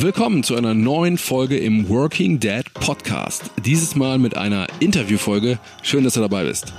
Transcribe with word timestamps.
Willkommen 0.00 0.44
zu 0.44 0.54
einer 0.54 0.74
neuen 0.74 1.18
Folge 1.18 1.58
im 1.58 1.88
Working 1.88 2.38
Dad 2.38 2.72
Podcast. 2.72 3.50
Dieses 3.64 3.96
Mal 3.96 4.18
mit 4.18 4.36
einer 4.36 4.68
Interviewfolge. 4.78 5.58
Schön, 5.82 6.04
dass 6.04 6.14
du 6.14 6.20
dabei 6.20 6.44
bist. 6.44 6.72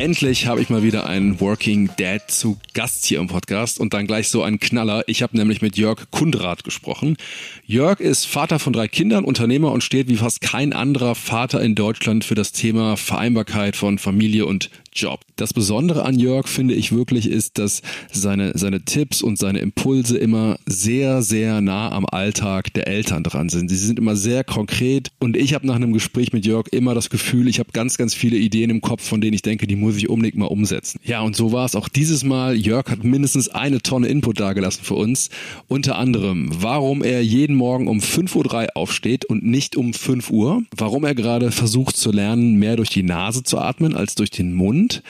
Endlich 0.00 0.46
habe 0.46 0.62
ich 0.62 0.70
mal 0.70 0.82
wieder 0.82 1.06
einen 1.06 1.40
Working 1.40 1.90
Dad 1.98 2.30
zu 2.30 2.56
Gast 2.72 3.04
hier 3.04 3.18
im 3.18 3.26
Podcast 3.26 3.78
und 3.78 3.92
dann 3.92 4.06
gleich 4.06 4.28
so 4.28 4.42
einen 4.42 4.58
Knaller. 4.58 5.04
Ich 5.08 5.22
habe 5.22 5.36
nämlich 5.36 5.60
mit 5.60 5.76
Jörg 5.76 6.10
Kundrat 6.10 6.64
gesprochen. 6.64 7.18
Jörg 7.66 8.00
ist 8.00 8.24
Vater 8.24 8.58
von 8.58 8.72
drei 8.72 8.88
Kindern, 8.88 9.26
Unternehmer 9.26 9.70
und 9.72 9.84
steht 9.84 10.08
wie 10.08 10.16
fast 10.16 10.40
kein 10.40 10.72
anderer 10.72 11.14
Vater 11.14 11.60
in 11.60 11.74
Deutschland 11.74 12.24
für 12.24 12.34
das 12.34 12.52
Thema 12.52 12.96
Vereinbarkeit 12.96 13.76
von 13.76 13.98
Familie 13.98 14.46
und 14.46 14.70
Job. 14.92 15.20
Das 15.36 15.52
Besondere 15.52 16.04
an 16.04 16.18
Jörg 16.18 16.48
finde 16.48 16.74
ich 16.74 16.92
wirklich 16.92 17.28
ist, 17.28 17.58
dass 17.58 17.82
seine, 18.10 18.56
seine 18.58 18.84
Tipps 18.84 19.22
und 19.22 19.38
seine 19.38 19.60
Impulse 19.60 20.18
immer 20.18 20.58
sehr, 20.66 21.22
sehr 21.22 21.60
nah 21.60 21.92
am 21.92 22.06
Alltag 22.06 22.72
der 22.74 22.88
Eltern 22.88 23.22
dran 23.22 23.50
sind. 23.50 23.68
Sie 23.68 23.76
sind 23.76 23.98
immer 23.98 24.16
sehr 24.16 24.42
konkret 24.44 25.10
und 25.20 25.36
ich 25.36 25.54
habe 25.54 25.66
nach 25.66 25.76
einem 25.76 25.92
Gespräch 25.92 26.32
mit 26.32 26.44
Jörg 26.44 26.66
immer 26.72 26.94
das 26.94 27.08
Gefühl, 27.08 27.46
ich 27.48 27.60
habe 27.60 27.70
ganz, 27.72 27.98
ganz 27.98 28.14
viele 28.14 28.36
Ideen 28.36 28.70
im 28.70 28.80
Kopf, 28.80 29.06
von 29.06 29.20
denen 29.20 29.34
ich 29.34 29.42
denke, 29.42 29.66
die 29.66 29.76
muss 29.76 29.89
ich 29.96 30.08
unbedingt 30.08 30.36
mal 30.36 30.46
umsetzen. 30.46 31.00
Ja, 31.04 31.20
und 31.20 31.36
so 31.36 31.52
war 31.52 31.64
es 31.64 31.74
auch 31.74 31.88
dieses 31.88 32.24
Mal. 32.24 32.56
Jörg 32.56 32.90
hat 32.90 33.04
mindestens 33.04 33.48
eine 33.48 33.80
Tonne 33.80 34.08
Input 34.08 34.40
dagelassen 34.40 34.84
für 34.84 34.94
uns. 34.94 35.30
Unter 35.68 35.96
anderem, 35.96 36.50
warum 36.52 37.02
er 37.02 37.22
jeden 37.22 37.56
Morgen 37.56 37.88
um 37.88 37.98
5.03 37.98 38.64
Uhr 38.64 38.76
aufsteht 38.76 39.24
und 39.24 39.44
nicht 39.44 39.76
um 39.76 39.92
5 39.92 40.30
Uhr. 40.30 40.62
Warum 40.76 41.04
er 41.04 41.14
gerade 41.14 41.50
versucht 41.50 41.96
zu 41.96 42.10
lernen, 42.10 42.56
mehr 42.58 42.76
durch 42.76 42.90
die 42.90 43.02
Nase 43.02 43.42
zu 43.42 43.58
atmen 43.58 43.96
als 43.96 44.14
durch 44.14 44.30
den 44.30 44.52
Mund 44.52 44.80
und 44.80 45.02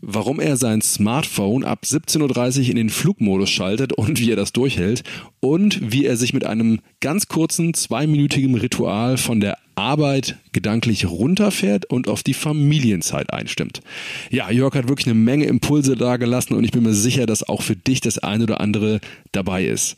warum 0.00 0.40
er 0.40 0.56
sein 0.56 0.82
Smartphone 0.82 1.64
ab 1.64 1.82
17.30 1.84 2.60
Uhr 2.60 2.68
in 2.70 2.76
den 2.76 2.90
Flugmodus 2.90 3.50
schaltet 3.50 3.92
und 3.92 4.20
wie 4.20 4.30
er 4.30 4.36
das 4.36 4.52
durchhält 4.52 5.02
und 5.40 5.92
wie 5.92 6.04
er 6.04 6.16
sich 6.16 6.32
mit 6.32 6.44
einem 6.44 6.80
ganz 7.00 7.28
kurzen 7.28 7.74
zweiminütigen 7.74 8.54
Ritual 8.54 9.16
von 9.16 9.40
der 9.40 9.58
Arbeit 9.78 10.36
gedanklich 10.52 11.06
runterfährt 11.06 11.84
und 11.86 12.08
auf 12.08 12.22
die 12.22 12.34
Familienzeit 12.34 13.32
einstimmt. 13.32 13.80
Ja, 14.28 14.50
Jörg 14.50 14.74
hat 14.74 14.88
wirklich 14.88 15.06
eine 15.06 15.14
Menge 15.14 15.44
Impulse 15.44 15.96
dargelassen 15.96 16.56
und 16.56 16.64
ich 16.64 16.72
bin 16.72 16.82
mir 16.82 16.94
sicher, 16.94 17.26
dass 17.26 17.48
auch 17.48 17.62
für 17.62 17.76
dich 17.76 18.00
das 18.00 18.18
eine 18.18 18.44
oder 18.44 18.60
andere 18.60 19.00
dabei 19.30 19.64
ist. 19.64 19.96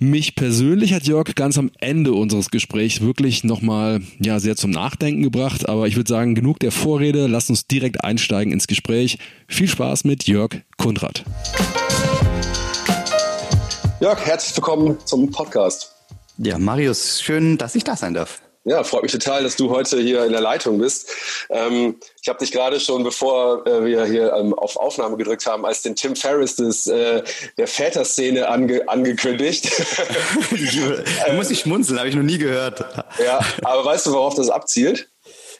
Mich 0.00 0.36
persönlich 0.36 0.94
hat 0.94 1.08
Jörg 1.08 1.34
ganz 1.34 1.58
am 1.58 1.72
Ende 1.80 2.12
unseres 2.12 2.50
Gesprächs 2.50 3.00
wirklich 3.00 3.42
nochmal 3.42 4.00
ja, 4.20 4.38
sehr 4.38 4.54
zum 4.54 4.70
Nachdenken 4.70 5.24
gebracht. 5.24 5.68
Aber 5.68 5.88
ich 5.88 5.96
würde 5.96 6.08
sagen, 6.08 6.36
genug 6.36 6.60
der 6.60 6.70
Vorrede. 6.70 7.26
Lass 7.26 7.50
uns 7.50 7.66
direkt 7.66 8.04
einsteigen 8.04 8.52
ins 8.52 8.68
Gespräch. 8.68 9.18
Viel 9.48 9.66
Spaß 9.66 10.04
mit 10.04 10.28
Jörg 10.28 10.50
Kundrat. 10.76 11.24
Jörg, 14.00 14.24
herzlich 14.24 14.56
willkommen 14.56 14.98
zum 15.04 15.32
Podcast. 15.32 15.92
Ja, 16.36 16.58
Marius, 16.58 17.20
schön, 17.20 17.58
dass 17.58 17.74
ich 17.74 17.82
da 17.82 17.96
sein 17.96 18.14
darf. 18.14 18.40
Ja, 18.68 18.84
freut 18.84 19.02
mich 19.02 19.12
total, 19.12 19.42
dass 19.44 19.56
du 19.56 19.70
heute 19.70 19.98
hier 19.98 20.26
in 20.26 20.32
der 20.32 20.42
Leitung 20.42 20.78
bist. 20.78 21.10
Ähm, 21.48 21.96
ich 22.20 22.28
habe 22.28 22.38
dich 22.38 22.52
gerade 22.52 22.78
schon, 22.80 23.02
bevor 23.02 23.66
äh, 23.66 23.86
wir 23.86 24.04
hier 24.04 24.34
ähm, 24.34 24.52
auf 24.52 24.76
Aufnahme 24.76 25.16
gedrückt 25.16 25.46
haben, 25.46 25.64
als 25.64 25.80
den 25.80 25.96
Tim 25.96 26.14
Ferriss 26.14 26.56
des, 26.56 26.86
äh, 26.86 27.22
der 27.56 27.66
Väterszene 27.66 28.46
ange 28.46 28.86
angekündigt. 28.86 29.70
da 31.26 31.32
muss 31.32 31.50
ich 31.50 31.60
schmunzeln, 31.60 31.98
habe 31.98 32.10
ich 32.10 32.14
noch 32.14 32.22
nie 32.22 32.36
gehört. 32.36 32.84
ja, 33.24 33.40
aber 33.62 33.86
weißt 33.86 34.04
du, 34.06 34.12
worauf 34.12 34.34
das 34.34 34.50
abzielt? 34.50 35.08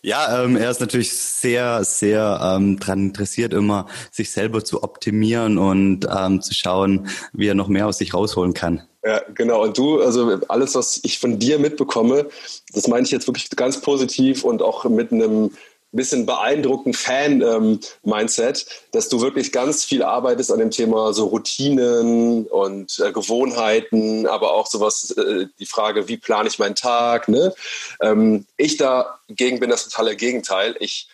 Ja, 0.03 0.45
ähm, 0.45 0.57
er 0.57 0.71
ist 0.71 0.81
natürlich 0.81 1.13
sehr, 1.13 1.85
sehr 1.85 2.41
ähm, 2.43 2.79
daran 2.79 3.09
interessiert, 3.09 3.53
immer 3.53 3.87
sich 4.11 4.31
selber 4.31 4.65
zu 4.65 4.83
optimieren 4.83 5.59
und 5.59 6.07
ähm, 6.15 6.41
zu 6.41 6.55
schauen, 6.55 7.09
wie 7.33 7.49
er 7.49 7.55
noch 7.55 7.69
mehr 7.69 7.87
aus 7.87 7.99
sich 7.99 8.15
rausholen 8.15 8.55
kann. 8.55 8.83
Ja, 9.05 9.23
genau. 9.35 9.63
Und 9.63 9.79
du, 9.79 10.01
also 10.01 10.39
alles, 10.49 10.75
was 10.75 11.01
ich 11.03 11.19
von 11.19 11.39
dir 11.39 11.59
mitbekomme, 11.59 12.27
das 12.73 12.89
meine 12.89 13.05
ich 13.05 13.11
jetzt 13.11 13.27
wirklich 13.27 13.49
ganz 13.51 13.81
positiv 13.81 14.45
und 14.45 14.61
auch 14.63 14.85
mit 14.85 15.13
einem 15.13 15.51
bisschen 15.93 16.27
beeindruckenden 16.27 16.95
Fan-Mindset, 16.95 18.67
ähm, 18.67 18.73
dass 18.93 19.09
du 19.09 19.21
wirklich 19.21 19.53
ganz 19.53 19.85
viel 19.85 20.03
arbeitest 20.03 20.53
an 20.53 20.59
dem 20.59 20.71
Thema 20.71 21.13
so 21.15 21.27
Routinen 21.27 22.47
und 22.47 22.99
äh, 22.99 23.13
Gewohnheiten, 23.13 24.27
aber 24.27 24.53
auch 24.53 24.67
sowas, 24.67 25.11
äh, 25.13 25.47
die 25.59 25.67
Frage, 25.67 26.09
wie 26.09 26.19
plane 26.19 26.49
ich 26.49 26.59
meinen 26.59 26.75
Tag. 26.75 27.29
Ne? 27.29 27.55
Ähm, 28.03 28.47
ich 28.57 28.77
dagegen 28.77 29.61
bin 29.61 29.71
das 29.71 29.85
totale 29.85 30.15
Gegenteil. 30.17 30.77
Ich 30.81 31.09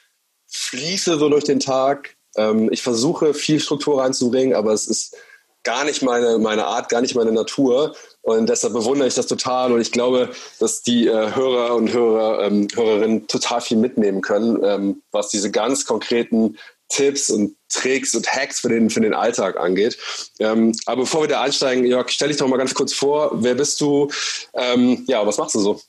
fließe 0.48 1.18
so 1.18 1.28
durch 1.28 1.44
den 1.44 1.60
Tag. 1.60 2.16
Ähm, 2.36 2.68
ich 2.72 2.82
versuche 2.82 3.32
viel 3.32 3.60
Struktur 3.60 4.02
reinzubringen, 4.02 4.54
aber 4.54 4.72
es 4.72 4.88
ist 4.88 5.16
gar 5.62 5.84
nicht 5.84 6.02
meine, 6.02 6.38
meine 6.38 6.66
Art, 6.66 6.88
gar 6.88 7.00
nicht 7.00 7.14
meine 7.14 7.32
Natur. 7.32 7.94
Und 8.24 8.48
deshalb 8.48 8.72
bewundere 8.72 9.06
ich 9.06 9.14
das 9.14 9.26
total 9.26 9.70
und 9.70 9.82
ich 9.82 9.92
glaube, 9.92 10.30
dass 10.58 10.80
die 10.80 11.08
äh, 11.08 11.34
Hörer 11.34 11.74
und 11.74 11.92
Hörer, 11.92 12.42
ähm, 12.44 12.68
Hörerinnen 12.74 13.26
total 13.26 13.60
viel 13.60 13.76
mitnehmen 13.76 14.22
können, 14.22 14.64
ähm, 14.64 15.02
was 15.12 15.28
diese 15.28 15.50
ganz 15.50 15.84
konkreten 15.84 16.56
Tipps 16.88 17.28
und 17.28 17.54
Tricks 17.68 18.14
und 18.14 18.26
Hacks 18.26 18.60
für 18.60 18.70
den, 18.70 18.88
für 18.88 19.02
den 19.02 19.12
Alltag 19.12 19.58
angeht. 19.60 19.98
Ähm, 20.38 20.74
aber 20.86 21.02
bevor 21.02 21.22
wir 21.22 21.28
da 21.28 21.42
einsteigen, 21.42 21.84
Jörg, 21.84 22.08
stell 22.08 22.28
dich 22.28 22.38
doch 22.38 22.48
mal 22.48 22.56
ganz 22.56 22.72
kurz 22.72 22.94
vor. 22.94 23.30
Wer 23.34 23.56
bist 23.56 23.78
du? 23.82 24.10
Ähm, 24.54 25.04
ja, 25.06 25.26
was 25.26 25.36
machst 25.36 25.54
du 25.54 25.60
so? 25.60 25.80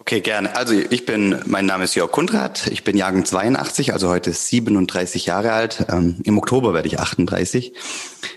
Okay, 0.00 0.22
gerne. 0.22 0.56
Also 0.56 0.72
ich 0.72 1.04
bin, 1.04 1.42
mein 1.44 1.66
Name 1.66 1.84
ist 1.84 1.94
Jörg 1.94 2.10
Kundrat, 2.10 2.68
ich 2.68 2.84
bin 2.84 2.96
Jahrgang 2.96 3.26
82, 3.26 3.92
also 3.92 4.08
heute 4.08 4.32
37 4.32 5.26
Jahre 5.26 5.52
alt. 5.52 5.84
Ähm, 5.90 6.20
Im 6.24 6.38
Oktober 6.38 6.72
werde 6.72 6.88
ich 6.88 6.98
38. 6.98 7.74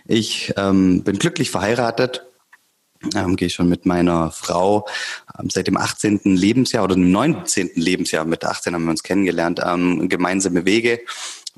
Ich 0.06 0.54
ähm, 0.58 1.04
bin 1.04 1.18
glücklich 1.18 1.52
verheiratet, 1.52 2.26
ähm, 3.16 3.36
gehe 3.36 3.50
schon 3.50 3.70
mit 3.70 3.86
meiner 3.86 4.32
Frau 4.32 4.88
ähm, 5.40 5.50
seit 5.50 5.68
dem 5.68 5.78
18. 5.78 6.22
Lebensjahr 6.24 6.84
oder 6.84 6.96
dem 6.96 7.12
19. 7.12 7.72
Lebensjahr, 7.76 8.26
mit 8.26 8.44
18 8.44 8.74
haben 8.74 8.84
wir 8.86 8.92
uns 8.92 9.04
kennengelernt, 9.04 9.60
ähm, 9.64 10.10
gemeinsame 10.10 10.66
Wege. 10.66 11.00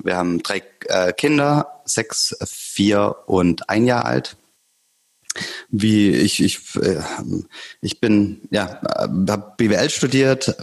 Wir 0.02 0.16
haben 0.16 0.42
drei 0.42 0.62
äh, 0.86 1.12
Kinder, 1.12 1.80
sechs, 1.84 2.36
vier 2.44 3.16
und 3.26 3.68
ein 3.68 3.86
Jahr 3.86 4.04
alt 4.04 4.36
wie 5.70 6.10
ich 6.10 6.42
ich 6.42 6.60
äh, 6.76 7.00
ich 7.80 8.00
bin 8.00 8.42
ja 8.50 8.80
habe 9.28 9.54
BWL 9.56 9.90
studiert 9.90 10.56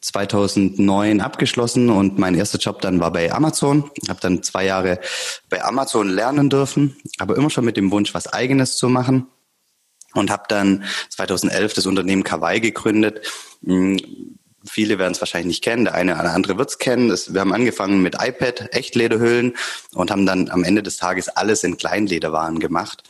2009 0.00 1.20
abgeschlossen 1.20 1.90
und 1.90 2.18
mein 2.18 2.34
erster 2.34 2.58
Job 2.58 2.80
dann 2.80 3.00
war 3.00 3.12
bei 3.12 3.32
Amazon 3.32 3.90
habe 4.08 4.20
dann 4.20 4.42
zwei 4.42 4.64
Jahre 4.64 5.00
bei 5.48 5.64
Amazon 5.64 6.08
lernen 6.08 6.50
dürfen 6.50 6.96
aber 7.18 7.36
immer 7.36 7.50
schon 7.50 7.64
mit 7.64 7.76
dem 7.76 7.90
Wunsch 7.90 8.14
was 8.14 8.32
eigenes 8.32 8.76
zu 8.76 8.88
machen 8.88 9.26
und 10.14 10.30
habe 10.30 10.44
dann 10.48 10.84
2011 11.10 11.74
das 11.74 11.86
Unternehmen 11.86 12.24
Kawaii 12.24 12.60
gegründet 12.60 13.26
hm, 13.64 13.98
Viele 14.64 14.98
werden 14.98 15.12
es 15.12 15.20
wahrscheinlich 15.20 15.48
nicht 15.48 15.64
kennen, 15.64 15.84
der 15.84 15.94
eine 15.94 16.14
oder 16.14 16.32
andere 16.32 16.56
wird 16.56 16.70
es 16.70 16.78
kennen. 16.78 17.10
wir 17.10 17.40
haben 17.40 17.52
angefangen 17.52 18.02
mit 18.02 18.16
iPad, 18.20 18.72
Echtlederhüllen 18.72 19.56
und 19.94 20.10
haben 20.10 20.24
dann 20.24 20.50
am 20.50 20.62
Ende 20.62 20.82
des 20.82 20.98
Tages 20.98 21.28
alles 21.28 21.64
in 21.64 21.76
Kleinlederwaren 21.76 22.60
gemacht. 22.60 23.02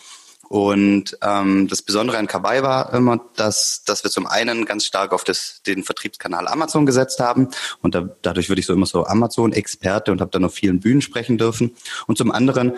Und 0.48 1.16
ähm, 1.22 1.68
das 1.68 1.80
Besondere 1.80 2.18
an 2.18 2.26
Kawaii 2.26 2.62
war 2.62 2.92
immer, 2.92 3.20
dass, 3.36 3.84
dass 3.86 4.04
wir 4.04 4.10
zum 4.10 4.26
einen 4.26 4.66
ganz 4.66 4.84
stark 4.84 5.12
auf 5.12 5.24
das, 5.24 5.62
den 5.66 5.82
Vertriebskanal 5.82 6.46
Amazon 6.46 6.84
gesetzt 6.84 7.20
haben. 7.20 7.48
Und 7.80 7.94
da, 7.94 8.06
dadurch 8.20 8.50
würde 8.50 8.60
ich 8.60 8.66
so 8.66 8.74
immer 8.74 8.84
so 8.84 9.06
Amazon-Experte 9.06 10.12
und 10.12 10.20
habe 10.20 10.30
dann 10.30 10.44
auf 10.44 10.52
vielen 10.52 10.80
Bühnen 10.80 11.00
sprechen 11.00 11.38
dürfen. 11.38 11.74
Und 12.06 12.18
zum 12.18 12.30
anderen 12.30 12.76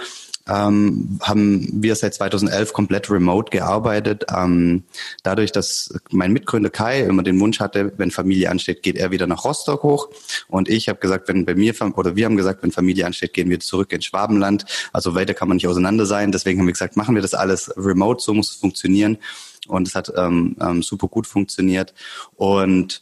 ähm, 0.48 1.18
haben 1.22 1.82
wir 1.82 1.94
seit 1.96 2.14
2011 2.14 2.72
komplett 2.72 3.10
remote 3.10 3.50
gearbeitet. 3.50 4.26
Ähm, 4.34 4.84
dadurch, 5.22 5.52
dass 5.52 5.94
mein 6.10 6.32
Mitgründer 6.32 6.70
Kai 6.70 7.00
immer 7.00 7.22
den 7.22 7.40
Wunsch 7.40 7.60
hatte, 7.60 7.92
wenn 7.96 8.10
Familie 8.10 8.50
ansteht, 8.50 8.82
geht 8.82 8.96
er 8.96 9.10
wieder 9.10 9.26
nach 9.26 9.44
Rostock 9.44 9.82
hoch. 9.82 10.08
Und 10.48 10.68
ich 10.68 10.88
habe 10.88 10.98
gesagt, 10.98 11.28
wenn 11.28 11.44
bei 11.44 11.54
mir, 11.54 11.74
oder 11.96 12.16
wir 12.16 12.26
haben 12.26 12.36
gesagt, 12.36 12.62
wenn 12.62 12.72
Familie 12.72 13.06
ansteht, 13.06 13.32
gehen 13.32 13.48
wir 13.48 13.60
zurück 13.60 13.92
ins 13.92 14.04
Schwabenland. 14.04 14.66
Also 14.92 15.14
weiter 15.14 15.34
kann 15.34 15.48
man 15.48 15.56
nicht 15.56 15.68
auseinander 15.68 16.06
sein. 16.06 16.32
Deswegen 16.32 16.60
haben 16.60 16.66
wir 16.66 16.72
gesagt, 16.72 16.96
machen 16.96 17.14
wir 17.14 17.22
das 17.22 17.34
alles 17.34 17.72
remote, 17.76 18.22
so 18.22 18.34
muss 18.34 18.50
es 18.50 18.56
funktionieren. 18.56 19.18
Und 19.66 19.88
es 19.88 19.94
hat 19.94 20.12
ähm, 20.16 20.56
ähm, 20.60 20.82
super 20.82 21.08
gut 21.08 21.26
funktioniert. 21.26 21.94
Und 22.36 23.00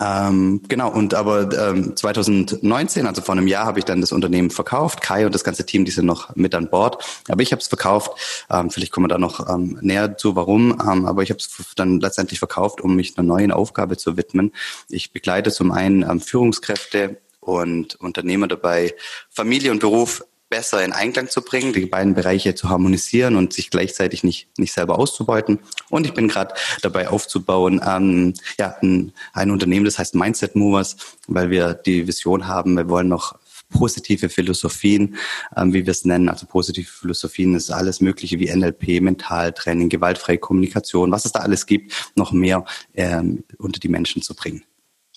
ähm, 0.00 0.62
genau, 0.68 0.90
und 0.92 1.14
aber 1.14 1.70
ähm, 1.70 1.96
2019, 1.96 3.06
also 3.06 3.22
vor 3.22 3.34
einem 3.34 3.46
Jahr, 3.46 3.66
habe 3.66 3.78
ich 3.78 3.84
dann 3.84 4.00
das 4.00 4.12
Unternehmen 4.12 4.50
verkauft. 4.50 5.00
Kai 5.00 5.26
und 5.26 5.34
das 5.34 5.44
ganze 5.44 5.64
Team, 5.66 5.84
die 5.84 5.90
sind 5.90 6.06
noch 6.06 6.34
mit 6.36 6.54
an 6.54 6.68
Bord. 6.68 7.04
Aber 7.28 7.42
ich 7.42 7.52
habe 7.52 7.60
es 7.60 7.68
verkauft. 7.68 8.46
Ähm, 8.50 8.70
vielleicht 8.70 8.92
kommen 8.92 9.04
wir 9.04 9.08
da 9.08 9.18
noch 9.18 9.48
ähm, 9.48 9.78
näher 9.80 10.16
zu, 10.16 10.36
warum. 10.36 10.72
Ähm, 10.80 11.06
aber 11.06 11.22
ich 11.22 11.30
habe 11.30 11.38
es 11.38 11.50
dann 11.76 12.00
letztendlich 12.00 12.38
verkauft, 12.38 12.80
um 12.80 12.96
mich 12.96 13.16
einer 13.16 13.26
neuen 13.26 13.52
Aufgabe 13.52 13.96
zu 13.96 14.16
widmen. 14.16 14.52
Ich 14.88 15.12
begleite 15.12 15.50
zum 15.52 15.70
einen 15.70 16.02
ähm, 16.02 16.20
Führungskräfte 16.20 17.18
und 17.40 17.94
Unternehmer 17.96 18.48
dabei, 18.48 18.94
Familie 19.30 19.70
und 19.70 19.80
Beruf 19.80 20.24
besser 20.48 20.84
in 20.84 20.92
Einklang 20.92 21.28
zu 21.28 21.42
bringen, 21.42 21.72
die 21.72 21.86
beiden 21.86 22.14
Bereiche 22.14 22.54
zu 22.54 22.68
harmonisieren 22.68 23.36
und 23.36 23.52
sich 23.52 23.70
gleichzeitig 23.70 24.24
nicht, 24.24 24.48
nicht 24.58 24.72
selber 24.72 24.98
auszubeuten. 24.98 25.58
Und 25.90 26.06
ich 26.06 26.14
bin 26.14 26.28
gerade 26.28 26.54
dabei 26.82 27.08
aufzubauen, 27.08 27.80
ähm, 27.86 28.34
ja, 28.58 28.76
ein, 28.80 29.12
ein 29.32 29.50
Unternehmen, 29.50 29.84
das 29.84 29.98
heißt 29.98 30.14
Mindset 30.14 30.56
Movers, 30.56 30.96
weil 31.26 31.50
wir 31.50 31.74
die 31.74 32.06
Vision 32.06 32.46
haben, 32.46 32.76
wir 32.76 32.88
wollen 32.88 33.08
noch 33.08 33.38
positive 33.70 34.28
Philosophien, 34.28 35.16
ähm, 35.56 35.72
wie 35.72 35.84
wir 35.84 35.90
es 35.90 36.04
nennen. 36.04 36.28
Also 36.28 36.46
positive 36.46 36.90
Philosophien 36.90 37.54
ist 37.54 37.70
alles 37.70 38.00
Mögliche 38.00 38.38
wie 38.38 38.54
NLP, 38.54 39.00
Mentaltraining, 39.00 39.88
gewaltfreie 39.88 40.38
Kommunikation, 40.38 41.12
was 41.12 41.24
es 41.24 41.32
da 41.32 41.40
alles 41.40 41.66
gibt, 41.66 41.92
noch 42.14 42.32
mehr 42.32 42.64
ähm, 42.94 43.44
unter 43.58 43.80
die 43.80 43.88
Menschen 43.88 44.22
zu 44.22 44.34
bringen. 44.34 44.64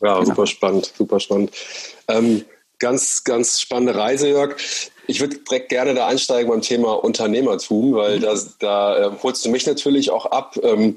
Ja, 0.01 0.15
genau. 0.15 0.25
super 0.25 0.47
spannend, 0.47 0.91
super 0.97 1.19
spannend. 1.19 1.51
Ähm, 2.07 2.43
ganz, 2.79 3.23
ganz 3.23 3.61
spannende 3.61 3.95
Reise, 3.95 4.27
Jörg. 4.27 4.55
Ich 5.07 5.19
würde 5.19 5.37
direkt 5.37 5.69
gerne 5.69 5.93
da 5.93 6.07
einsteigen 6.07 6.49
beim 6.49 6.61
Thema 6.61 7.03
Unternehmertum, 7.03 7.93
weil 7.93 8.17
mhm. 8.17 8.21
da, 8.21 8.35
da 8.59 8.97
äh, 8.97 9.11
holst 9.21 9.43
du 9.45 9.49
mich 9.49 9.65
natürlich 9.65 10.11
auch 10.11 10.25
ab. 10.27 10.57
Ähm, 10.61 10.95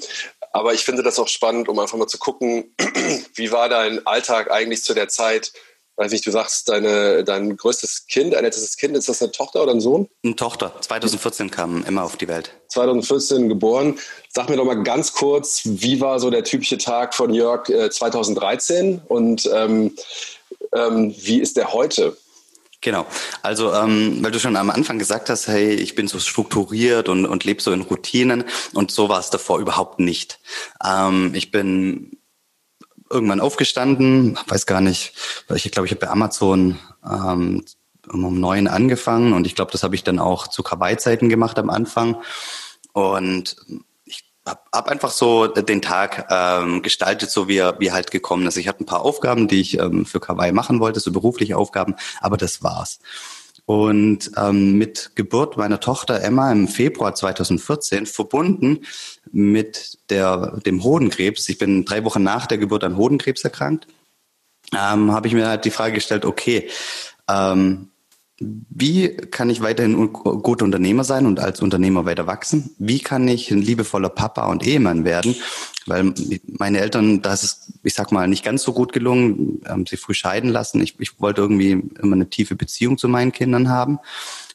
aber 0.53 0.73
ich 0.73 0.85
finde 0.85 1.03
das 1.03 1.19
auch 1.19 1.29
spannend, 1.29 1.69
um 1.69 1.79
einfach 1.79 1.99
mal 1.99 2.06
zu 2.06 2.19
gucken, 2.19 2.75
wie 3.35 3.51
war 3.51 3.69
dein 3.69 4.06
Alltag 4.06 4.51
eigentlich 4.51 4.85
zu 4.85 4.95
der 4.95 5.09
Zeit, 5.09 5.53
weiß 5.97 6.12
nicht, 6.12 6.27
du 6.27 6.31
sagst, 6.31 6.69
deine, 6.69 7.25
dein 7.25 7.56
größtes 7.56 8.06
Kind, 8.06 8.35
ein 8.35 8.45
letztes 8.45 8.77
Kind, 8.77 8.97
ist 8.97 9.09
das 9.09 9.23
eine 9.23 9.33
Tochter 9.33 9.62
oder 9.62 9.73
ein 9.73 9.81
Sohn? 9.81 10.09
Eine 10.25 10.37
Tochter. 10.37 10.73
2014 10.81 11.50
kam 11.50 11.85
Emma 11.85 12.03
auf 12.03 12.17
die 12.17 12.29
Welt. 12.29 12.53
2014 12.69 13.49
geboren. 13.49 13.99
Sag 14.29 14.49
mir 14.49 14.57
doch 14.57 14.65
mal 14.65 14.83
ganz 14.83 15.12
kurz, 15.12 15.62
wie 15.65 16.00
war 16.00 16.19
so 16.19 16.31
der 16.31 16.45
typische 16.45 16.79
Tag 16.79 17.15
von 17.15 17.33
Jörg 17.33 17.69
äh, 17.69 17.91
2013 17.91 19.03
und 19.09 19.49
ähm, 19.53 19.97
ähm, 20.73 21.15
wie 21.19 21.41
ist 21.41 21.57
der 21.57 21.73
heute? 21.73 22.17
Genau. 22.85 23.07
Also, 23.41 23.73
ähm, 23.73 24.19
weil 24.23 24.31
du 24.31 24.39
schon 24.39 24.57
am 24.57 24.69
Anfang 24.69 24.99
gesagt 24.99 25.31
hast, 25.31 25.49
hey, 25.49 25.73
ich 25.73 25.95
bin 25.95 26.07
so 26.07 26.19
strukturiert 26.19 27.09
und, 27.09 27.25
und 27.25 27.45
lebe 27.45 27.63
so 27.63 27.73
in 27.73 27.81
Routinen 27.81 28.45
und 28.75 28.91
so 28.91 29.09
war 29.09 29.19
es 29.21 29.31
davor 29.31 29.59
überhaupt 29.59 30.01
nicht. 30.01 30.39
Ähm, 30.85 31.33
ich 31.35 31.51
bin 31.51 32.19
irgendwann 33.09 33.41
aufgestanden, 33.41 34.39
weiß 34.49 34.67
gar 34.67 34.83
nicht, 34.83 35.15
weil 35.49 35.57
ich 35.57 35.71
glaube, 35.71 35.87
ich 35.87 35.93
habe 35.93 36.05
bei 36.05 36.13
Amazon 36.13 36.79
ähm, 37.11 37.65
um 38.13 38.39
neun 38.39 38.69
angefangen 38.69 39.33
und 39.33 39.47
ich 39.47 39.55
glaube, 39.55 39.73
das 39.73 39.83
habe 39.83 39.95
ich 39.95 40.05
dann 40.05 40.19
auch 40.19 40.47
zu 40.47 40.63
Kawaii-Zeiten 40.63 41.31
gemacht 41.31 41.59
am 41.59 41.71
Anfang. 41.71 42.21
Und 42.93 43.57
habe 44.46 44.61
hab 44.73 44.88
einfach 44.88 45.11
so 45.11 45.46
den 45.46 45.82
Tag 45.82 46.26
ähm, 46.31 46.82
gestaltet, 46.82 47.31
so 47.31 47.49
wie 47.49 47.58
er, 47.58 47.81
wie 47.81 47.93
halt 47.93 48.11
gekommen 48.11 48.46
ist. 48.46 48.56
Ich 48.56 48.69
hatte 48.69 48.85
ein 48.85 48.87
paar 48.87 49.02
Aufgaben, 49.02 49.49
die 49.49 49.61
ich 49.61 49.79
ähm, 49.79 50.05
für 50.06 50.20
Kawaii 50.20 50.52
machen 50.52 50.81
wollte, 50.81 51.00
so 51.00 51.12
berufliche 51.12 51.56
Aufgaben, 51.56 51.94
aber 52.20 52.37
das 52.37 52.62
war's. 52.62 52.99
Und 53.67 54.31
ähm, 54.37 54.76
mit 54.76 55.12
Geburt 55.14 55.56
meiner 55.56 55.81
Tochter 55.81 56.20
Emma 56.20 56.52
im 56.52 56.69
Februar 56.69 57.14
2014 57.14 58.05
verbunden 58.05 58.85
mit 59.32 59.99
der, 60.11 60.58
dem 60.67 60.85
Hodenkrebs, 60.85 61.49
ich 61.49 61.56
bin 61.56 61.87
drei 61.87 62.05
Wochen 62.05 62.23
nach 62.23 62.47
der 62.47 62.58
Geburt 62.58 62.85
an 62.85 62.99
Hodenkrebs 62.99 63.43
erkrankt, 63.43 63.87
ähm, 64.73 65.12
habe 65.12 65.29
ich 65.29 65.35
mir 65.35 65.49
halt 65.49 65.64
die 65.64 65.70
Frage 65.70 65.94
gestellt, 65.94 66.26
okay, 66.26 66.69
ähm, 67.29 67.90
wie 68.41 69.17
kann 69.17 69.49
ich 69.49 69.61
weiterhin 69.61 70.13
guter 70.13 70.65
Unternehmer 70.65 71.05
sein 71.05 71.27
und 71.27 71.39
als 71.39 71.63
Unternehmer 71.63 72.05
weiter 72.05 72.27
wachsen? 72.27 72.75
Wie 72.79 72.99
kann 72.99 73.29
ich 73.29 73.51
ein 73.51 73.63
liebevoller 73.63 74.09
Papa 74.09 74.51
und 74.51 74.67
Ehemann 74.67 75.05
werden? 75.05 75.37
Weil 75.87 76.15
meine 76.59 76.81
Eltern, 76.81 77.23
da 77.23 77.35
ist 77.35 77.75
ich 77.85 77.95
sag 77.95 78.11
mal, 78.11 78.27
nicht 78.27 78.45
ganz 78.45 78.63
so 78.63 78.73
gut 78.73 78.93
gelungen, 78.93 79.61
haben 79.69 79.87
sie 79.87 79.99
früh 79.99 80.15
scheiden 80.15 80.51
lassen. 80.51 80.81
Ich, 80.81 80.99
ich 80.99 81.21
wollte 81.21 81.43
irgendwie 81.43 81.83
immer 82.03 82.17
eine 82.17 82.31
tiefe 82.31 82.57
Beziehung 82.57 82.97
zu 82.99 83.09
meinen 83.09 83.31
Kindern 83.31 83.69
haben. 83.69 83.99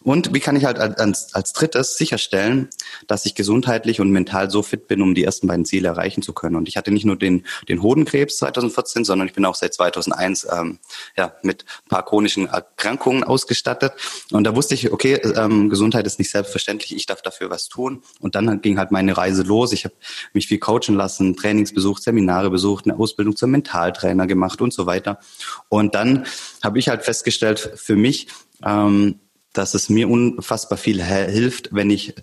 Und 0.01 0.34
wie 0.34 0.40
kann 0.40 0.56
ich 0.56 0.63
halt 0.63 0.80
als, 0.80 1.34
als 1.34 1.51
drittes 1.51 1.98
sicherstellen, 1.98 2.69
dass 3.07 3.25
ich 3.25 3.36
gesundheitlich 3.36 4.00
und 4.00 4.12
mental 4.12 4.50
so 4.50 4.63
fit 4.63 4.88
bin, 4.88 5.01
um 5.01 5.13
die 5.13 5.25
ersten 5.25 5.48
beiden 5.48 5.66
Ziele 5.66 5.90
erreichen 5.90 6.22
zu 6.22 6.31
können? 6.31 6.56
Und 6.56 6.69
ich 6.69 6.78
hatte 6.78 6.92
nicht 6.92 7.06
nur 7.06 7.18
den, 7.18 7.46
den 7.68 7.81
Hodenkrebs 7.81 8.38
2014, 8.38 9.04
sondern 9.04 9.28
ich 9.28 9.34
bin 9.34 9.44
auch 9.44 9.56
seit 9.56 9.74
2001 9.74 10.48
ähm, 10.51 10.80
ja, 11.18 11.34
mit 11.44 11.66
ein 11.86 11.90
paar 11.90 12.06
chronischen 12.06 12.48
Erkrankungen 12.48 13.25
ausgestattet. 13.25 13.92
Und 14.31 14.46
da 14.46 14.56
wusste 14.56 14.74
ich, 14.74 14.94
okay, 14.94 15.16
ähm, 15.16 15.69
Gesundheit 15.69 16.07
ist 16.07 16.18
nicht 16.18 16.31
selbstverständlich, 16.31 16.95
ich 16.95 17.06
darf 17.06 17.22
dafür 17.22 17.50
was 17.50 17.68
tun. 17.68 18.02
Und 18.22 18.36
dann 18.36 18.62
ging 18.62 18.80
halt 18.80 18.92
meine 18.92 19.18
Reise 19.18 19.44
los. 19.44 19.74
Ich 19.74 19.84
habe 19.84 19.95
mich 20.31 20.48
viel 20.48 20.60
coachen 20.60 20.95
lassen, 20.95 21.36
Trainings 21.36 21.74
besucht, 21.74 22.04
Seminare 22.04 22.50
besucht, 22.50 22.86
eine 22.86 22.98
Ausbildung 22.98 23.36
zum 23.36 23.52
Mentaltrainer 23.52 24.28
gemacht 24.28 24.62
und 24.62 24.74
so 24.74 24.86
weiter. 24.86 25.19
Und 25.68 25.94
dann 25.94 26.25
habe 26.63 26.80
ich 26.80 26.88
halt 26.88 27.04
festgestellt 27.04 27.74
für 27.75 27.98
mich, 27.98 28.28
ähm, 28.66 29.19
dass 29.54 29.74
es 29.74 29.90
mir 29.90 30.10
unfassbar 30.10 30.78
viel 30.78 31.04
hilft, 31.04 31.69
wenn 31.74 31.90
ich 31.90 32.13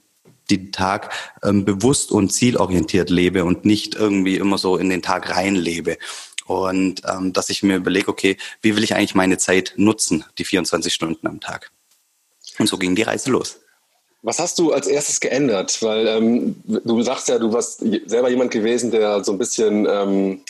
den 0.51 0.73
Tag 0.73 1.13
ähm, 1.43 1.65
bewusst 1.65 2.13
und 2.13 2.31
zielorientiert 2.31 3.11
lebe 3.11 3.45
und 3.45 3.65
nicht 3.65 3.95
irgendwie 3.95 4.37
immer 4.37 4.59
so 4.59 4.77
in 4.77 4.91
den 4.91 5.03
Tag 5.03 5.35
reinlebe. 5.35 5.99
Und 6.47 7.03
ähm, 7.09 7.33
dass 7.33 7.51
ich 7.51 7.63
mir 7.63 7.77
überlege, 7.77 8.09
okay, 8.09 8.37
wie 8.63 8.77
will 8.77 8.85
ich 8.85 8.95
eigentlich 8.95 9.17
meine 9.17 9.39
Zeit 9.39 9.75
nutzen, 9.77 10.25
die 10.39 10.45
24 10.45 10.95
Stunden 10.95 11.27
am 11.27 11.41
Tag? 11.41 11.73
Und 12.59 12.69
so 12.69 12.79
ging 12.79 12.95
die 12.95 13.03
Reise 13.03 13.31
los. 13.31 13.59
Was 14.23 14.39
hast 14.39 14.59
du 14.59 14.73
als 14.73 14.87
erstes 14.87 15.21
geändert? 15.21 15.83
Weil 15.83 16.07
ähm, 16.07 16.57
du 16.65 17.03
sagst 17.03 17.29
ja, 17.29 17.39
du 17.39 17.53
warst 17.53 17.85
selber 18.07 18.29
jemand 18.29 18.51
gewesen, 18.51 18.91
der 18.91 19.23
so 19.25 19.33
ein 19.33 19.39
bisschen 19.39 19.87
ähm, 19.89 20.41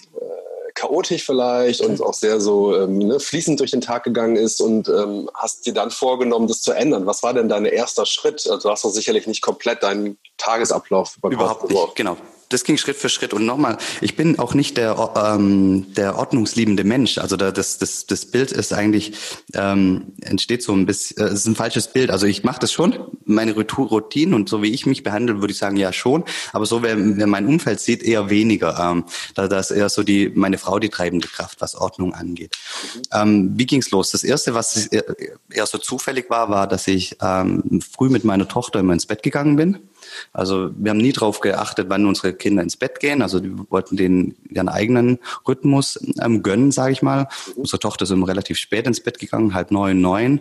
chaotisch 0.76 1.25
vielleicht 1.25 1.81
und 1.81 2.00
auch 2.00 2.14
sehr 2.14 2.40
so 2.40 2.76
ähm, 2.76 2.99
ne, 2.99 3.19
fließend 3.19 3.58
durch 3.58 3.73
den 3.73 3.81
Tag 3.81 4.05
gegangen 4.05 4.37
ist 4.37 4.61
und 4.61 4.88
ähm, 4.88 5.28
hast 5.34 5.67
dir 5.67 5.73
dann 5.73 5.90
vorgenommen, 5.90 6.46
das 6.46 6.61
zu 6.61 6.73
ändern. 6.73 7.06
Was 7.06 7.23
war 7.23 7.34
denn 7.34 7.49
dein 7.49 7.64
erster 7.64 8.06
Schritt? 8.06 8.46
Also 8.46 8.69
du 8.69 8.70
hast 8.70 8.84
doch 8.84 8.90
sicherlich 8.90 9.26
nicht 9.26 9.40
komplett 9.40 9.82
deinen 9.82 10.19
Tagesablauf 10.37 11.17
überhaupt 11.25 11.69
nicht. 11.69 11.96
Genau, 11.96 12.17
das 12.48 12.64
ging 12.64 12.76
Schritt 12.76 12.96
für 12.96 13.08
Schritt. 13.08 13.34
Und 13.34 13.44
nochmal, 13.46 13.78
ich 14.00 14.16
bin 14.16 14.38
auch 14.38 14.54
nicht 14.54 14.76
der, 14.76 14.96
ähm, 15.16 15.93
der 15.94 16.16
ordnungsliebende 16.16 16.84
Mensch. 16.84 17.19
Also 17.19 17.37
da, 17.37 17.50
das, 17.50 17.78
das, 17.78 18.06
das 18.06 18.26
Bild 18.26 18.52
ist 18.52 18.72
eigentlich, 18.72 19.14
ähm, 19.54 20.12
entsteht 20.20 20.62
so 20.62 20.72
ein 20.72 20.87
bisschen, 20.87 21.19
äh, 21.19 21.28
es 21.28 21.40
ist 21.40 21.46
ein 21.46 21.56
falsches 21.56 21.93
Bild. 21.93 22.10
Also 22.10 22.26
ich 22.26 22.44
mache 22.44 22.60
das 22.60 22.72
schon, 22.72 22.98
meine 23.25 23.54
Routinen 23.54 24.34
und 24.34 24.48
so 24.48 24.62
wie 24.62 24.72
ich 24.72 24.87
mich 24.87 25.02
behandle, 25.02 25.40
würde 25.40 25.52
ich 25.52 25.58
sagen, 25.58 25.76
ja 25.76 25.93
schon. 25.93 26.25
Aber 26.52 26.66
so, 26.66 26.82
wer, 26.82 26.96
wer 26.98 27.26
mein 27.26 27.46
Umfeld 27.46 27.81
sieht, 27.81 28.02
eher 28.02 28.31
weniger. 28.31 28.78
Ähm, 28.78 29.04
da, 29.34 29.48
da 29.48 29.58
ist 29.58 29.70
eher 29.70 29.88
so 29.88 30.02
die, 30.02 30.31
meine 30.34 30.58
Frau 30.58 30.78
die 30.78 30.88
treibende 30.88 31.28
Kraft, 31.28 31.60
was 31.60 31.75
Ordnung 31.75 32.14
angeht. 32.14 32.56
Mhm. 32.94 33.02
Ähm, 33.12 33.52
wie 33.56 33.66
ging's 33.66 33.90
los? 33.90 34.10
Das 34.10 34.25
Erste, 34.25 34.54
was 34.54 34.87
eher 34.87 35.66
so 35.66 35.78
zufällig 35.78 36.31
war, 36.31 36.48
war, 36.50 36.66
dass 36.66 36.87
ich 36.87 37.16
ähm, 37.20 37.81
früh 37.81 38.08
mit 38.08 38.25
meiner 38.25 38.48
Tochter 38.48 38.81
immer 38.81 38.93
ins 38.93 39.06
Bett 39.06 39.22
gegangen 39.22 39.56
bin. 39.56 39.85
Also 40.32 40.70
wir 40.76 40.90
haben 40.90 40.98
nie 40.98 41.12
darauf 41.12 41.40
geachtet, 41.40 41.86
wann 41.88 42.06
unsere 42.06 42.32
Kinder 42.32 42.62
ins 42.62 42.76
Bett 42.76 43.00
gehen. 43.00 43.22
Also 43.22 43.40
die 43.40 43.52
wollten 43.70 43.96
den 43.96 44.36
ihren 44.48 44.68
eigenen 44.68 45.18
Rhythmus 45.46 45.98
ähm, 46.22 46.42
gönnen, 46.42 46.72
sage 46.72 46.92
ich 46.92 47.02
mal. 47.02 47.28
Unsere 47.54 47.78
Tochter 47.78 48.04
ist 48.04 48.10
immer 48.10 48.28
relativ 48.28 48.58
spät 48.58 48.86
ins 48.86 49.00
Bett 49.00 49.18
gegangen, 49.18 49.54
halb 49.54 49.70
neun, 49.70 50.00
neun. 50.00 50.40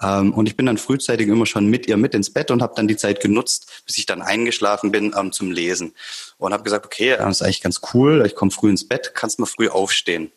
Ähm, 0.00 0.32
und 0.32 0.48
ich 0.48 0.56
bin 0.56 0.66
dann 0.66 0.78
frühzeitig 0.78 1.28
immer 1.28 1.46
schon 1.46 1.66
mit 1.66 1.88
ihr 1.88 1.96
mit 1.96 2.14
ins 2.14 2.30
Bett 2.30 2.50
und 2.50 2.62
habe 2.62 2.74
dann 2.76 2.88
die 2.88 2.96
Zeit 2.96 3.20
genutzt, 3.20 3.82
bis 3.86 3.98
ich 3.98 4.06
dann 4.06 4.22
eingeschlafen 4.22 4.92
bin 4.92 5.14
ähm, 5.18 5.32
zum 5.32 5.50
Lesen. 5.50 5.94
Und 6.38 6.52
habe 6.52 6.62
gesagt, 6.62 6.86
okay, 6.86 7.16
das 7.18 7.40
ist 7.40 7.42
eigentlich 7.42 7.62
ganz 7.62 7.80
cool, 7.94 8.22
ich 8.26 8.34
komme 8.34 8.50
früh 8.50 8.70
ins 8.70 8.86
Bett, 8.86 9.12
kannst 9.14 9.38
mal 9.38 9.46
früh 9.46 9.68
aufstehen 9.68 10.30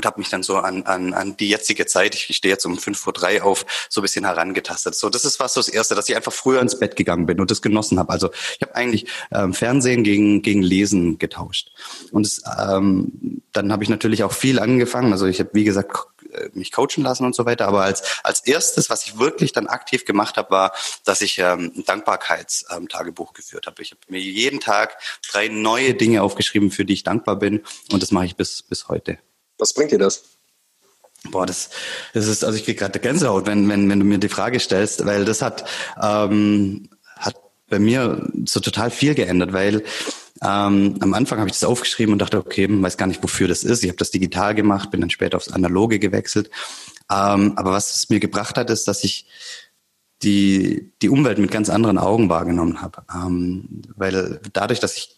und 0.00 0.06
habe 0.06 0.18
mich 0.18 0.30
dann 0.30 0.42
so 0.42 0.56
an, 0.56 0.84
an, 0.84 1.12
an 1.12 1.36
die 1.36 1.50
jetzige 1.50 1.84
Zeit, 1.84 2.14
ich 2.14 2.34
stehe 2.34 2.50
jetzt 2.50 2.64
um 2.64 2.78
fünf 2.78 2.98
vor 2.98 3.12
drei 3.12 3.42
auf, 3.42 3.66
so 3.90 4.00
ein 4.00 4.02
bisschen 4.02 4.24
herangetastet. 4.24 4.94
So, 4.94 5.10
das 5.10 5.26
ist 5.26 5.38
was 5.40 5.52
so 5.52 5.60
das 5.60 5.68
Erste, 5.68 5.94
dass 5.94 6.08
ich 6.08 6.16
einfach 6.16 6.32
früher 6.32 6.62
ins 6.62 6.78
Bett 6.78 6.96
gegangen 6.96 7.26
bin 7.26 7.38
und 7.38 7.50
das 7.50 7.60
genossen 7.60 7.98
habe. 7.98 8.10
Also 8.10 8.30
ich 8.56 8.62
habe 8.62 8.74
eigentlich 8.74 9.06
ähm, 9.30 9.52
Fernsehen 9.52 10.02
gegen, 10.02 10.40
gegen 10.40 10.62
Lesen 10.62 11.18
getauscht. 11.18 11.72
Und 12.12 12.24
es, 12.24 12.42
ähm, 12.58 13.42
dann 13.52 13.70
habe 13.72 13.84
ich 13.84 13.90
natürlich 13.90 14.24
auch 14.24 14.32
viel 14.32 14.58
angefangen. 14.58 15.12
Also 15.12 15.26
ich 15.26 15.38
habe, 15.38 15.50
wie 15.52 15.64
gesagt, 15.64 16.06
äh, 16.32 16.48
mich 16.54 16.72
coachen 16.72 17.02
lassen 17.02 17.26
und 17.26 17.34
so 17.34 17.44
weiter. 17.44 17.68
Aber 17.68 17.82
als, 17.82 18.02
als 18.24 18.40
erstes, 18.40 18.88
was 18.88 19.04
ich 19.04 19.18
wirklich 19.18 19.52
dann 19.52 19.66
aktiv 19.66 20.06
gemacht 20.06 20.38
habe, 20.38 20.50
war, 20.50 20.72
dass 21.04 21.20
ich 21.20 21.38
ähm, 21.40 21.72
ein 21.76 21.84
Dankbarkeitstagebuch 21.84 23.34
geführt 23.34 23.66
habe. 23.66 23.82
Ich 23.82 23.90
habe 23.90 24.00
mir 24.08 24.20
jeden 24.20 24.60
Tag 24.60 24.96
drei 25.30 25.48
neue 25.48 25.92
Dinge 25.92 26.22
aufgeschrieben, 26.22 26.70
für 26.70 26.86
die 26.86 26.94
ich 26.94 27.02
dankbar 27.02 27.36
bin. 27.36 27.62
Und 27.92 28.02
das 28.02 28.12
mache 28.12 28.24
ich 28.24 28.36
bis, 28.36 28.62
bis 28.62 28.88
heute. 28.88 29.18
Was 29.60 29.72
bringt 29.74 29.92
dir 29.92 29.98
das? 29.98 30.22
Boah, 31.30 31.46
das, 31.46 31.70
das 32.14 32.26
ist, 32.26 32.44
also 32.44 32.56
ich 32.56 32.64
kriege 32.64 32.78
gerade 32.78 32.98
Gänsehaut, 32.98 33.46
wenn, 33.46 33.68
wenn, 33.68 33.88
wenn 33.90 34.00
du 34.00 34.06
mir 34.06 34.18
die 34.18 34.30
Frage 34.30 34.58
stellst, 34.58 35.04
weil 35.04 35.26
das 35.26 35.42
hat, 35.42 35.68
ähm, 36.02 36.88
hat 37.14 37.36
bei 37.68 37.78
mir 37.78 38.26
so 38.46 38.60
total 38.60 38.90
viel 38.90 39.14
geändert, 39.14 39.52
weil 39.52 39.84
ähm, 40.42 40.96
am 41.00 41.12
Anfang 41.12 41.38
habe 41.38 41.50
ich 41.50 41.56
das 41.56 41.64
aufgeschrieben 41.64 42.14
und 42.14 42.20
dachte, 42.20 42.38
okay, 42.38 42.66
weiß 42.70 42.96
gar 42.96 43.06
nicht, 43.06 43.22
wofür 43.22 43.48
das 43.48 43.62
ist. 43.62 43.84
Ich 43.84 43.90
habe 43.90 43.98
das 43.98 44.10
digital 44.10 44.54
gemacht, 44.54 44.90
bin 44.90 45.02
dann 45.02 45.10
später 45.10 45.36
aufs 45.36 45.52
Analoge 45.52 45.98
gewechselt. 45.98 46.50
Ähm, 47.10 47.52
aber 47.56 47.72
was 47.72 47.94
es 47.94 48.08
mir 48.08 48.20
gebracht 48.20 48.56
hat, 48.56 48.70
ist, 48.70 48.88
dass 48.88 49.04
ich 49.04 49.26
die, 50.22 50.92
die 51.02 51.10
Umwelt 51.10 51.38
mit 51.38 51.50
ganz 51.50 51.68
anderen 51.68 51.98
Augen 51.98 52.30
wahrgenommen 52.30 52.80
habe. 52.80 53.02
Ähm, 53.14 53.82
weil 53.96 54.40
dadurch, 54.54 54.80
dass 54.80 54.96
ich 54.96 55.16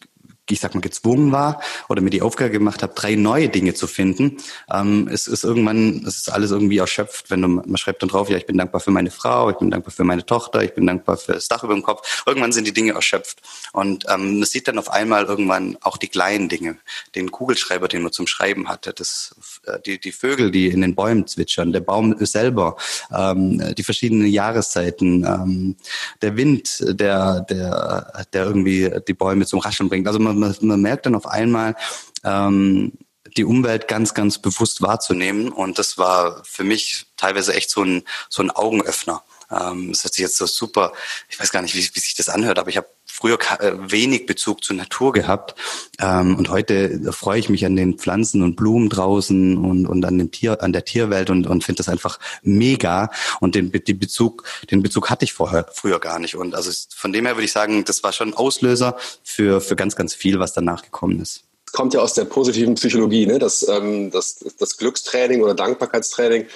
ich 0.50 0.61
sag 0.61 0.75
mal, 0.75 0.80
gezwungen 0.80 1.32
war 1.32 1.61
oder 1.88 2.02
mir 2.02 2.11
die 2.11 2.22
Aufgabe 2.22 2.50
gemacht 2.50 2.82
habe, 2.82 2.94
drei 2.94 3.14
neue 3.14 3.49
Dinge 3.49 3.75
zu 3.75 3.87
finden, 3.87 4.38
ähm, 4.72 5.08
es 5.11 5.26
ist 5.26 5.44
irgendwann, 5.44 6.04
es 6.06 6.18
ist 6.18 6.32
alles 6.32 6.50
irgendwie 6.50 6.78
erschöpft, 6.78 7.30
wenn 7.30 7.42
du, 7.42 7.49
man 7.49 7.76
schreibt 7.76 8.02
dann 8.02 8.08
drauf, 8.08 8.28
ja, 8.28 8.37
ich 8.37 8.46
bin 8.46 8.58
dankbar 8.58 8.80
für 8.80 8.90
meine 8.90 9.11
Frau, 9.11 9.50
ich 9.50 9.56
bin 9.56 9.70
dankbar 9.70 9.92
für 9.92 10.04
meine 10.04 10.26
Tochter, 10.26 10.62
ich 10.62 10.75
bin 10.75 10.87
dankbar 10.87 11.16
für 11.16 11.32
das 11.32 11.49
Dach 11.49 11.62
über 11.62 11.75
dem 11.75 11.82
Kopf. 11.82 12.25
Irgendwann 12.26 12.52
sind 12.52 12.66
die 12.66 12.72
Dinge 12.72 12.92
erschöpft. 12.92 13.40
Und 13.72 14.04
ähm, 14.08 14.38
man 14.38 14.44
sieht 14.44 14.68
dann 14.68 14.78
auf 14.78 14.90
einmal 14.90 15.25
irgendwann 15.25 15.78
auch 15.80 15.96
die 15.96 16.08
kleinen 16.08 16.49
Dinge, 16.49 16.76
den 17.14 17.30
Kugelschreiber, 17.30 17.88
den 17.88 18.02
man 18.02 18.12
zum 18.12 18.26
Schreiben 18.26 18.68
hatte, 18.68 18.92
das, 18.92 19.34
äh, 19.66 19.78
die, 19.80 20.00
die 20.00 20.12
Vögel, 20.12 20.50
die 20.50 20.68
in 20.68 20.80
den 20.80 20.94
Bäumen 20.94 21.26
zwitschern, 21.26 21.72
der 21.72 21.80
Baum 21.80 22.16
selber, 22.25 22.76
ähm, 23.16 23.75
die 23.76 23.84
verschiedenen 23.84 24.26
Jahreszeiten, 24.26 25.25
ähm, 25.25 25.76
der 26.20 26.37
Wind, 26.37 26.78
der, 26.80 27.40
der, 27.42 28.25
der 28.32 28.44
irgendwie 28.44 28.90
die 29.06 29.14
Bäume 29.14 29.46
zum 29.46 29.61
Rascheln 29.61 29.88
bringt. 29.88 30.06
Also 30.06 30.18
man, 30.18 30.32
man, 30.39 30.57
man 30.61 30.81
merkt 30.81 31.07
dann 31.07 31.15
auf 31.15 31.27
einmal, 31.27 31.77
ähm, 32.25 32.93
die 33.37 33.45
Umwelt 33.45 33.89
ganz, 33.89 34.15
ganz 34.15 34.39
bewusst 34.39 34.83
wahrzunehmen. 34.83 35.51
Und 35.51 35.79
das 35.79 35.99
war 35.99 36.43
für 36.45 36.65
mich 36.65 37.07
teilweise 37.17 37.55
echt 37.55 37.71
so 37.71 37.83
ein, 37.83 38.03
so 38.29 38.43
ein 38.43 38.51
Augenöffner. 38.51 39.23
Ähm, 39.51 39.93
das 39.93 40.05
hört 40.05 40.15
sich 40.15 40.23
jetzt 40.23 40.37
so 40.37 40.47
super, 40.47 40.93
ich 41.29 41.39
weiß 41.39 41.51
gar 41.51 41.62
nicht, 41.62 41.75
wie, 41.75 41.89
wie 41.95 42.01
sich 42.01 42.15
das 42.15 42.29
anhört, 42.29 42.59
aber 42.59 42.71
ich 42.71 42.77
habe 42.77 42.89
früher 43.23 43.38
äh, 43.61 43.73
wenig 43.76 44.26
Bezug 44.26 44.64
zur 44.64 44.75
Natur 44.75 45.12
gehabt. 45.12 45.55
Ähm, 46.00 46.37
und 46.37 46.49
heute 46.49 47.12
freue 47.12 47.38
ich 47.38 47.49
mich 47.49 47.64
an 47.64 47.76
den 47.76 47.97
Pflanzen 47.97 48.43
und 48.43 48.57
Blumen 48.57 48.88
draußen 48.88 49.57
und, 49.57 49.87
und 49.87 50.05
an 50.05 50.19
dem 50.19 50.33
Tier, 50.33 50.61
an 50.61 50.73
der 50.73 50.85
Tierwelt 50.85 51.31
und, 51.31 51.47
und 51.47 51.62
finde 51.62 51.79
das 51.79 51.88
einfach 51.88 52.19
mega. 52.43 53.11
Und 53.38 53.55
den, 53.55 53.71
den 53.71 53.99
Bezug, 54.00 54.43
den 54.73 54.83
Bezug 54.83 55.09
hatte 55.09 55.25
ich 55.25 55.35
vorher, 55.35 55.69
früher 55.73 56.00
gar 56.00 56.19
nicht. 56.19 56.35
Und 56.35 56.57
also 56.57 56.73
von 56.97 57.12
dem 57.12 57.26
her 57.26 57.37
würde 57.37 57.45
ich 57.45 57.52
sagen, 57.52 57.85
das 57.85 58.02
war 58.02 58.12
schon 58.12 58.35
Auslöser 58.35 58.97
für, 59.23 59.61
für 59.61 59.76
ganz, 59.76 59.95
ganz 59.95 60.14
viel, 60.14 60.41
was 60.41 60.52
danach 60.52 60.83
gekommen 60.83 61.21
ist 61.21 61.45
kommt 61.73 61.95
ja 61.95 62.00
aus 62.00 62.12
der 62.12 62.26
positiven 62.26 62.75
Psychologie, 62.75 63.26
ne? 63.26 63.38
das, 63.38 63.67
ähm, 63.67 64.11
das, 64.11 64.45
das 64.59 64.76
Glückstraining 64.76 65.43
oder 65.43 65.55
Dankbarkeitstraining 65.55 66.47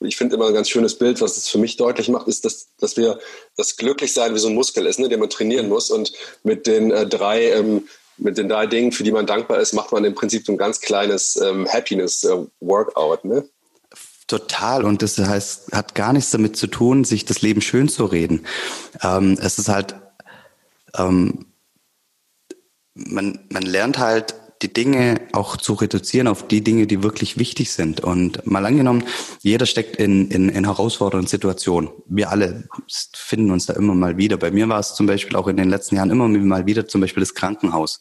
ich 0.00 0.16
finde 0.16 0.36
immer 0.36 0.48
ein 0.48 0.54
ganz 0.54 0.68
schönes 0.68 0.96
Bild, 0.96 1.20
was 1.20 1.36
es 1.36 1.48
für 1.48 1.58
mich 1.58 1.76
deutlich 1.76 2.08
macht, 2.08 2.28
ist, 2.28 2.44
dass, 2.44 2.68
dass 2.78 2.96
wir 2.96 3.18
das 3.56 3.76
Glücklichsein 3.76 4.34
wie 4.34 4.38
so 4.38 4.48
ein 4.48 4.54
Muskel 4.54 4.86
ist, 4.86 4.98
ne, 4.98 5.08
den 5.08 5.20
man 5.20 5.30
trainieren 5.30 5.68
muss. 5.68 5.90
Und 5.90 6.12
mit 6.42 6.66
den 6.66 6.90
äh, 6.90 7.06
drei 7.06 7.50
ähm, 7.50 7.88
mit 8.18 8.36
den 8.36 8.48
drei 8.48 8.66
Dingen, 8.66 8.92
für 8.92 9.04
die 9.04 9.12
man 9.12 9.26
dankbar 9.26 9.60
ist, 9.60 9.72
macht 9.72 9.92
man 9.92 10.04
im 10.04 10.14
Prinzip 10.14 10.44
so 10.44 10.52
ein 10.52 10.58
ganz 10.58 10.80
kleines 10.80 11.36
ähm, 11.36 11.68
Happiness-Workout. 11.68 13.24
Äh, 13.24 13.28
ne? 13.28 13.48
Total. 14.26 14.84
Und 14.84 15.02
das 15.02 15.18
heißt, 15.18 15.72
hat 15.72 15.94
gar 15.94 16.12
nichts 16.12 16.30
damit 16.30 16.56
zu 16.56 16.66
tun, 16.66 17.04
sich 17.04 17.24
das 17.24 17.42
Leben 17.42 17.60
schön 17.60 17.88
zu 17.88 18.04
reden. 18.04 18.44
Ähm, 19.02 19.38
es 19.40 19.58
ist 19.58 19.68
halt, 19.68 19.94
ähm, 20.96 21.46
man, 22.94 23.38
man 23.50 23.62
lernt 23.62 23.98
halt 23.98 24.34
die 24.62 24.72
Dinge 24.72 25.20
auch 25.32 25.56
zu 25.56 25.74
reduzieren 25.74 26.26
auf 26.26 26.48
die 26.48 26.62
Dinge, 26.62 26.86
die 26.86 27.02
wirklich 27.02 27.38
wichtig 27.38 27.72
sind. 27.72 28.00
Und 28.00 28.44
mal 28.46 28.66
angenommen, 28.66 29.04
jeder 29.40 29.66
steckt 29.66 29.96
in, 29.96 30.30
in, 30.30 30.48
in 30.48 30.64
herausfordernden 30.64 31.28
Situationen. 31.28 31.90
Wir 32.06 32.30
alle 32.30 32.68
finden 33.14 33.50
uns 33.50 33.66
da 33.66 33.74
immer 33.74 33.94
mal 33.94 34.16
wieder. 34.16 34.36
Bei 34.36 34.50
mir 34.50 34.68
war 34.68 34.80
es 34.80 34.94
zum 34.94 35.06
Beispiel 35.06 35.36
auch 35.36 35.46
in 35.48 35.56
den 35.56 35.68
letzten 35.70 35.96
Jahren 35.96 36.10
immer 36.10 36.28
mal 36.28 36.66
wieder 36.66 36.88
zum 36.88 37.00
Beispiel 37.00 37.20
das 37.20 37.34
Krankenhaus. 37.34 38.00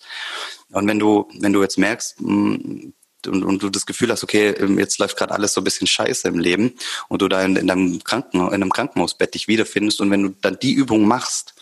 Und 0.72 0.88
wenn 0.88 1.00
du, 1.00 1.28
wenn 1.40 1.54
du 1.54 1.62
jetzt 1.62 1.78
merkst, 1.78 2.20
mm, 2.22 2.94
und, 3.26 3.44
und 3.44 3.64
du 3.64 3.70
das 3.70 3.86
Gefühl 3.86 4.12
hast, 4.12 4.24
okay, 4.24 4.56
jetzt 4.78 5.00
läuft 5.00 5.18
gerade 5.18 5.34
alles 5.34 5.54
so 5.54 5.62
ein 5.62 5.64
bisschen 5.64 5.88
scheiße 5.88 6.28
im 6.28 6.40
Leben 6.40 6.74
und 7.10 7.22
du 7.22 7.28
da 7.28 7.44
in, 7.44 7.56
in, 7.56 7.68
deinem 7.68 8.04
Kranken, 8.04 8.40
in 8.40 8.54
einem 8.54 8.72
Krankenhausbett 8.72 9.34
dich 9.34 9.48
wiederfindest 9.48 10.02
und 10.02 10.12
wenn 10.12 10.24
du 10.24 10.30
dann 10.42 10.58
die 10.62 10.74
Übung 10.74 11.08
machst, 11.08 11.56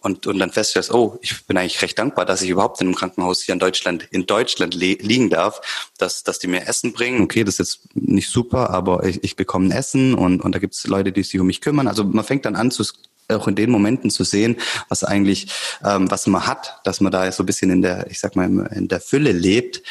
und, 0.00 0.26
und 0.26 0.38
dann 0.38 0.50
feststellst, 0.50 0.92
oh, 0.92 1.18
ich 1.22 1.44
bin 1.46 1.56
eigentlich 1.56 1.80
recht 1.82 1.98
dankbar, 1.98 2.24
dass 2.24 2.42
ich 2.42 2.50
überhaupt 2.50 2.80
in 2.80 2.88
einem 2.88 2.96
Krankenhaus 2.96 3.42
hier 3.42 3.52
in 3.52 3.58
Deutschland, 3.58 4.08
in 4.10 4.26
Deutschland 4.26 4.74
liegen 4.74 5.30
darf, 5.30 5.60
dass, 5.98 6.22
dass 6.22 6.38
die 6.38 6.46
mir 6.46 6.66
Essen 6.66 6.92
bringen. 6.92 7.22
Okay, 7.22 7.44
das 7.44 7.58
ist 7.58 7.58
jetzt 7.58 7.96
nicht 7.96 8.30
super, 8.30 8.70
aber 8.70 9.04
ich, 9.04 9.22
ich 9.24 9.36
bekomme 9.36 9.68
ein 9.68 9.72
Essen 9.72 10.14
und, 10.14 10.40
und 10.40 10.54
da 10.54 10.58
gibt 10.58 10.74
es 10.74 10.86
Leute, 10.86 11.12
die 11.12 11.22
sich 11.22 11.38
um 11.40 11.46
mich 11.46 11.60
kümmern. 11.60 11.88
Also 11.88 12.04
man 12.04 12.24
fängt 12.24 12.44
dann 12.44 12.56
an 12.56 12.70
zu 12.70 12.84
auch 13.28 13.46
in 13.46 13.54
den 13.54 13.70
Momenten 13.70 14.10
zu 14.10 14.24
sehen, 14.24 14.56
was 14.88 15.04
eigentlich, 15.04 15.46
ähm, 15.84 16.10
was 16.10 16.26
man 16.26 16.48
hat, 16.48 16.80
dass 16.82 17.00
man 17.00 17.12
da 17.12 17.30
so 17.30 17.44
ein 17.44 17.46
bisschen 17.46 17.70
in 17.70 17.80
der, 17.80 18.10
ich 18.10 18.18
sag 18.18 18.34
mal, 18.34 18.68
in 18.74 18.88
der 18.88 19.00
Fülle 19.00 19.30
lebt 19.30 19.82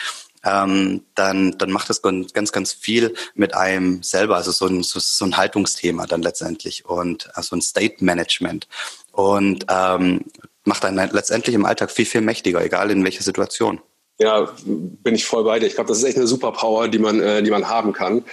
ähm, 0.43 1.03
dann, 1.15 1.58
dann 1.58 1.72
macht 1.72 1.89
das 1.89 2.01
ganz, 2.01 2.51
ganz 2.51 2.74
viel 2.74 3.13
mit 3.34 3.53
einem 3.53 4.03
selber. 4.03 4.38
Also 4.38 4.51
so 4.51 4.67
ein, 4.67 4.84
so, 4.84 5.00
so 5.00 5.25
ein 5.25 5.38
Haltungsthema 5.38 6.05
dann 6.05 6.22
letztendlich 6.22 6.86
und 6.86 7.36
also 7.36 7.55
ein 7.55 7.62
State 7.62 8.03
Management 8.03 8.67
und 9.12 9.65
ähm, 9.69 10.25
macht 10.63 10.86
einen 10.86 11.10
letztendlich 11.12 11.55
im 11.55 11.65
Alltag 11.65 11.91
viel, 11.91 12.05
viel 12.05 12.22
mächtiger, 12.22 12.63
egal 12.63 12.91
in 12.91 13.03
welcher 13.03 13.24
Situation. 13.24 13.81
Ja, 14.21 14.49
bin 14.61 15.15
ich 15.15 15.25
voll 15.25 15.45
bei 15.45 15.59
dir. 15.59 15.67
Ich 15.67 15.75
glaube, 15.75 15.88
das 15.88 15.99
ist 15.99 16.03
echt 16.03 16.17
eine 16.17 16.27
Superpower, 16.27 16.89
die 16.89 16.99
man, 16.99 17.21
äh, 17.21 17.41
die 17.41 17.51
man 17.51 17.69
haben 17.69 17.93
kann. 17.93 18.25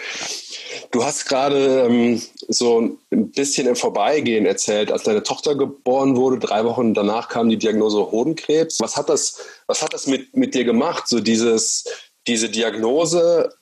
Du 0.91 1.05
hast 1.05 1.27
gerade 1.27 1.87
ähm, 1.89 2.21
so 2.49 2.99
ein 3.13 3.31
bisschen 3.31 3.69
im 3.69 3.77
Vorbeigehen 3.77 4.47
erzählt, 4.47 4.91
als 4.91 5.05
deine 5.05 5.23
Tochter 5.23 5.55
geboren 5.55 6.17
wurde, 6.17 6.39
drei 6.39 6.65
Wochen 6.65 6.93
danach 6.93 7.29
kam 7.29 7.49
die 7.49 7.57
Diagnose 7.57 8.11
Hodenkrebs. 8.11 8.81
Was 8.81 8.97
hat 8.97 9.09
das, 9.09 9.39
was 9.69 9.83
hat 9.83 9.95
das 9.95 10.07
mit, 10.09 10.37
mit 10.37 10.55
dir 10.55 10.65
gemacht? 10.65 11.07
So 11.07 11.21
dieses, 11.21 11.85
diese 12.27 12.49
Diagnose 12.49 13.55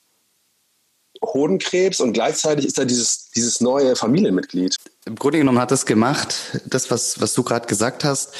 Hodenkrebs 1.23 2.01
und 2.01 2.13
gleichzeitig 2.13 2.67
ist 2.67 2.79
da 2.79 2.85
dieses, 2.85 3.31
dieses 3.31 3.61
neue 3.61 3.97
Familienmitglied. 3.97 4.77
Im 5.05 5.17
Grunde 5.17 5.39
genommen 5.39 5.59
hat 5.59 5.71
das 5.71 5.87
gemacht, 5.87 6.61
das, 6.67 6.91
was, 6.91 7.21
was 7.21 7.35
du 7.35 7.43
gerade 7.43 7.67
gesagt 7.67 8.05
hast, 8.05 8.35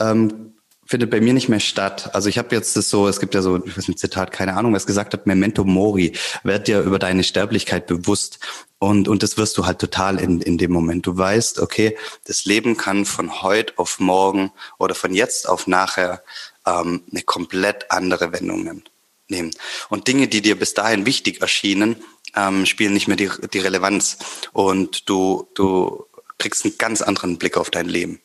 ähm, 0.00 0.53
findet 0.86 1.10
bei 1.10 1.20
mir 1.20 1.32
nicht 1.32 1.48
mehr 1.48 1.60
statt. 1.60 2.10
Also 2.14 2.28
ich 2.28 2.38
habe 2.38 2.54
jetzt 2.54 2.76
das 2.76 2.90
so, 2.90 3.08
es 3.08 3.20
gibt 3.20 3.34
ja 3.34 3.42
so, 3.42 3.64
ich 3.64 3.76
weiß 3.76 3.88
nicht, 3.88 3.98
Zitat, 3.98 4.32
keine 4.32 4.54
Ahnung, 4.56 4.74
was 4.74 4.86
gesagt 4.86 5.12
hat, 5.12 5.26
Memento 5.26 5.64
Mori, 5.64 6.12
werd 6.42 6.68
dir 6.68 6.80
über 6.80 6.98
deine 6.98 7.24
Sterblichkeit 7.24 7.86
bewusst. 7.86 8.38
Und, 8.78 9.08
und 9.08 9.22
das 9.22 9.38
wirst 9.38 9.56
du 9.56 9.66
halt 9.66 9.78
total 9.78 10.20
in, 10.20 10.40
in 10.40 10.58
dem 10.58 10.72
Moment. 10.72 11.06
Du 11.06 11.16
weißt, 11.16 11.58
okay, 11.60 11.96
das 12.24 12.44
Leben 12.44 12.76
kann 12.76 13.06
von 13.06 13.42
heute 13.42 13.72
auf 13.76 13.98
morgen 13.98 14.52
oder 14.78 14.94
von 14.94 15.14
jetzt 15.14 15.48
auf 15.48 15.66
nachher 15.66 16.22
ähm, 16.66 17.02
eine 17.10 17.22
komplett 17.22 17.90
andere 17.90 18.32
Wendung 18.32 18.82
nehmen. 19.28 19.50
Und 19.88 20.06
Dinge, 20.08 20.28
die 20.28 20.42
dir 20.42 20.58
bis 20.58 20.74
dahin 20.74 21.06
wichtig 21.06 21.40
erschienen, 21.40 21.96
ähm, 22.36 22.66
spielen 22.66 22.92
nicht 22.92 23.08
mehr 23.08 23.16
die, 23.16 23.30
die 23.52 23.58
Relevanz. 23.58 24.18
Und 24.52 25.08
du, 25.08 25.48
du 25.54 26.06
kriegst 26.38 26.64
einen 26.64 26.78
ganz 26.78 27.00
anderen 27.02 27.38
Blick 27.38 27.56
auf 27.56 27.70
dein 27.70 27.88
Leben. 27.88 28.20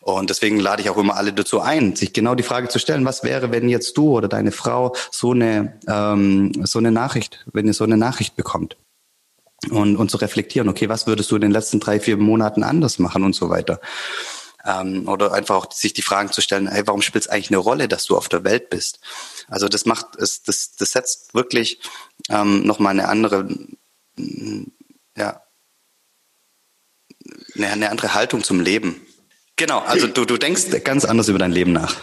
Und 0.00 0.30
deswegen 0.30 0.58
lade 0.58 0.82
ich 0.82 0.90
auch 0.90 0.98
immer 0.98 1.16
alle 1.16 1.32
dazu 1.32 1.60
ein, 1.60 1.96
sich 1.96 2.12
genau 2.12 2.34
die 2.34 2.42
Frage 2.42 2.68
zu 2.68 2.78
stellen, 2.78 3.04
was 3.04 3.22
wäre, 3.22 3.50
wenn 3.50 3.68
jetzt 3.68 3.96
du 3.96 4.16
oder 4.16 4.28
deine 4.28 4.52
Frau 4.52 4.94
so 5.10 5.32
eine, 5.32 5.78
ähm, 5.88 6.52
so 6.64 6.78
eine 6.78 6.90
Nachricht, 6.90 7.44
wenn 7.52 7.66
ihr 7.66 7.74
so 7.74 7.84
eine 7.84 7.96
Nachricht 7.96 8.36
bekommt. 8.36 8.76
Und, 9.70 9.96
und 9.96 10.10
zu 10.10 10.16
reflektieren, 10.16 10.68
okay, 10.68 10.88
was 10.88 11.06
würdest 11.06 11.30
du 11.30 11.36
in 11.36 11.42
den 11.42 11.52
letzten 11.52 11.78
drei, 11.78 12.00
vier 12.00 12.16
Monaten 12.16 12.64
anders 12.64 12.98
machen 12.98 13.22
und 13.22 13.36
so 13.36 13.48
weiter. 13.48 13.80
Ähm, 14.64 15.08
oder 15.08 15.32
einfach 15.32 15.54
auch 15.54 15.72
sich 15.72 15.92
die 15.92 16.02
Fragen 16.02 16.32
zu 16.32 16.40
stellen, 16.40 16.66
hey, 16.66 16.82
warum 16.86 17.00
spielt 17.00 17.24
es 17.24 17.30
eigentlich 17.30 17.50
eine 17.50 17.58
Rolle, 17.58 17.86
dass 17.86 18.04
du 18.04 18.16
auf 18.16 18.28
der 18.28 18.42
Welt 18.42 18.70
bist? 18.70 18.98
Also 19.48 19.68
das 19.68 19.86
macht, 19.86 20.16
es, 20.16 20.42
das, 20.42 20.72
das 20.76 20.92
setzt 20.92 21.34
wirklich 21.34 21.80
ähm, 22.28 22.64
nochmal 22.66 22.90
eine 22.90 23.08
andere, 23.08 23.48
ja, 25.16 25.42
eine, 27.56 27.68
eine 27.68 27.90
andere 27.90 28.14
Haltung 28.14 28.42
zum 28.42 28.60
Leben. 28.60 29.00
Genau, 29.56 29.80
also 29.80 30.06
du, 30.06 30.24
du 30.24 30.38
denkst 30.38 30.64
ganz 30.84 31.04
anders 31.04 31.28
über 31.28 31.38
dein 31.38 31.52
Leben 31.52 31.72
nach. 31.72 31.96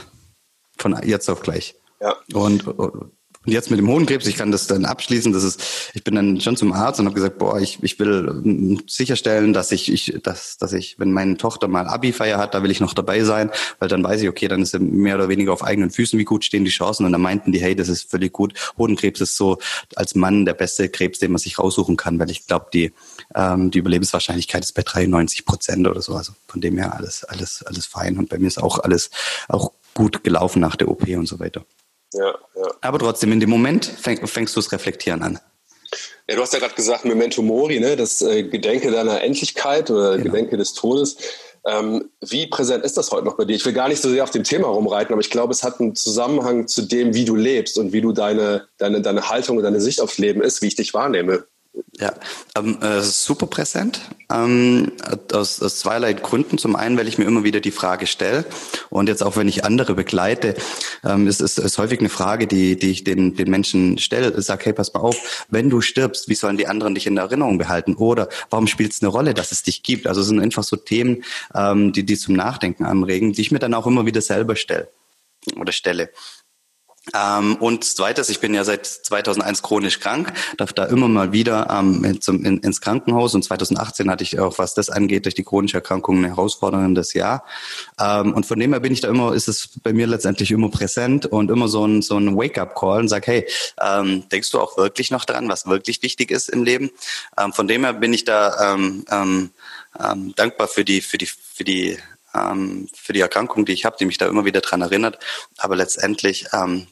Von 0.77 0.99
jetzt 1.03 1.29
auf 1.29 1.41
gleich. 1.41 1.75
Ja. 1.99 2.15
Und, 2.33 2.67
und 2.67 3.11
jetzt 3.45 3.71
mit 3.71 3.79
dem 3.79 3.87
Hohenkrebs, 3.87 4.27
ich 4.27 4.35
kann 4.35 4.51
das 4.51 4.67
dann 4.67 4.85
abschließen, 4.85 5.31
das 5.31 5.43
ist, 5.43 5.91
ich 5.93 6.03
bin 6.03 6.15
dann 6.15 6.41
schon 6.41 6.57
zum 6.57 6.73
Arzt 6.73 6.99
und 6.99 7.05
habe 7.05 7.15
gesagt, 7.15 7.37
boah, 7.37 7.59
ich, 7.59 7.79
ich 7.81 7.97
will 7.99 8.41
ähm, 8.45 8.81
sicherstellen, 8.87 9.53
dass 9.53 9.71
ich, 9.71 9.91
ich, 9.91 10.19
dass, 10.21 10.57
dass 10.57 10.73
ich, 10.73 10.99
wenn 10.99 11.11
meine 11.11 11.37
Tochter 11.37 11.67
mal 11.67 11.87
Abi-Feier 11.87 12.37
hat, 12.37 12.53
da 12.53 12.63
will 12.63 12.71
ich 12.71 12.81
noch 12.81 12.93
dabei 12.93 13.23
sein, 13.23 13.49
weil 13.79 13.89
dann 13.89 14.03
weiß 14.03 14.21
ich, 14.21 14.29
okay, 14.29 14.47
dann 14.47 14.61
ist 14.61 14.71
sie 14.71 14.79
mehr 14.79 15.15
oder 15.15 15.29
weniger 15.29 15.53
auf 15.53 15.63
eigenen 15.63 15.89
Füßen, 15.89 16.19
wie 16.19 16.25
gut 16.25 16.43
stehen 16.43 16.65
die 16.65 16.71
Chancen. 16.71 17.05
Und 17.05 17.13
dann 17.13 17.21
meinten 17.21 17.51
die, 17.51 17.59
hey, 17.59 17.75
das 17.75 17.87
ist 17.87 18.09
völlig 18.09 18.33
gut. 18.33 18.53
Hodenkrebs 18.77 19.21
ist 19.21 19.37
so 19.37 19.57
als 19.95 20.15
Mann 20.15 20.45
der 20.45 20.53
beste 20.53 20.89
Krebs, 20.89 21.19
den 21.19 21.31
man 21.31 21.39
sich 21.39 21.59
raussuchen 21.59 21.97
kann, 21.97 22.19
weil 22.19 22.29
ich 22.29 22.45
glaube, 22.45 22.67
die, 22.73 22.91
ähm, 23.35 23.71
die 23.71 23.79
Überlebenswahrscheinlichkeit 23.79 24.63
ist 24.63 24.73
bei 24.73 24.81
93 24.81 25.45
Prozent 25.45 25.87
oder 25.87 26.01
so. 26.01 26.15
Also 26.15 26.33
von 26.47 26.61
dem 26.61 26.77
her 26.77 26.95
alles, 26.95 27.23
alles, 27.23 27.63
alles 27.63 27.85
fein. 27.85 28.17
Und 28.17 28.29
bei 28.29 28.37
mir 28.37 28.47
ist 28.47 28.61
auch 28.61 28.79
alles 28.79 29.09
auch 29.47 29.71
gut 29.93 30.23
gelaufen 30.23 30.59
nach 30.59 30.75
der 30.75 30.89
OP 30.89 31.07
und 31.07 31.27
so 31.27 31.39
weiter. 31.39 31.65
Ja, 32.13 32.33
ja. 32.55 32.71
Aber 32.81 32.99
trotzdem, 32.99 33.31
in 33.31 33.39
dem 33.39 33.49
Moment 33.49 33.85
fäng, 33.85 34.25
fängst 34.25 34.55
du 34.55 34.61
das 34.61 34.71
Reflektieren 34.71 35.21
an. 35.21 35.39
Ja, 36.27 36.35
du 36.35 36.41
hast 36.41 36.53
ja 36.53 36.59
gerade 36.59 36.75
gesagt, 36.75 37.05
Memento 37.05 37.41
Mori, 37.41 37.79
ne? 37.79 37.95
das 37.95 38.21
äh, 38.21 38.43
Gedenke 38.43 38.91
deiner 38.91 39.21
Endlichkeit 39.21 39.89
oder 39.89 40.17
genau. 40.17 40.31
Gedenke 40.31 40.57
des 40.57 40.73
Todes. 40.73 41.17
Ähm, 41.65 42.09
wie 42.21 42.47
präsent 42.47 42.85
ist 42.85 42.97
das 42.97 43.11
heute 43.11 43.25
noch 43.25 43.35
bei 43.35 43.45
dir? 43.45 43.55
Ich 43.55 43.65
will 43.65 43.73
gar 43.73 43.89
nicht 43.89 44.01
so 44.01 44.09
sehr 44.09 44.23
auf 44.23 44.31
dem 44.31 44.43
Thema 44.43 44.67
rumreiten, 44.67 45.11
aber 45.13 45.21
ich 45.21 45.29
glaube, 45.29 45.51
es 45.51 45.63
hat 45.63 45.79
einen 45.79 45.95
Zusammenhang 45.95 46.67
zu 46.67 46.83
dem, 46.83 47.13
wie 47.13 47.25
du 47.25 47.35
lebst 47.35 47.77
und 47.77 47.91
wie 47.91 48.01
du 48.01 48.11
deine, 48.11 48.67
deine, 48.77 49.01
deine 49.01 49.29
Haltung 49.29 49.57
und 49.57 49.63
deine 49.63 49.81
Sicht 49.81 50.01
aufs 50.01 50.17
Leben 50.17 50.41
ist, 50.41 50.61
wie 50.61 50.67
ich 50.67 50.75
dich 50.75 50.93
wahrnehme. 50.93 51.45
Ja, 51.99 52.13
ähm, 52.55 52.81
äh, 52.81 53.01
super 53.01 53.45
präsent. 53.45 54.01
Ähm, 54.31 54.93
aus, 55.33 55.61
aus 55.61 55.79
zweierlei 55.79 56.13
Gründen. 56.13 56.57
Zum 56.57 56.75
einen, 56.75 56.97
weil 56.97 57.07
ich 57.07 57.17
mir 57.17 57.25
immer 57.25 57.43
wieder 57.43 57.59
die 57.59 57.71
Frage 57.71 58.07
stelle 58.07 58.45
und 58.89 59.09
jetzt 59.09 59.21
auch, 59.21 59.35
wenn 59.35 59.47
ich 59.47 59.65
andere 59.65 59.95
begleite, 59.95 60.55
ähm, 61.03 61.27
ist 61.27 61.41
ist, 61.41 61.59
ist 61.59 61.77
häufig 61.77 61.99
eine 61.99 62.09
Frage, 62.09 62.47
die, 62.47 62.79
die 62.79 62.91
ich 62.91 63.03
den, 63.03 63.35
den 63.35 63.49
Menschen 63.49 63.97
stelle. 63.97 64.33
Ich 64.37 64.45
sage, 64.45 64.65
hey, 64.65 64.73
pass 64.73 64.93
mal 64.93 65.01
auf, 65.01 65.45
wenn 65.49 65.69
du 65.69 65.81
stirbst, 65.81 66.29
wie 66.29 66.35
sollen 66.35 66.57
die 66.57 66.67
anderen 66.67 66.95
dich 66.95 67.05
in 67.05 67.17
Erinnerung 67.17 67.57
behalten? 67.57 67.95
Oder 67.95 68.29
warum 68.49 68.67
spielt 68.67 68.93
es 68.93 69.01
eine 69.01 69.09
Rolle, 69.09 69.33
dass 69.33 69.51
es 69.51 69.63
dich 69.63 69.83
gibt? 69.83 70.07
Also 70.07 70.21
es 70.21 70.27
sind 70.27 70.39
einfach 70.39 70.63
so 70.63 70.75
Themen, 70.75 71.23
ähm, 71.53 71.91
die, 71.91 72.05
die 72.05 72.17
zum 72.17 72.35
Nachdenken 72.35 72.85
anregen, 72.85 73.33
die 73.33 73.41
ich 73.41 73.51
mir 73.51 73.59
dann 73.59 73.73
auch 73.73 73.85
immer 73.85 74.05
wieder 74.05 74.21
selber 74.21 74.55
stelle 74.55 74.89
oder 75.57 75.71
stelle. 75.71 76.09
Ähm, 77.13 77.55
und 77.55 77.83
zweites, 77.83 78.29
ich 78.29 78.39
bin 78.39 78.53
ja 78.53 78.63
seit 78.63 78.85
2001 78.85 79.61
chronisch 79.61 79.99
krank, 79.99 80.33
darf 80.57 80.73
da 80.73 80.85
immer 80.85 81.07
mal 81.07 81.31
wieder 81.31 81.67
ähm, 81.69 82.21
zum, 82.21 82.45
in, 82.45 82.59
ins 82.59 82.81
Krankenhaus 82.81 83.35
und 83.35 83.43
2018 83.43 84.09
hatte 84.09 84.23
ich 84.23 84.39
auch, 84.39 84.57
was 84.59 84.73
das 84.73 84.89
angeht, 84.89 85.25
durch 85.25 85.35
die 85.35 85.43
chronische 85.43 85.77
Erkrankung 85.77 86.21
ein 86.21 86.25
herausforderndes 86.25 87.13
Jahr. 87.13 87.43
Ähm, 87.99 88.33
und 88.33 88.45
von 88.45 88.59
dem 88.59 88.73
her 88.73 88.79
bin 88.79 88.93
ich 88.93 89.01
da 89.01 89.09
immer, 89.09 89.33
ist 89.33 89.47
es 89.47 89.69
bei 89.81 89.93
mir 89.93 90.07
letztendlich 90.07 90.51
immer 90.51 90.69
präsent 90.69 91.25
und 91.25 91.51
immer 91.51 91.67
so 91.67 91.85
ein, 91.85 92.01
so 92.01 92.17
ein 92.17 92.35
Wake-up-Call 92.35 93.01
und 93.01 93.07
sag, 93.07 93.27
hey, 93.27 93.47
ähm, 93.81 94.27
denkst 94.29 94.51
du 94.51 94.59
auch 94.59 94.77
wirklich 94.77 95.11
noch 95.11 95.25
dran, 95.25 95.49
was 95.49 95.67
wirklich 95.67 96.01
wichtig 96.03 96.31
ist 96.31 96.49
im 96.49 96.63
Leben? 96.63 96.91
Ähm, 97.37 97.53
von 97.53 97.67
dem 97.67 97.83
her 97.83 97.93
bin 97.93 98.13
ich 98.13 98.25
da 98.25 98.73
ähm, 98.73 99.05
ähm, 99.09 99.51
ähm, 99.99 100.33
dankbar 100.35 100.67
für 100.67 100.85
die, 100.85 101.01
für 101.01 101.17
die, 101.17 101.25
für 101.27 101.63
die 101.63 101.97
ähm, 102.33 102.87
für 102.93 103.13
die 103.13 103.21
Erkrankung, 103.21 103.65
die 103.65 103.73
ich 103.73 103.85
habe, 103.85 103.97
die 103.99 104.05
mich 104.05 104.17
da 104.17 104.27
immer 104.27 104.45
wieder 104.45 104.61
dran 104.61 104.81
erinnert. 104.81 105.17
Aber 105.57 105.75
letztendlich 105.75 106.45
ähm, 106.53 106.87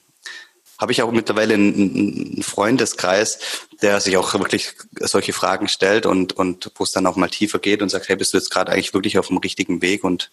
habe 0.79 0.91
ich 0.91 1.01
auch 1.01 1.12
mittlerweile 1.12 1.55
einen, 1.55 2.43
Freundeskreis, 2.43 3.39
der 3.81 4.00
sich 4.00 4.17
auch 4.17 4.34
wirklich 4.36 4.74
solche 5.00 5.34
Fragen 5.34 5.67
stellt 5.67 6.05
und, 6.05 6.34
und 6.34 6.72
wo 6.75 6.84
es 6.84 6.91
dann 6.91 7.07
auch 7.07 7.15
mal 7.15 7.29
tiefer 7.29 7.60
geht 7.60 7.81
und 7.81 7.89
sagt, 7.89 8.10
hey, 8.10 8.15
bist 8.15 8.34
du 8.34 8.38
jetzt 8.38 8.51
gerade 8.51 8.72
eigentlich 8.72 8.93
wirklich 8.93 9.17
auf 9.17 9.27
dem 9.27 9.38
richtigen 9.38 9.81
Weg? 9.81 10.03
Und 10.03 10.31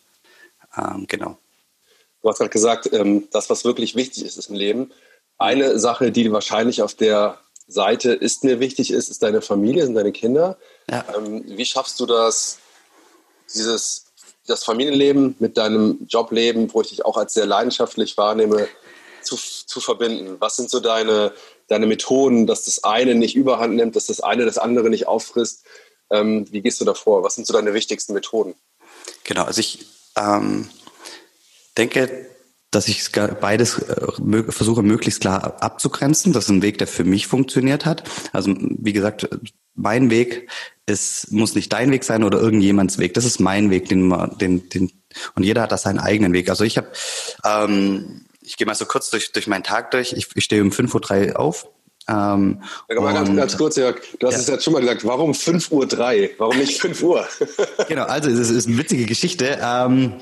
ähm, 0.77 1.07
genau. 1.09 1.39
Du 2.23 2.29
hast 2.29 2.39
gerade 2.39 2.51
gesagt, 2.51 2.91
ähm, 2.93 3.29
das, 3.33 3.51
was 3.51 3.65
wirklich 3.65 3.97
wichtig 3.97 4.25
ist, 4.25 4.37
ist 4.37 4.51
im 4.51 4.57
Leben. 4.57 4.91
Eine 5.39 5.79
Sache, 5.79 6.13
die 6.13 6.31
wahrscheinlich 6.31 6.83
auf 6.83 6.95
der 6.95 7.39
Seite 7.67 8.13
ist 8.13 8.45
mir 8.45 8.61
wichtig 8.61 8.91
ist, 8.91 9.09
ist 9.09 9.23
deine 9.23 9.41
Familie, 9.41 9.85
sind 9.85 9.95
deine 9.95 10.13
Kinder. 10.13 10.59
Ja. 10.91 11.05
Ähm, 11.17 11.45
wie 11.47 11.65
schaffst 11.65 11.99
du 12.01 12.07
das, 12.07 12.59
dieses, 13.53 14.07
das 14.47 14.65
Familienleben 14.65 15.37
mit 15.39 15.57
deinem 15.57 16.07
Jobleben, 16.09 16.73
wo 16.73 16.83
ich 16.83 16.89
dich 16.89 17.05
auch 17.05 17.17
als 17.17 17.35
sehr 17.35 17.47
leidenschaftlich 17.47 18.17
wahrnehme, 18.17 18.69
zu, 19.25 19.37
zu 19.37 19.81
verbinden? 19.81 20.37
Was 20.39 20.57
sind 20.57 20.71
so 20.71 20.81
deine, 20.81 21.33
deine 21.69 21.87
Methoden, 21.87 22.47
dass 22.47 22.65
das 22.65 22.85
eine 22.85 23.15
nicht 23.15 23.37
überhand 23.37 23.75
nimmt, 23.75 23.97
dass 23.97 24.07
das 24.07 24.21
eine 24.21 24.45
das 24.45 24.59
andere 24.59 24.91
nicht 24.91 25.09
auffrisst? 25.09 25.65
Ähm, 26.11 26.47
wie 26.51 26.61
gehst 26.61 26.81
du 26.81 26.85
da 26.85 26.95
vor? 26.95 27.23
Was 27.23 27.35
sind 27.35 27.47
so 27.47 27.53
deine 27.53 27.75
wichtigsten 27.75 28.13
Methoden? 28.13 28.55
Genau, 29.25 29.45
also 29.45 29.61
ich 29.61 29.87
ähm, 30.17 30.69
denke, 31.77 32.27
dass 32.71 32.89
ich 32.89 33.11
beides 33.13 33.79
äh, 33.79 34.53
versuche 34.53 34.83
möglichst 34.83 35.21
klar 35.21 35.63
abzugrenzen. 35.63 36.33
Das 36.33 36.45
ist 36.45 36.51
ein 36.51 36.63
Weg, 36.63 36.79
der 36.79 36.87
für 36.87 37.05
mich 37.05 37.27
funktioniert 37.27 37.87
hat. 37.87 38.05
Also 38.33 38.55
wie 38.59 38.93
gesagt, 38.93 39.29
mein 39.75 40.11
Weg 40.11 40.51
ist, 40.87 41.33
muss 41.33 41.55
nicht 41.55 41.73
dein 41.73 41.91
Weg 41.91 42.05
sein 42.05 42.25
oder 42.25 42.41
irgendjemands 42.41 42.99
Weg. 42.99 43.15
Das 43.15 43.25
ist 43.25 43.41
mein 43.41 43.71
Weg, 43.71 43.89
den, 43.89 44.11
den, 44.41 44.69
den 44.69 44.93
und 45.35 45.45
jeder 45.45 45.63
hat 45.63 45.73
da 45.73 45.79
seinen 45.79 45.99
eigenen 45.99 46.33
Weg. 46.33 46.49
Also 46.49 46.65
ich 46.65 46.77
habe 46.77 46.89
ähm, 47.45 48.27
ich 48.45 48.57
gehe 48.57 48.67
mal 48.67 48.75
so 48.75 48.85
kurz 48.85 49.11
durch, 49.11 49.33
durch 49.33 49.47
meinen 49.47 49.65
Tag 49.65 49.91
durch. 49.91 50.13
Ich, 50.13 50.29
ich 50.35 50.45
stehe 50.45 50.63
um 50.63 50.71
5.03 50.71 51.33
Uhr 51.33 51.41
auf. 51.41 51.69
Ähm, 52.07 52.63
mal 52.89 53.15
ganz, 53.15 53.35
ganz 53.35 53.57
kurz, 53.57 53.77
Jörg, 53.77 53.97
du 54.19 54.27
hast 54.27 54.35
ja. 54.35 54.41
es 54.41 54.47
jetzt 54.47 54.65
schon 54.65 54.75
mal 54.75 54.81
gesagt, 54.81 55.07
warum 55.07 55.33
5.03 55.33 55.71
Uhr? 55.73 56.29
Warum 56.37 56.59
nicht 56.59 56.79
5 56.81 57.03
Uhr? 57.03 57.27
genau, 57.89 58.05
also 58.05 58.29
es 58.29 58.51
ist 58.51 58.67
eine 58.67 58.77
witzige 58.77 59.07
Geschichte. 59.07 59.59
Ähm, 59.63 60.21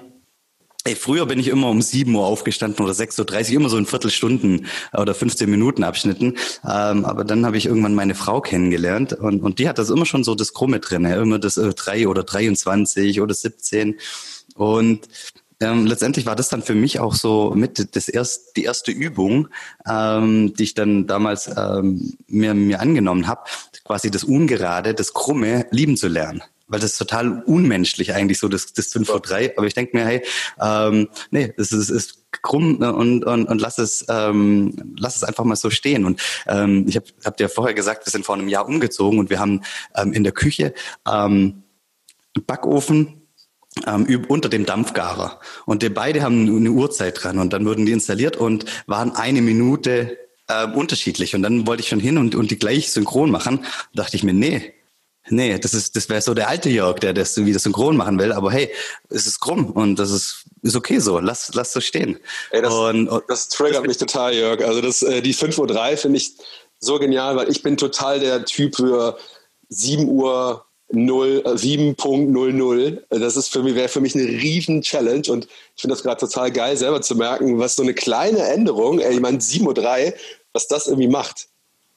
Ey, 0.85 0.97
früher 0.97 1.27
bin 1.27 1.39
ich 1.39 1.47
immer 1.47 1.69
um 1.69 1.81
7 1.81 2.13
Uhr 2.13 2.27
aufgestanden 2.27 2.85
oder 2.85 2.93
6.30 2.93 3.51
Uhr, 3.51 3.57
immer 3.57 3.69
so 3.69 3.77
in 3.77 3.87
Viertelstunden 3.87 4.67
oder 4.93 5.15
15 5.15 5.49
Minuten 5.49 5.85
Abschnitten. 5.85 6.37
Ähm, 6.65 7.05
aber 7.05 7.23
dann 7.23 7.47
habe 7.47 7.57
ich 7.57 7.67
irgendwann 7.67 7.95
meine 7.95 8.17
Frau 8.17 8.41
kennengelernt 8.41 9.13
und, 9.13 9.43
und 9.43 9.61
die 9.61 9.69
hat 9.69 9.79
das 9.79 9.91
immer 9.91 10.07
schon 10.07 10.25
so 10.25 10.35
das 10.35 10.53
Krumme 10.53 10.81
drin, 10.81 11.05
ja, 11.05 11.23
immer 11.23 11.39
das 11.39 11.57
äh, 11.57 11.73
3 11.73 12.09
oder 12.09 12.25
23 12.25 13.21
oder 13.21 13.33
17. 13.33 13.97
Und 14.57 15.07
ähm, 15.63 15.87
letztendlich 15.87 16.27
war 16.27 16.37
das 16.37 16.49
dann 16.49 16.63
für 16.63 16.75
mich 16.75 17.01
auch 17.01 17.15
so 17.15 17.53
mit 17.55 17.95
das 17.95 18.09
erst, 18.09 18.57
die 18.57 18.65
erste 18.65 18.91
Übung, 18.91 19.49
ähm, 19.89 20.55
die 20.55 20.65
ich 20.65 20.75
dann 20.75 21.07
damals 21.07 21.51
ähm, 21.57 22.15
mir, 22.27 22.55
mir 22.55 22.81
angenommen 22.81 23.27
habe, 23.27 23.43
quasi 23.85 24.11
das 24.11 24.25
Ungerade, 24.25 24.95
das 24.95 25.15
Krumme 25.15 25.67
lieben 25.71 25.97
zu 25.97 26.09
lernen 26.09 26.43
weil 26.69 26.81
das 26.81 26.93
ist 26.93 26.99
total 26.99 27.43
unmenschlich 27.43 28.15
eigentlich 28.15 28.39
so, 28.39 28.49
das, 28.49 28.73
das 28.73 28.87
5 28.87 29.07
vor 29.07 29.21
3. 29.21 29.59
Aber 29.59 29.67
ich 29.67 29.75
denke 29.75 29.95
mir, 29.95 30.07
hey, 30.07 30.23
ähm, 30.59 31.09
nee, 31.31 31.53
das 31.55 31.71
ist, 31.71 31.91
ist 31.91 32.31
krumm 32.41 32.79
ne, 32.79 32.95
und, 32.95 33.25
und, 33.25 33.45
und 33.45 33.61
lass 33.61 33.77
es 33.77 34.07
ähm, 34.09 34.95
lass 34.97 35.17
es 35.17 35.23
einfach 35.23 35.45
mal 35.45 35.57
so 35.57 35.69
stehen. 35.69 36.07
Und 36.07 36.23
ähm, 36.47 36.87
ich 36.89 36.97
habe 36.97 37.07
hab 37.27 37.37
dir 37.37 37.51
vorher 37.51 37.75
gesagt, 37.75 38.07
wir 38.07 38.11
sind 38.11 38.25
vor 38.25 38.37
einem 38.37 38.49
Jahr 38.49 38.67
umgezogen 38.67 39.19
und 39.19 39.29
wir 39.29 39.39
haben 39.39 39.61
ähm, 39.95 40.15
in 40.15 40.25
der 40.25 40.33
Küche 40.33 40.73
ähm, 41.07 41.63
Backofen 42.47 43.22
ähm, 43.87 44.25
unter 44.29 44.49
dem 44.49 44.67
Dampfgarer. 44.67 45.41
Und 45.67 45.83
die 45.83 45.89
beide 45.89 46.23
haben 46.23 46.49
eine 46.49 46.71
Uhrzeit 46.71 47.23
dran 47.23 47.39
und 47.39 47.53
dann 47.53 47.65
wurden 47.65 47.87
die 47.87 47.93
installiert 47.93 48.37
und 48.37 48.65
waren 48.87 49.13
eine 49.13 49.43
Minute 49.43 50.19
äh, 50.49 50.67
unterschiedlich. 50.67 51.35
Und 51.35 51.43
dann 51.43 51.67
wollte 51.67 51.83
ich 51.83 51.89
schon 51.89 52.01
hin 52.01 52.19
und, 52.19 52.35
und 52.35 52.51
die 52.51 52.59
gleich 52.59 52.91
synchron 52.93 53.31
machen. 53.31 53.65
Da 53.95 54.03
dachte 54.03 54.17
ich 54.17 54.25
mir, 54.25 54.35
nee, 54.35 54.75
nee, 55.29 55.59
das 55.59 55.75
ist, 55.75 55.97
das 55.97 56.09
wäre 56.09 56.21
so 56.21 56.35
der 56.35 56.49
alte 56.49 56.69
Jörg, 56.69 56.99
der 57.01 57.15
das 57.15 57.37
wieder 57.45 57.59
synchron 57.59 57.97
machen 57.97 58.19
will. 58.19 58.33
Aber 58.33 58.53
hey, 58.53 58.71
es 59.09 59.27
ist 59.27 59.41
krumm 59.41 59.71
und 59.71 59.99
das 59.99 60.11
ist, 60.11 60.45
ist 60.63 60.77
okay 60.77 60.99
so. 60.99 61.19
Lass, 61.19 61.53
lass 61.55 61.73
so 61.73 61.81
stehen. 61.81 62.19
Ey, 62.51 62.63
das, 62.63 62.75
und, 62.75 63.09
und, 63.09 63.25
das 63.29 63.49
triggert 63.49 63.83
das 63.83 63.89
mich 63.89 63.97
total, 63.97 64.35
Jörg. 64.35 64.63
Also 64.65 64.81
das, 64.81 65.03
äh, 65.03 65.23
die 65.23 65.35
5.03 65.35 65.93
Uhr 65.93 65.97
finde 65.97 66.19
ich 66.19 66.35
so 66.79 66.99
genial, 66.99 67.37
weil 67.37 67.49
ich 67.49 67.63
bin 67.63 67.77
total 67.77 68.21
der 68.21 68.45
Typ 68.45 68.77
für 68.77 69.17
7 69.69 70.09
Uhr 70.09 70.67
7.00. 70.93 72.99
Äh, 73.11 73.19
das 73.19 73.37
ist 73.37 73.49
für 73.49 73.63
mich, 73.63 73.75
wäre 73.75 73.89
für 73.89 74.01
mich 74.01 74.15
eine 74.15 74.25
riesen 74.25 74.81
Challenge 74.83 75.23
und 75.29 75.47
ich 75.75 75.81
finde 75.81 75.95
das 75.95 76.03
gerade 76.03 76.21
total 76.21 76.51
geil, 76.51 76.77
selber 76.77 77.01
zu 77.01 77.17
merken, 77.17 77.59
was 77.59 77.77
so 77.77 77.83
eine 77.83 77.95
kleine 77.95 78.45
Änderung, 78.45 79.01
ey, 79.01 79.15
ich 79.15 79.21
meine 79.21 79.39
7.03 79.39 80.07
Uhr, 80.07 80.13
was 80.53 80.69
das 80.69 80.87
irgendwie 80.87 81.09
macht. 81.09 81.49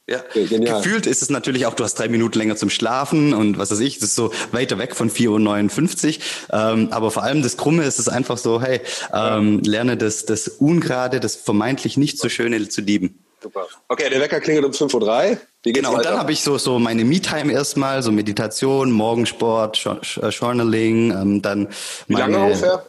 Ja, 0.08 0.24
Genial. 0.34 0.84
gefühlt 0.84 1.08
ist 1.08 1.24
es 1.24 1.32
natürlich 1.32 1.66
auch, 1.66 1.74
du 1.74 1.84
hast 1.84 1.96
drei 1.96 2.08
Minuten 2.08 2.38
länger 2.38 2.56
zum 2.56 2.70
Schlafen 2.70 3.34
und 3.34 3.58
was 3.58 3.72
weiß 3.72 3.80
ich, 3.80 3.98
das 3.98 4.10
ist 4.10 4.16
so 4.16 4.32
weiter 4.52 4.78
weg 4.78 4.96
von 4.96 5.10
4.59 5.10 6.20
Uhr. 6.20 6.24
Ähm, 6.54 6.90
aber 6.92 7.10
vor 7.10 7.24
allem 7.24 7.42
das 7.42 7.58
Krumme 7.58 7.86
ist 7.86 7.98
es 7.98 8.08
einfach 8.08 8.38
so, 8.38 8.62
hey, 8.62 8.82
ähm, 9.12 9.62
lerne 9.64 9.98
das, 9.98 10.26
das 10.26 10.48
Ungerade, 10.48 11.20
das 11.20 11.36
vermeintlich 11.36 11.98
nicht 11.98 12.20
so 12.20 12.30
Schöne 12.30 12.70
zu 12.70 12.82
lieben. 12.82 13.18
Super. 13.42 13.68
Okay, 13.88 14.08
der 14.12 14.22
Wecker 14.22 14.40
klingelt 14.42 14.66
um 14.66 14.72
5.03 14.72 15.32
Uhr. 15.32 15.38
Genau, 15.74 15.96
und 15.96 16.06
dann 16.06 16.20
habe 16.20 16.32
ich 16.32 16.42
so, 16.42 16.60
so 16.60 16.78
meine 16.78 17.04
Me-Time 17.04 17.52
erstmal, 17.52 18.04
so 18.04 18.12
Meditation, 18.12 18.92
Morgensport, 18.92 19.84
äh, 20.22 20.30
Journaling, 20.30 21.12
ähm, 21.12 21.42
dann 21.42 21.70
Wie 22.08 22.14
lange 22.14 22.38
ungefähr? 22.38 22.86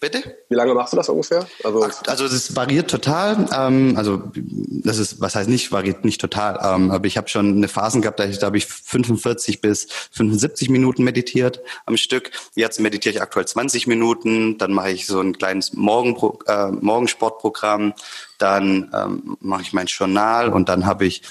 Bitte? 0.00 0.36
Wie 0.48 0.54
lange 0.54 0.74
machst 0.74 0.92
du 0.92 0.96
das 0.96 1.08
ungefähr? 1.08 1.46
Also, 1.62 1.86
also 2.06 2.28
das 2.28 2.54
variiert 2.56 2.90
total. 2.90 3.46
Ähm, 3.56 3.94
also 3.96 4.22
das 4.34 4.98
ist, 4.98 5.20
was 5.20 5.34
heißt 5.34 5.48
nicht, 5.48 5.70
variiert 5.70 6.04
nicht 6.04 6.20
total. 6.20 6.58
Ähm, 6.62 6.90
aber 6.90 7.06
ich 7.06 7.16
habe 7.16 7.28
schon 7.28 7.56
eine 7.56 7.68
Phasen 7.68 8.02
gehabt, 8.02 8.18
da, 8.18 8.26
da 8.26 8.46
habe 8.46 8.58
ich 8.58 8.66
45 8.66 9.60
bis 9.60 9.86
75 10.10 10.68
Minuten 10.68 11.04
meditiert 11.04 11.60
am 11.86 11.96
Stück. 11.96 12.32
Jetzt 12.54 12.80
meditiere 12.80 13.14
ich 13.14 13.22
aktuell 13.22 13.46
20 13.46 13.86
Minuten. 13.86 14.58
Dann 14.58 14.72
mache 14.72 14.90
ich 14.90 15.06
so 15.06 15.20
ein 15.20 15.38
kleines 15.38 15.72
Morgenpro 15.74 16.40
äh, 16.48 16.72
Morgensportprogramm. 16.72 17.94
Dann 18.38 18.90
ähm, 18.92 19.36
mache 19.40 19.62
ich 19.62 19.72
mein 19.72 19.86
Journal 19.86 20.52
und 20.52 20.68
dann 20.68 20.86
habe 20.86 21.06
ich 21.06 21.22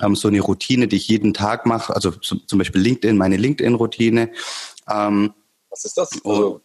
ähm, 0.00 0.16
so 0.16 0.28
eine 0.28 0.40
Routine, 0.40 0.88
die 0.88 0.96
ich 0.96 1.08
jeden 1.08 1.34
Tag 1.34 1.66
mache. 1.66 1.94
Also 1.94 2.10
zum 2.12 2.58
Beispiel 2.58 2.80
LinkedIn, 2.80 3.16
meine 3.16 3.36
LinkedIn-Routine. 3.36 4.30
Ähm, 4.88 5.34
was 5.70 5.84
ist 5.84 5.96
das? 5.96 6.10
Also, 6.24 6.60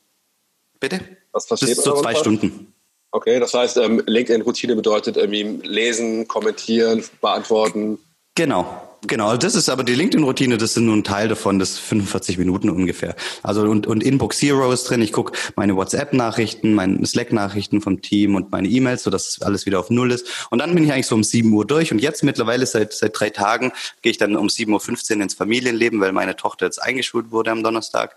bitte? 0.80 1.00
Was 1.32 1.48
passiert? 1.48 1.76
Bis 1.76 1.84
zu 1.84 1.93
zwei 1.93 2.15
Stunden. 2.15 2.74
Okay, 3.12 3.39
das 3.39 3.54
heißt, 3.54 3.78
ähm, 3.78 4.04
LinkedIn-Routine 4.06 4.76
bedeutet 4.76 5.15
irgendwie 5.15 5.43
lesen, 5.65 6.28
kommentieren, 6.28 7.04
beantworten. 7.21 7.98
Genau, 8.36 8.94
genau. 9.07 9.37
Das 9.37 9.55
ist 9.55 9.69
aber 9.69 9.83
die 9.83 9.95
LinkedIn-Routine, 9.95 10.57
das 10.57 10.73
sind 10.73 10.85
nur 10.85 10.95
ein 10.95 11.03
Teil 11.03 11.27
davon, 11.27 11.59
das 11.59 11.77
45 11.77 12.37
Minuten 12.37 12.69
ungefähr. 12.69 13.15
Also 13.43 13.61
und, 13.61 13.87
und 13.87 14.03
Inbox 14.03 14.39
Zero 14.39 14.71
ist 14.71 14.89
drin. 14.89 15.01
Ich 15.01 15.11
gucke 15.11 15.37
meine 15.55 15.75
WhatsApp-Nachrichten, 15.75 16.73
meine 16.73 17.05
Slack-Nachrichten 17.05 17.81
vom 17.81 18.01
Team 18.01 18.35
und 18.35 18.51
meine 18.51 18.67
E-Mails, 18.67 19.03
sodass 19.03 19.41
alles 19.41 19.65
wieder 19.65 19.79
auf 19.79 19.89
Null 19.89 20.11
ist. 20.11 20.47
Und 20.49 20.59
dann 20.59 20.73
bin 20.75 20.83
ich 20.83 20.91
eigentlich 20.91 21.07
so 21.07 21.15
um 21.15 21.23
7 21.23 21.51
Uhr 21.53 21.65
durch. 21.65 21.91
Und 21.91 21.99
jetzt 21.99 22.23
mittlerweile 22.23 22.65
seit 22.65 22.93
seit 22.93 23.19
drei 23.19 23.29
Tagen 23.29 23.71
gehe 24.01 24.11
ich 24.11 24.17
dann 24.17 24.35
um 24.35 24.47
7.15 24.47 25.15
Uhr 25.15 25.21
ins 25.21 25.33
Familienleben, 25.33 25.99
weil 25.99 26.11
meine 26.11 26.35
Tochter 26.35 26.65
jetzt 26.65 26.81
eingeschult 26.81 27.31
wurde 27.31 27.51
am 27.51 27.63
Donnerstag. 27.63 28.15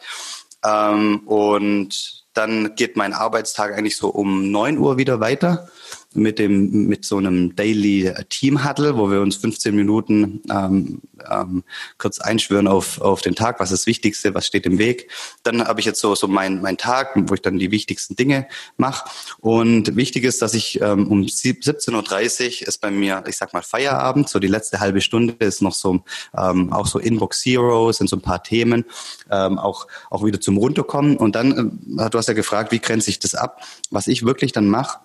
Ähm, 0.64 1.20
und 1.26 2.24
dann 2.34 2.74
geht 2.76 2.96
mein 2.96 3.12
Arbeitstag 3.12 3.72
eigentlich 3.72 3.96
so 3.96 4.08
um 4.08 4.50
9 4.50 4.78
Uhr 4.78 4.96
wieder 4.96 5.20
weiter. 5.20 5.68
Mit 6.14 6.38
dem 6.38 6.86
mit 6.86 7.04
so 7.04 7.18
einem 7.18 7.54
Daily 7.54 8.12
Team 8.30 8.66
Huddle, 8.66 8.96
wo 8.96 9.10
wir 9.10 9.20
uns 9.20 9.36
15 9.36 9.74
Minuten 9.74 10.40
ähm, 10.50 11.02
ähm, 11.30 11.64
kurz 11.98 12.18
einschwören 12.18 12.66
auf 12.66 13.00
auf 13.00 13.20
den 13.20 13.34
Tag, 13.34 13.60
was 13.60 13.70
ist 13.70 13.82
das 13.82 13.86
Wichtigste, 13.86 14.34
was 14.34 14.46
steht 14.46 14.64
im 14.64 14.78
Weg. 14.78 15.10
Dann 15.42 15.66
habe 15.66 15.80
ich 15.80 15.86
jetzt 15.86 16.00
so 16.00 16.14
so 16.14 16.26
mein 16.26 16.62
mein 16.62 16.78
Tag, 16.78 17.12
wo 17.14 17.34
ich 17.34 17.42
dann 17.42 17.58
die 17.58 17.70
wichtigsten 17.70 18.16
Dinge 18.16 18.48
mache. 18.76 19.08
Und 19.40 19.96
wichtig 19.96 20.24
ist, 20.24 20.40
dass 20.40 20.54
ich 20.54 20.80
ähm, 20.80 21.08
um 21.08 21.22
17:30 21.22 22.62
Uhr 22.62 22.68
ist 22.68 22.80
bei 22.80 22.90
mir, 22.90 23.24
ich 23.26 23.36
sag 23.36 23.52
mal 23.52 23.62
Feierabend, 23.62 24.28
so 24.28 24.38
die 24.38 24.48
letzte 24.48 24.80
halbe 24.80 25.02
Stunde 25.02 25.34
ist 25.40 25.60
noch 25.60 25.74
so 25.74 26.02
ähm, 26.36 26.72
auch 26.72 26.86
so 26.86 26.98
Inbox 26.98 27.40
Zero, 27.40 27.92
sind 27.92 28.08
so 28.08 28.16
ein 28.16 28.22
paar 28.22 28.42
Themen, 28.42 28.84
ähm, 29.30 29.58
auch 29.58 29.86
auch 30.10 30.24
wieder 30.24 30.40
zum 30.40 30.56
runterkommen. 30.56 31.18
Und 31.18 31.34
dann, 31.34 31.78
äh, 31.98 32.10
du 32.10 32.18
hast 32.18 32.28
ja 32.28 32.34
gefragt, 32.34 32.72
wie 32.72 32.80
grenze 32.80 33.10
ich 33.10 33.18
das 33.18 33.34
ab? 33.34 33.62
Was 33.90 34.06
ich 34.06 34.24
wirklich 34.24 34.52
dann 34.52 34.68
mache, 34.68 34.98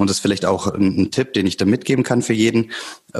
und 0.00 0.06
das 0.08 0.18
ist 0.18 0.22
vielleicht 0.22 0.44
auch 0.44 0.66
ein, 0.66 0.98
ein, 0.98 1.10
Tipp, 1.10 1.32
den 1.32 1.46
ich 1.46 1.56
da 1.56 1.64
mitgeben 1.64 2.04
kann 2.04 2.22
für 2.22 2.34
jeden. 2.34 2.72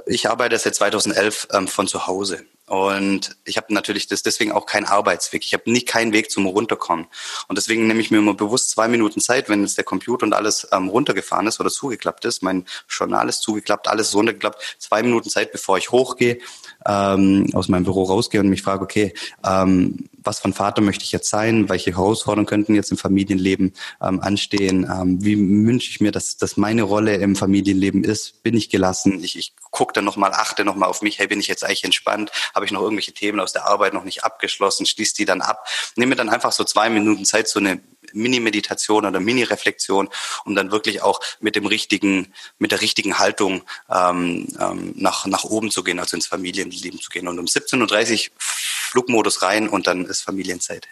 Ich 0.07 0.29
arbeite 0.29 0.59
seit 0.59 0.75
2011 0.75 1.49
ähm, 1.53 1.69
von 1.69 1.87
zu 1.87 2.07
Hause. 2.07 2.45
Und 2.67 3.37
ich 3.45 3.59
habe 3.59 3.75
natürlich 3.75 4.07
das 4.07 4.23
deswegen 4.23 4.51
auch 4.51 4.65
keinen 4.65 4.87
Arbeitsweg. 4.87 5.45
Ich 5.45 5.53
habe 5.53 5.71
nicht 5.71 5.87
keinen 5.87 6.15
Weg 6.15 6.31
zum 6.31 6.47
Runterkommen. 6.47 7.07
Und 7.47 7.59
deswegen 7.59 7.87
nehme 7.87 8.01
ich 8.01 8.11
mir 8.11 8.19
immer 8.19 8.33
bewusst 8.33 8.71
zwei 8.71 8.89
Minuten 8.89 9.21
Zeit, 9.21 9.51
wenn 9.51 9.61
jetzt 9.61 9.77
der 9.77 9.85
Computer 9.85 10.25
und 10.25 10.33
alles 10.33 10.67
ähm, 10.73 10.89
runtergefahren 10.89 11.47
ist 11.47 11.61
oder 11.61 11.69
zugeklappt 11.69 12.25
ist. 12.25 12.43
Mein 12.43 12.65
Journal 12.89 13.29
ist 13.29 13.43
zugeklappt, 13.43 13.87
alles 13.87 14.15
runtergeklappt. 14.15 14.77
Zwei 14.79 15.03
Minuten 15.03 15.29
Zeit, 15.29 15.53
bevor 15.53 15.77
ich 15.77 15.91
hochgehe, 15.91 16.39
ähm, 16.87 17.51
aus 17.53 17.69
meinem 17.69 17.85
Büro 17.85 18.05
rausgehe 18.05 18.41
und 18.41 18.49
mich 18.49 18.63
frage, 18.63 18.83
okay, 18.83 19.13
ähm, 19.45 20.09
was 20.23 20.41
von 20.41 20.55
Vater 20.55 20.81
möchte 20.81 21.05
ich 21.05 21.13
jetzt 21.13 21.29
sein? 21.29 21.69
Welche 21.69 21.91
Herausforderungen 21.91 22.47
könnten 22.47 22.75
jetzt 22.75 22.91
im 22.91 22.97
Familienleben 22.97 23.75
ähm, 24.01 24.21
anstehen? 24.21 24.91
Ähm, 24.91 25.23
wie 25.23 25.37
wünsche 25.37 25.91
ich 25.91 26.01
mir, 26.01 26.13
dass, 26.13 26.39
dass 26.39 26.57
meine 26.57 26.83
Rolle 26.83 27.17
im 27.17 27.37
Familienleben 27.37 28.05
ist? 28.05 28.43
Bin 28.43 28.57
ich 28.57 28.71
gelassen? 28.71 29.23
Ich, 29.23 29.37
ich 29.37 29.53
gucke 29.71 29.84
dann 29.93 30.05
nochmal, 30.05 30.33
achte 30.33 30.65
nochmal 30.65 30.89
auf 30.89 31.03
mich. 31.03 31.19
Hey, 31.19 31.27
bin 31.27 31.41
ich 31.41 31.47
jetzt 31.47 31.65
eigentlich 31.65 31.85
entspannt? 31.85 32.31
Habe 32.55 32.65
ich 32.65 32.73
noch 32.73 32.81
irgendwelche 32.81 33.13
Themen 33.13 33.41
aus 33.41 33.53
der 33.53 33.67
Arbeit 33.67 33.95
noch 33.95 34.05
nicht 34.05 34.25
abgeschlossen? 34.25 34.87
Schließ 34.87 35.15
die 35.15 35.25
dann 35.25 35.41
ab. 35.41 35.67
Nehme 35.97 36.17
dann 36.17 36.29
einfach 36.29 36.53
so 36.53 36.65
zwei 36.65 36.89
Minuten 36.89 37.25
Zeit, 37.25 37.49
so 37.49 37.59
eine 37.59 37.81
Mini-Meditation 38.13 39.07
oder 39.07 39.21
Mini-Reflexion, 39.21 40.09
um 40.45 40.55
dann 40.55 40.71
wirklich 40.71 41.03
auch 41.03 41.21
mit 41.41 41.57
dem 41.57 41.67
richtigen, 41.67 42.33
mit 42.59 42.73
der 42.73 42.81
richtigen 42.81 43.19
Haltung 43.19 43.63
ähm, 43.91 44.49
ähm, 44.61 44.95
nach, 44.97 45.27
nach 45.27 45.45
oben 45.45 45.71
zu 45.71 45.85
gehen, 45.85 45.99
also 45.99 46.17
ins 46.17 46.27
Familienleben 46.27 47.01
zu 47.01 47.11
gehen. 47.11 47.29
Und 47.29 47.39
um 47.39 47.47
17.30 47.47 48.31
Uhr 48.31 48.33
Flugmodus 48.39 49.43
rein 49.43 49.69
und 49.69 49.87
dann 49.87 50.05
ist 50.05 50.23
Familienzeit. 50.23 50.87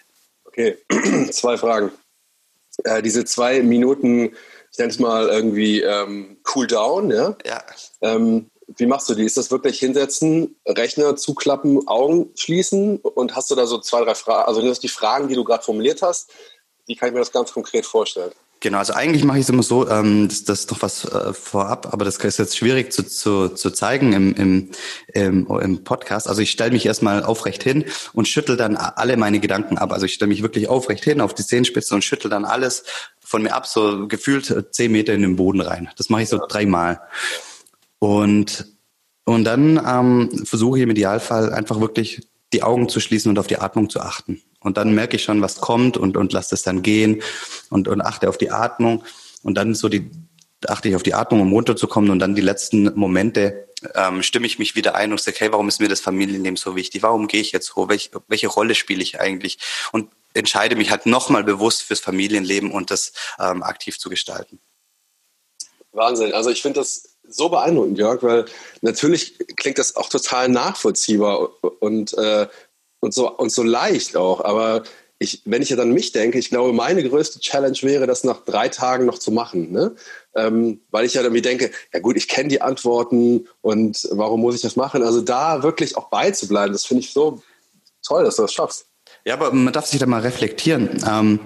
Okay, 0.45 0.77
zwei 1.31 1.57
Fragen. 1.57 1.91
Äh, 2.83 3.01
diese 3.01 3.25
zwei 3.25 3.61
Minuten, 3.61 4.35
ich 4.71 4.77
nenne 4.77 4.91
es 4.91 4.99
mal 4.99 5.27
irgendwie 5.27 5.81
ähm, 5.81 6.37
Cool 6.53 6.67
Down, 6.67 7.11
ja? 7.11 7.37
Ja. 7.45 7.63
Ähm, 8.01 8.49
wie 8.77 8.85
machst 8.85 9.09
du 9.09 9.15
die? 9.15 9.23
Ist 9.23 9.37
das 9.37 9.51
wirklich 9.51 9.79
hinsetzen, 9.79 10.55
Rechner 10.67 11.15
zuklappen, 11.15 11.87
Augen 11.87 12.29
schließen 12.35 12.97
und 12.97 13.35
hast 13.35 13.51
du 13.51 13.55
da 13.55 13.65
so 13.65 13.79
zwei, 13.79 14.03
drei 14.03 14.15
Fragen, 14.15 14.47
also 14.47 14.73
die 14.73 14.87
Fragen, 14.87 15.27
die 15.27 15.35
du 15.35 15.43
gerade 15.43 15.63
formuliert 15.63 16.01
hast? 16.01 16.31
Wie 16.85 16.95
kann 16.95 17.09
ich 17.09 17.13
mir 17.13 17.19
das 17.19 17.31
ganz 17.31 17.53
konkret 17.53 17.85
vorstellen? 17.85 18.31
Genau, 18.63 18.77
also 18.77 18.93
eigentlich 18.93 19.25
mache 19.25 19.39
ich 19.39 19.43
es 19.43 19.49
immer 19.49 19.61
so, 19.61 19.89
ähm, 19.89 20.29
das, 20.29 20.45
das 20.45 20.61
ist 20.61 20.71
noch 20.71 20.81
was 20.81 21.03
äh, 21.03 21.33
vorab, 21.33 21.89
aber 21.91 22.05
das 22.05 22.15
ist 22.15 22.39
jetzt 22.39 22.57
schwierig 22.57 22.93
zu, 22.93 23.03
zu, 23.03 23.49
zu 23.49 23.71
zeigen 23.71 24.13
im, 24.13 24.33
im, 24.35 24.71
im, 25.13 25.47
im 25.47 25.83
Podcast. 25.83 26.29
Also 26.29 26.41
ich 26.41 26.51
stelle 26.51 26.71
mich 26.71 26.85
erstmal 26.85 27.25
aufrecht 27.25 27.61
hin 27.61 27.83
und 28.13 28.25
schüttel 28.25 28.55
dann 28.55 28.77
alle 28.77 29.17
meine 29.17 29.41
Gedanken 29.41 29.77
ab. 29.77 29.91
Also 29.91 30.05
ich 30.05 30.13
stelle 30.13 30.29
mich 30.29 30.43
wirklich 30.43 30.69
aufrecht 30.69 31.03
hin 31.03 31.19
auf 31.19 31.33
die 31.33 31.45
Zehenspitze 31.45 31.93
und 31.93 32.05
schüttel 32.05 32.29
dann 32.29 32.45
alles 32.45 32.85
von 33.19 33.43
mir 33.43 33.53
ab, 33.53 33.67
so 33.67 34.07
gefühlt 34.07 34.67
zehn 34.71 34.93
Meter 34.93 35.13
in 35.13 35.23
den 35.23 35.35
Boden 35.35 35.59
rein. 35.59 35.89
Das 35.97 36.09
mache 36.09 36.21
ich 36.21 36.29
so 36.29 36.37
ja. 36.37 36.47
dreimal. 36.47 37.01
Und, 38.03 38.65
und 39.23 39.45
dann 39.45 39.81
ähm, 39.87 40.45
versuche 40.45 40.77
ich 40.77 40.83
im 40.83 40.89
Idealfall 40.89 41.53
einfach 41.53 41.79
wirklich 41.79 42.27
die 42.51 42.61
Augen 42.61 42.89
zu 42.89 42.99
schließen 42.99 43.29
und 43.29 43.39
auf 43.39 43.47
die 43.47 43.59
Atmung 43.59 43.89
zu 43.89 44.01
achten. 44.01 44.41
Und 44.59 44.75
dann 44.75 44.93
merke 44.93 45.15
ich 45.15 45.23
schon, 45.23 45.41
was 45.41 45.61
kommt 45.61 45.95
und, 45.95 46.17
und 46.17 46.33
lasse 46.33 46.53
es 46.53 46.63
dann 46.63 46.81
gehen 46.81 47.21
und, 47.69 47.87
und 47.87 48.01
achte 48.01 48.27
auf 48.27 48.37
die 48.37 48.51
Atmung. 48.51 49.05
Und 49.41 49.55
dann 49.55 49.73
so 49.73 49.87
die, 49.87 50.11
achte 50.67 50.89
ich 50.89 50.97
auf 50.97 51.03
die 51.03 51.13
Atmung, 51.13 51.39
um 51.39 51.53
runterzukommen. 51.53 52.09
Und 52.09 52.19
dann 52.19 52.35
die 52.35 52.41
letzten 52.41 52.93
Momente 52.93 53.69
ähm, 53.95 54.21
stimme 54.21 54.47
ich 54.47 54.59
mich 54.59 54.75
wieder 54.75 54.95
ein 54.95 55.13
und 55.13 55.21
sage, 55.21 55.37
hey, 55.39 55.53
warum 55.53 55.69
ist 55.69 55.79
mir 55.79 55.87
das 55.87 56.01
Familienleben 56.01 56.57
so 56.57 56.75
wichtig? 56.75 57.03
Warum 57.03 57.29
gehe 57.29 57.39
ich 57.39 57.53
jetzt 57.53 57.73
hoch? 57.77 57.87
Welch, 57.87 58.11
welche 58.27 58.49
Rolle 58.49 58.75
spiele 58.75 59.01
ich 59.01 59.21
eigentlich? 59.21 59.59
Und 59.93 60.09
entscheide 60.33 60.75
mich 60.75 60.91
halt 60.91 61.05
nochmal 61.05 61.45
bewusst 61.45 61.83
fürs 61.83 62.01
Familienleben 62.01 62.69
und 62.69 62.91
das 62.91 63.13
ähm, 63.39 63.63
aktiv 63.63 63.97
zu 63.97 64.09
gestalten. 64.09 64.59
Wahnsinn. 65.93 66.33
Also 66.33 66.49
ich 66.49 66.61
finde 66.61 66.81
das 66.81 67.12
so 67.27 67.49
beeindruckend, 67.49 67.97
Jörg, 67.97 68.21
weil 68.23 68.45
natürlich 68.81 69.37
klingt 69.55 69.79
das 69.79 69.95
auch 69.95 70.09
total 70.09 70.49
nachvollziehbar 70.49 71.49
und 71.79 72.17
äh, 72.17 72.47
und 73.03 73.13
so, 73.13 73.29
und 73.29 73.51
so 73.51 73.63
leicht 73.63 74.15
auch. 74.15 74.45
Aber 74.45 74.83
ich, 75.19 75.41
wenn 75.43 75.61
ich 75.61 75.69
ja 75.69 75.75
dann 75.75 75.91
mich 75.91 76.13
denke, 76.13 76.39
ich 76.39 76.49
glaube, 76.49 76.71
meine 76.71 77.07
größte 77.07 77.39
Challenge 77.39 77.77
wäre, 77.81 78.07
das 78.07 78.23
nach 78.23 78.45
drei 78.45 78.69
Tagen 78.69 79.05
noch 79.05 79.19
zu 79.19 79.31
machen. 79.31 79.71
Ne? 79.71 79.95
Ähm, 80.35 80.81
weil 80.89 81.05
ich 81.05 81.13
ja 81.13 81.21
dann 81.21 81.33
mir 81.33 81.41
denke, 81.41 81.71
ja 81.93 81.99
gut, 81.99 82.15
ich 82.15 82.29
kenne 82.29 82.47
die 82.47 82.61
Antworten 82.61 83.47
und 83.61 84.07
warum 84.11 84.39
muss 84.39 84.55
ich 84.55 84.61
das 84.61 84.77
machen? 84.77 85.03
Also 85.03 85.19
da 85.19 85.63
wirklich 85.63 85.97
auch 85.97 86.09
beizubleiben, 86.09 86.71
das 86.71 86.85
finde 86.85 87.03
ich 87.03 87.11
so 87.11 87.41
toll, 88.05 88.23
dass 88.23 88.37
du 88.37 88.43
das 88.43 88.53
schaffst. 88.53 88.85
Ja, 89.25 89.33
aber 89.33 89.51
man 89.51 89.73
darf 89.73 89.85
sich 89.85 89.99
da 89.99 90.05
mal 90.05 90.21
reflektieren. 90.21 91.03
Ähm, 91.05 91.39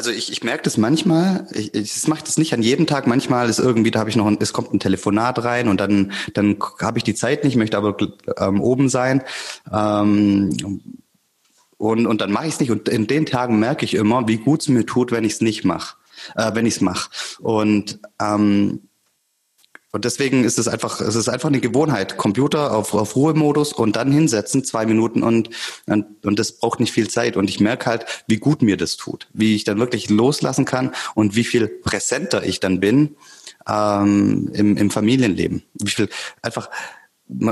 also 0.00 0.12
ich, 0.12 0.32
ich 0.32 0.42
merke 0.42 0.62
das 0.62 0.78
manchmal, 0.78 1.46
ich, 1.52 1.74
ich 1.74 2.08
mache 2.08 2.24
das 2.24 2.38
nicht 2.38 2.54
an 2.54 2.62
jedem 2.62 2.86
Tag, 2.86 3.06
manchmal 3.06 3.50
ist 3.50 3.58
irgendwie, 3.58 3.90
da 3.90 3.98
habe 3.98 4.08
ich 4.08 4.16
noch, 4.16 4.26
ein, 4.26 4.38
es 4.40 4.54
kommt 4.54 4.72
ein 4.72 4.80
Telefonat 4.80 5.44
rein 5.44 5.68
und 5.68 5.78
dann, 5.78 6.12
dann 6.32 6.56
habe 6.80 6.96
ich 6.96 7.04
die 7.04 7.14
Zeit 7.14 7.44
nicht, 7.44 7.56
möchte 7.56 7.76
aber 7.76 7.94
ähm, 8.38 8.62
oben 8.62 8.88
sein. 8.88 9.22
Ähm, 9.70 10.80
und, 11.76 12.06
und 12.06 12.20
dann 12.22 12.32
mache 12.32 12.46
ich 12.46 12.54
es 12.54 12.60
nicht. 12.60 12.70
Und 12.70 12.88
in 12.88 13.08
den 13.08 13.26
Tagen 13.26 13.58
merke 13.58 13.84
ich 13.84 13.92
immer, 13.92 14.26
wie 14.26 14.38
gut 14.38 14.62
es 14.62 14.68
mir 14.68 14.86
tut, 14.86 15.12
wenn 15.12 15.24
ich 15.24 15.34
es 15.34 15.40
nicht 15.42 15.66
mache, 15.66 15.96
äh, 16.34 16.54
wenn 16.54 16.64
ich 16.64 16.76
es 16.76 16.80
mache. 16.80 17.10
Und 17.40 18.00
ähm, 18.18 18.88
und 19.92 20.04
deswegen 20.04 20.44
ist 20.44 20.58
es 20.58 20.68
einfach, 20.68 21.00
es 21.00 21.16
ist 21.16 21.28
einfach 21.28 21.48
eine 21.48 21.60
Gewohnheit. 21.60 22.16
Computer 22.16 22.72
auf, 22.76 22.94
auf 22.94 23.16
Ruhemodus 23.16 23.72
und 23.72 23.96
dann 23.96 24.12
hinsetzen, 24.12 24.64
zwei 24.64 24.86
Minuten 24.86 25.22
und, 25.24 25.50
und, 25.86 26.24
und 26.24 26.38
das 26.38 26.52
braucht 26.52 26.78
nicht 26.78 26.92
viel 26.92 27.10
Zeit. 27.10 27.36
Und 27.36 27.50
ich 27.50 27.58
merke 27.58 27.86
halt, 27.86 28.06
wie 28.28 28.36
gut 28.36 28.62
mir 28.62 28.76
das 28.76 28.96
tut, 28.96 29.28
wie 29.32 29.56
ich 29.56 29.64
dann 29.64 29.78
wirklich 29.80 30.08
loslassen 30.08 30.64
kann 30.64 30.92
und 31.14 31.34
wie 31.34 31.44
viel 31.44 31.66
präsenter 31.66 32.44
ich 32.44 32.60
dann 32.60 32.78
bin 32.78 33.16
ähm, 33.68 34.50
im, 34.54 34.76
im 34.76 34.90
Familienleben. 34.90 35.64
Wie 35.74 35.90
viel 35.90 36.08
einfach 36.40 36.70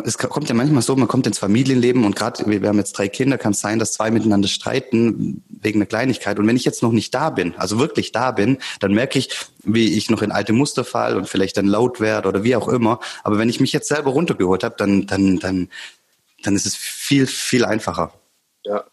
es 0.04 0.18
kommt 0.18 0.48
ja 0.48 0.54
manchmal 0.54 0.82
so, 0.82 0.96
man 0.96 1.08
kommt 1.08 1.26
ins 1.26 1.38
Familienleben 1.38 2.04
und 2.04 2.16
gerade, 2.16 2.44
wir 2.46 2.68
haben 2.68 2.78
jetzt 2.78 2.92
drei 2.92 3.08
Kinder, 3.08 3.38
kann 3.38 3.52
es 3.52 3.60
sein, 3.60 3.78
dass 3.78 3.92
zwei 3.92 4.10
miteinander 4.10 4.48
streiten 4.48 5.44
wegen 5.48 5.78
einer 5.78 5.86
Kleinigkeit. 5.86 6.38
Und 6.38 6.46
wenn 6.46 6.56
ich 6.56 6.64
jetzt 6.64 6.82
noch 6.82 6.92
nicht 6.92 7.14
da 7.14 7.30
bin, 7.30 7.54
also 7.56 7.78
wirklich 7.78 8.10
da 8.12 8.32
bin, 8.32 8.58
dann 8.80 8.92
merke 8.92 9.18
ich, 9.18 9.30
wie 9.62 9.96
ich 9.96 10.10
noch 10.10 10.22
in 10.22 10.32
alte 10.32 10.52
Muster 10.52 10.84
fall 10.84 11.16
und 11.16 11.28
vielleicht 11.28 11.56
dann 11.56 11.66
laut 11.66 12.00
werde 12.00 12.28
oder 12.28 12.42
wie 12.42 12.56
auch 12.56 12.68
immer. 12.68 12.98
Aber 13.22 13.38
wenn 13.38 13.48
ich 13.48 13.60
mich 13.60 13.72
jetzt 13.72 13.88
selber 13.88 14.10
runtergeholt 14.10 14.64
habe, 14.64 14.74
dann, 14.78 15.06
dann, 15.06 15.38
dann, 15.38 15.68
dann 16.42 16.56
ist 16.56 16.66
es 16.66 16.74
viel, 16.74 17.26
viel 17.26 17.64
einfacher. 17.64 18.12
Ja, 18.64 18.84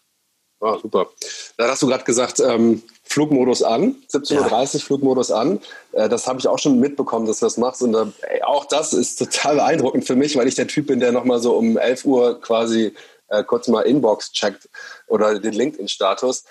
ah, 0.60 0.78
super. 0.80 1.08
Da 1.56 1.68
hast 1.68 1.82
du 1.82 1.88
gerade 1.88 2.04
gesagt, 2.04 2.38
ähm, 2.40 2.82
Flugmodus 3.08 3.62
an, 3.62 3.96
17.30 4.12 4.74
Uhr 4.74 4.80
Flugmodus 4.80 5.30
an. 5.30 5.60
Äh, 5.92 6.08
das 6.08 6.26
habe 6.26 6.38
ich 6.38 6.48
auch 6.48 6.58
schon 6.58 6.80
mitbekommen, 6.80 7.26
dass 7.26 7.38
du 7.38 7.46
das 7.46 7.56
machst. 7.56 7.82
Und 7.82 7.94
äh, 7.94 8.06
ey, 8.28 8.42
auch 8.42 8.64
das 8.66 8.92
ist 8.92 9.16
total 9.18 9.56
beeindruckend 9.56 10.06
für 10.06 10.16
mich, 10.16 10.36
weil 10.36 10.48
ich 10.48 10.56
der 10.56 10.66
Typ 10.66 10.88
bin, 10.88 11.00
der 11.00 11.12
nochmal 11.12 11.38
so 11.38 11.56
um 11.56 11.78
11 11.78 12.04
Uhr 12.04 12.40
quasi 12.40 12.92
äh, 13.28 13.44
kurz 13.44 13.68
mal 13.68 13.82
Inbox 13.82 14.32
checkt 14.32 14.68
oder 15.06 15.38
den 15.38 15.54
LinkedIn-Status. 15.54 16.44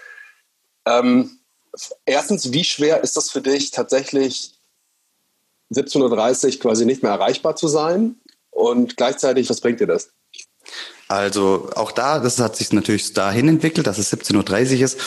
Ähm, 0.85 1.39
erstens, 2.05 2.53
wie 2.53 2.63
schwer 2.63 3.03
ist 3.03 3.17
das 3.17 3.29
für 3.29 3.41
dich 3.41 3.71
tatsächlich 3.71 4.53
17.30 5.73 6.55
Uhr 6.55 6.59
quasi 6.61 6.85
nicht 6.85 7.03
mehr 7.03 7.11
erreichbar 7.11 7.55
zu 7.55 7.67
sein? 7.67 8.15
Und 8.49 8.95
gleichzeitig, 8.95 9.49
was 9.49 9.59
bringt 9.59 9.81
dir 9.81 9.87
das? 9.87 10.11
Also 11.07 11.69
auch 11.75 11.91
da, 11.91 12.19
das 12.19 12.39
hat 12.39 12.55
sich 12.55 12.73
natürlich 12.73 13.13
dahin 13.13 13.47
entwickelt, 13.47 13.85
dass 13.85 13.99
es 13.99 14.11
17.30 14.11 14.77
Uhr 14.77 14.85
ist 14.85 14.99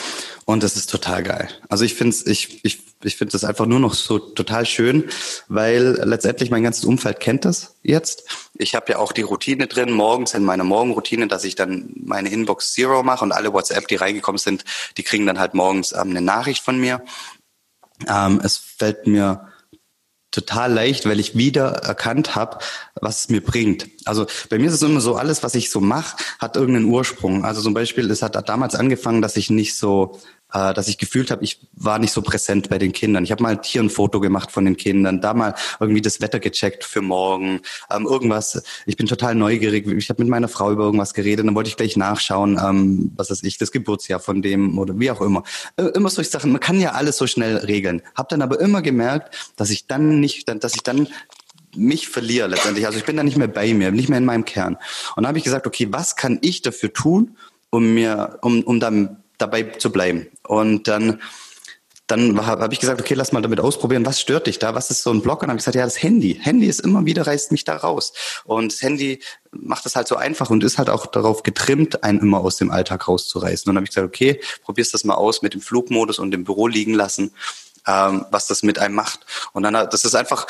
und 0.45 0.63
das 0.63 0.77
ist 0.77 0.91
total 0.91 1.25
geil. 1.25 1.49
Also 1.69 1.85
ich 1.85 1.95
finde 1.95 2.17
ich, 2.27 2.65
ich, 2.65 2.81
ich 3.03 3.17
finde 3.17 3.47
einfach 3.47 3.67
nur 3.67 3.81
noch 3.81 3.95
so 3.95 4.19
total 4.21 4.65
schön, 4.65 5.11
weil 5.49 6.01
letztendlich 6.05 6.51
mein 6.51 6.63
ganzes 6.63 6.85
Umfeld 6.85 7.19
kennt 7.19 7.45
das 7.45 7.75
jetzt. 7.83 8.25
Ich 8.55 8.77
habe 8.77 8.93
ja 8.93 8.99
auch 8.99 9.13
die 9.13 9.23
Routine 9.23 9.67
drin, 9.67 9.91
morgens 9.91 10.35
in 10.35 10.45
meiner 10.45 10.65
Morgenroutine, 10.65 11.27
dass 11.27 11.45
ich 11.45 11.57
dann 11.57 11.91
meine 11.97 12.29
Inbox 12.29 12.73
Zero 12.73 13.03
mache 13.03 13.25
und 13.25 13.33
alle 13.33 13.53
WhatsApp, 13.53 13.89
die 13.89 13.97
reingekommen 13.97 14.39
sind, 14.39 14.65
die 14.97 15.03
kriegen 15.03 15.27
dann 15.27 15.41
halt 15.41 15.55
morgens 15.55 15.93
ähm, 15.93 16.11
eine 16.11 16.21
Nachricht 16.21 16.63
von 16.65 16.79
mir. 16.79 17.03
Ähm, 18.07 18.41
es 18.45 18.57
fällt 18.57 19.09
mir 19.09 19.49
total 20.31 20.73
leicht, 20.73 21.07
weil 21.07 21.21
ich 21.21 21.37
wieder 21.37 21.69
erkannt 21.69 22.35
habe, 22.35 22.59
was 23.01 23.21
es 23.21 23.29
mir 23.29 23.43
bringt. 23.43 23.89
Also 24.05 24.27
bei 24.51 24.59
mir 24.59 24.69
ist 24.69 24.75
es 24.75 24.83
immer 24.83 25.01
so, 25.01 25.17
alles, 25.17 25.43
was 25.43 25.55
ich 25.55 25.71
so 25.71 25.81
mache, 25.81 26.17
hat 26.39 26.57
irgendeinen 26.57 26.87
Ursprung. 26.87 27.45
Also 27.45 27.63
zum 27.63 27.75
Beispiel, 27.75 28.11
es 28.11 28.23
hat 28.23 28.49
damals 28.49 28.75
angefangen, 28.75 29.23
dass 29.23 29.37
ich 29.37 29.51
nicht 29.51 29.77
so 29.77 30.19
äh, 30.53 30.73
dass 30.75 30.89
ich 30.89 30.99
gefühlt 30.99 31.31
habe, 31.31 31.45
ich 31.45 31.61
war 31.73 31.99
nicht 31.99 32.13
so 32.13 32.23
präsent 32.23 32.69
bei 32.69 32.79
den 32.79 32.93
Kindern. 32.93 33.25
Ich 33.25 33.31
habe 33.31 33.43
mal 33.43 33.61
hier 33.63 33.83
ein 33.83 33.91
Foto 33.91 34.21
gemacht 34.21 34.51
von 34.51 34.65
den 34.65 34.77
Kindern, 34.77 35.21
da 35.21 35.35
mal 35.35 35.55
irgendwie 35.81 36.01
das 36.01 36.21
Wetter 36.21 36.41
gecheckt 36.41 36.85
für 36.85 37.03
morgen, 37.03 37.61
ähm, 37.91 38.07
irgendwas. 38.07 38.63
Ich 38.87 38.97
bin 38.97 39.07
total 39.07 39.35
neugierig. 39.35 39.87
Ich 39.87 40.09
habe 40.09 40.23
mit 40.23 40.31
meiner 40.31 40.49
Frau 40.49 40.73
über 40.73 40.85
irgendwas 40.85 41.15
geredet, 41.15 41.47
dann 41.47 41.55
wollte 41.55 41.69
ich 41.69 41.77
gleich 41.77 41.97
nachschauen, 41.97 42.59
ähm, 42.63 43.13
was 43.17 43.31
weiß 43.31 43.43
ich, 43.43 43.59
das 43.59 43.73
Geburtsjahr 43.73 44.21
von 44.21 44.43
dem 44.43 44.79
oder 44.79 44.99
wie 44.99 45.11
auch 45.11 45.21
immer. 45.21 45.43
Äh, 45.77 45.85
immer 45.95 46.09
solche 46.11 46.31
Sachen. 46.31 46.53
Man 46.53 46.61
kann 46.61 46.81
ja 46.81 46.93
alles 46.93 47.17
so 47.17 47.27
schnell 47.27 47.57
regeln. 47.59 48.03
Habe 48.17 48.29
dann 48.31 48.43
aber 48.43 48.61
immer 48.61 48.83
gemerkt, 48.83 49.53
dass 49.57 49.71
ich 49.71 49.87
dann 49.87 50.21
nicht, 50.21 50.49
dass 50.49 50.75
ich 50.75 50.83
dann 50.83 51.09
mich 51.77 52.09
verliere 52.09 52.49
letztendlich. 52.49 52.87
Also 52.87 52.99
ich 52.99 53.05
bin 53.05 53.17
da 53.17 53.23
nicht 53.23 53.37
mehr 53.37 53.49
bei 53.49 53.73
mir, 53.75 53.91
nicht 53.91 54.09
mehr 54.09 54.19
in 54.19 54.25
meinem 54.25 54.45
Kern. 54.45 54.75
Und 54.75 55.23
dann 55.23 55.29
habe 55.29 55.39
ich 55.39 55.45
gesagt, 55.45 55.67
okay, 55.67 55.89
was 55.91 56.17
kann 56.17 56.39
ich 56.43 56.63
dafür 56.63 56.93
tun, 56.93 57.37
um 57.71 57.95
mir, 57.95 58.39
um, 58.43 58.63
um 58.63 58.81
dann 58.81 59.23
dabei 59.39 59.63
zu 59.63 59.91
bleiben? 59.91 60.27
Und 60.43 60.89
dann 60.89 61.21
dann 62.09 62.47
habe 62.47 62.73
ich 62.73 62.81
gesagt, 62.81 63.03
okay, 63.03 63.13
lass 63.13 63.33
mal 63.33 63.43
damit 63.43 63.61
ausprobieren, 63.61 64.07
was 64.07 64.19
stört 64.19 64.47
dich 64.47 64.59
da, 64.59 64.75
was 64.75 64.91
ist 64.91 65.03
so 65.03 65.11
ein 65.11 65.21
Block? 65.21 65.43
Und 65.43 65.49
dann 65.49 65.51
habe 65.51 65.59
ich 65.59 65.65
gesagt, 65.65 65.75
ja, 65.77 65.85
das 65.85 66.03
Handy. 66.03 66.41
Handy 66.41 66.67
ist 66.67 66.81
immer 66.81 67.05
wieder, 67.05 67.27
reißt 67.27 67.53
mich 67.53 67.65
da 67.65 67.77
raus. 67.77 68.15
Und 68.45 68.73
das 68.73 68.81
Handy 68.81 69.21
macht 69.51 69.85
es 69.85 69.95
halt 69.95 70.09
so 70.09 70.17
einfach 70.17 70.49
und 70.49 70.65
ist 70.65 70.79
halt 70.79 70.89
auch 70.89 71.05
darauf 71.05 71.43
getrimmt, 71.43 72.03
einen 72.03 72.21
immer 72.21 72.39
aus 72.39 72.57
dem 72.57 72.71
Alltag 72.71 73.09
rauszureißen. 73.09 73.69
Und 73.69 73.75
dann 73.75 73.77
habe 73.77 73.85
ich 73.85 73.91
gesagt, 73.91 74.07
okay, 74.07 74.41
probierst 74.63 74.95
das 74.95 75.05
mal 75.05 75.17
aus 75.17 75.43
mit 75.43 75.53
dem 75.53 75.61
Flugmodus 75.61 76.19
und 76.19 76.31
dem 76.31 76.45
Büro 76.45 76.67
liegen 76.67 76.95
lassen, 76.95 77.33
ähm, 77.87 78.25
was 78.31 78.47
das 78.47 78.63
mit 78.63 78.79
einem 78.79 78.95
macht. 78.95 79.27
Und 79.53 79.65
dann, 79.65 79.75
das 79.75 80.07
ist 80.07 80.15
einfach, 80.15 80.47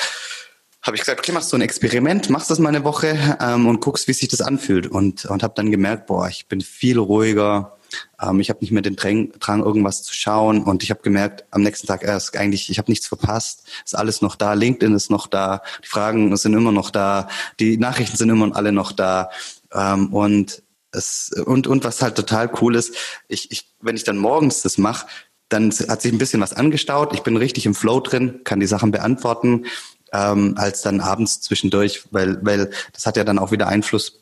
habe 0.83 0.95
ich 0.95 1.03
gesagt, 1.03 1.19
okay, 1.19 1.33
machst 1.33 1.53
du 1.53 1.57
ein 1.57 1.63
Experiment, 1.63 2.31
machst 2.31 2.51
das 2.51 2.61
mal 2.61 2.69
eine 2.69 2.85
Woche 2.85 3.37
ähm, 3.41 3.67
und 3.67 3.81
guckst, 3.81 4.07
wie 4.07 4.13
sich 4.13 4.29
das 4.29 4.43
anfühlt. 4.43 4.87
Und, 4.87 5.25
und 5.25 5.43
habe 5.43 5.55
dann 5.57 5.73
gemerkt, 5.73 6.07
boah, 6.07 6.29
ich 6.29 6.47
bin 6.47 6.61
viel 6.61 7.01
ruhiger. 7.01 7.78
Ähm, 8.21 8.41
ich 8.41 8.51
habe 8.51 8.61
nicht 8.61 8.71
mehr 8.71 8.83
den 8.83 8.97
Drang, 8.97 9.33
Drang, 9.39 9.63
irgendwas 9.63 10.03
zu 10.03 10.15
schauen. 10.15 10.63
Und 10.63 10.83
ich 10.83 10.91
habe 10.91 11.03
gemerkt, 11.03 11.45
am 11.51 11.63
nächsten 11.63 11.87
Tag 11.87 12.03
erst 12.03 12.37
eigentlich, 12.37 12.71
ich 12.71 12.79
habe 12.79 12.91
nichts 12.91 13.07
verpasst. 13.07 13.65
Ist 13.85 13.97
alles 13.97 14.23
noch 14.23 14.37
da. 14.37 14.55
LinkedIn 14.55 14.95
ist 14.95 15.11
noch 15.11 15.27
da. 15.27 15.63
Die 15.85 15.89
Fragen 15.89 16.37
sind 16.37 16.55
immer 16.55 16.73
noch 16.73 16.91
da. 16.91 17.29
Die 17.61 17.77
Nachrichten 17.77 18.17
sind 18.17 18.31
immer 18.31 18.55
alle 18.55 18.73
noch 18.73 18.93
da. 18.93 19.31
Ähm, 19.73 20.13
und 20.13 20.63
es, 20.93 21.31
und, 21.45 21.67
und 21.67 21.85
was 21.85 22.03
halt 22.03 22.17
total 22.17 22.51
cool 22.61 22.77
ist, 22.77 22.95
ich, 23.29 23.51
ich, 23.51 23.71
wenn 23.81 23.97
ich 23.97 24.05
dann 24.05 24.17
morgens 24.17 24.63
das 24.63 24.79
mache, 24.79 25.07
dann 25.51 25.71
hat 25.71 26.03
sich 26.03 26.13
ein 26.13 26.19
bisschen 26.19 26.41
was 26.41 26.53
angestaut. 26.53 27.15
Ich 27.15 27.23
bin 27.23 27.37
richtig 27.37 27.67
im 27.67 27.75
Flow 27.75 28.01
drin, 28.01 28.41
kann 28.45 28.61
die 28.61 28.67
Sachen 28.67 28.91
beantworten 28.91 29.65
ähm, 30.13 30.55
als 30.57 30.83
dann 30.83 31.01
abends 31.01 31.41
zwischendurch, 31.41 32.05
weil, 32.11 32.45
weil 32.45 32.71
das 32.93 33.07
hat 33.07 33.17
ja 33.17 33.25
dann 33.25 33.39
auch 33.39 33.53
wieder 33.53 33.69
Einfluss 33.69 34.21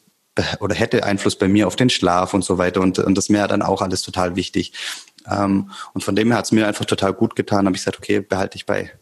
oder 0.61 0.75
hätte 0.75 1.05
Einfluss 1.05 1.37
bei 1.37 1.49
mir 1.49 1.67
auf 1.67 1.77
den 1.77 1.91
Schlaf 1.91 2.35
und 2.35 2.45
so 2.45 2.59
weiter 2.59 2.81
und, 2.81 2.99
und 2.99 3.17
das 3.17 3.31
wäre 3.31 3.49
dann 3.49 3.63
auch 3.63 3.83
alles 3.83 4.03
total 4.03 4.37
wichtig. 4.37 4.73
Ähm, 5.31 5.71
und 5.95 6.05
von 6.05 6.15
dem 6.15 6.29
her 6.29 6.39
hat 6.39 6.47
es 6.47 6.53
mir 6.53 6.67
einfach 6.67 6.85
total 6.85 7.13
gut 7.13 7.37
getan, 7.37 7.67
habe 7.67 7.77
ich 7.77 7.83
gesagt, 7.83 7.99
okay, 7.99 8.21
behalte 8.21 8.57
ich 8.57 8.67
bei. 8.67 8.93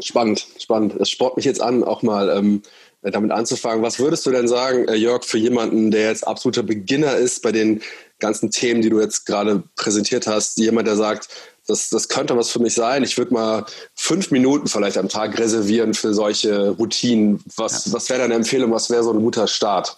Spannend, 0.00 0.46
spannend. 0.58 0.94
Es 1.00 1.10
spornt 1.10 1.36
mich 1.36 1.44
jetzt 1.44 1.60
an, 1.60 1.82
auch 1.82 2.02
mal 2.02 2.28
ähm, 2.30 2.62
damit 3.02 3.32
anzufangen. 3.32 3.82
Was 3.82 3.98
würdest 3.98 4.26
du 4.26 4.30
denn 4.30 4.46
sagen, 4.46 4.86
äh, 4.88 4.94
Jörg, 4.94 5.24
für 5.24 5.38
jemanden, 5.38 5.90
der 5.90 6.08
jetzt 6.08 6.26
absoluter 6.26 6.62
Beginner 6.62 7.16
ist 7.16 7.42
bei 7.42 7.52
den 7.52 7.82
ganzen 8.20 8.50
Themen, 8.50 8.82
die 8.82 8.90
du 8.90 9.00
jetzt 9.00 9.26
gerade 9.26 9.62
präsentiert 9.76 10.26
hast, 10.26 10.58
jemand, 10.58 10.86
der 10.86 10.96
sagt, 10.96 11.28
das, 11.68 11.90
das 11.90 12.08
könnte 12.08 12.36
was 12.36 12.50
für 12.50 12.60
mich 12.60 12.74
sein. 12.74 13.04
Ich 13.04 13.18
würde 13.18 13.34
mal 13.34 13.66
fünf 13.94 14.30
Minuten 14.30 14.68
vielleicht 14.68 14.96
am 14.96 15.08
Tag 15.08 15.38
reservieren 15.38 15.94
für 15.94 16.14
solche 16.14 16.70
Routinen. 16.70 17.44
Was, 17.56 17.86
ja. 17.86 17.92
was 17.92 18.08
wäre 18.08 18.20
deine 18.20 18.34
Empfehlung? 18.34 18.72
Was 18.72 18.88
wäre 18.88 19.04
so 19.04 19.12
ein 19.12 19.20
guter 19.20 19.46
Start? 19.46 19.96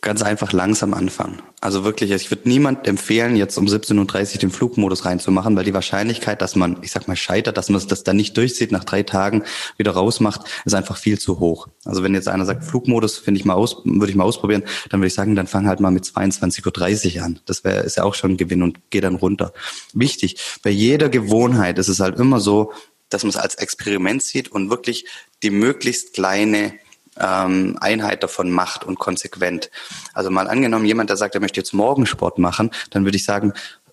Ganz 0.00 0.22
einfach 0.22 0.52
langsam 0.52 0.94
anfangen. 0.94 1.42
Also 1.60 1.84
wirklich, 1.84 2.10
ich 2.10 2.30
würde 2.30 2.48
niemand 2.48 2.86
empfehlen, 2.86 3.36
jetzt 3.36 3.56
um 3.56 3.66
17.30 3.66 4.34
Uhr 4.34 4.38
den 4.40 4.50
Flugmodus 4.50 5.04
reinzumachen, 5.04 5.56
weil 5.56 5.64
die 5.64 5.74
Wahrscheinlichkeit, 5.74 6.42
dass 6.42 6.54
man, 6.54 6.78
ich 6.82 6.92
sag 6.92 7.08
mal, 7.08 7.16
scheitert, 7.16 7.56
dass 7.56 7.68
man 7.68 7.84
das 7.86 8.04
dann 8.04 8.16
nicht 8.16 8.36
durchzieht, 8.36 8.72
nach 8.72 8.84
drei 8.84 9.02
Tagen 9.02 9.42
wieder 9.76 9.92
rausmacht, 9.92 10.42
ist 10.64 10.74
einfach 10.74 10.96
viel 10.96 11.18
zu 11.18 11.40
hoch. 11.40 11.68
Also 11.84 12.02
wenn 12.02 12.14
jetzt 12.14 12.28
einer 12.28 12.44
sagt, 12.44 12.64
Flugmodus 12.64 13.18
finde 13.18 13.40
ich 13.40 13.44
mal 13.44 13.54
aus, 13.54 13.82
würde 13.84 14.10
ich 14.10 14.16
mal 14.16 14.24
ausprobieren, 14.24 14.64
dann 14.90 15.00
würde 15.00 15.08
ich 15.08 15.14
sagen, 15.14 15.34
dann 15.34 15.46
fang 15.46 15.66
halt 15.66 15.80
mal 15.80 15.90
mit 15.90 16.04
22.30 16.04 17.16
Uhr 17.16 17.24
an. 17.24 17.40
Das 17.46 17.64
wäre, 17.64 17.80
ist 17.80 17.96
ja 17.96 18.04
auch 18.04 18.14
schon 18.14 18.32
ein 18.32 18.36
Gewinn 18.36 18.62
und 18.62 18.78
geh 18.90 19.00
dann 19.00 19.16
runter. 19.16 19.52
Wichtig, 19.92 20.36
bei 20.62 20.70
jeder 20.70 21.08
Gewohnheit 21.08 21.78
ist 21.78 21.88
es 21.88 22.00
halt 22.00 22.18
immer 22.18 22.40
so, 22.40 22.72
dass 23.08 23.22
man 23.22 23.30
es 23.30 23.36
als 23.36 23.54
Experiment 23.54 24.22
sieht 24.22 24.50
und 24.50 24.70
wirklich 24.70 25.06
die 25.42 25.50
möglichst 25.50 26.14
kleine 26.14 26.74
ähm, 27.20 27.76
Einheit 27.80 28.22
davon 28.22 28.50
macht 28.50 28.84
und 28.84 28.98
konsequent. 28.98 29.70
Also 30.14 30.30
mal 30.30 30.48
angenommen, 30.48 30.84
jemand, 30.84 31.10
der 31.10 31.16
sagt, 31.16 31.34
er 31.34 31.40
möchte 31.40 31.60
jetzt 31.60 31.72
Morgensport 31.72 32.38
machen, 32.38 32.70
dann 32.90 33.04
würde 33.04 33.16
ich 33.16 33.24
sagen, 33.24 33.52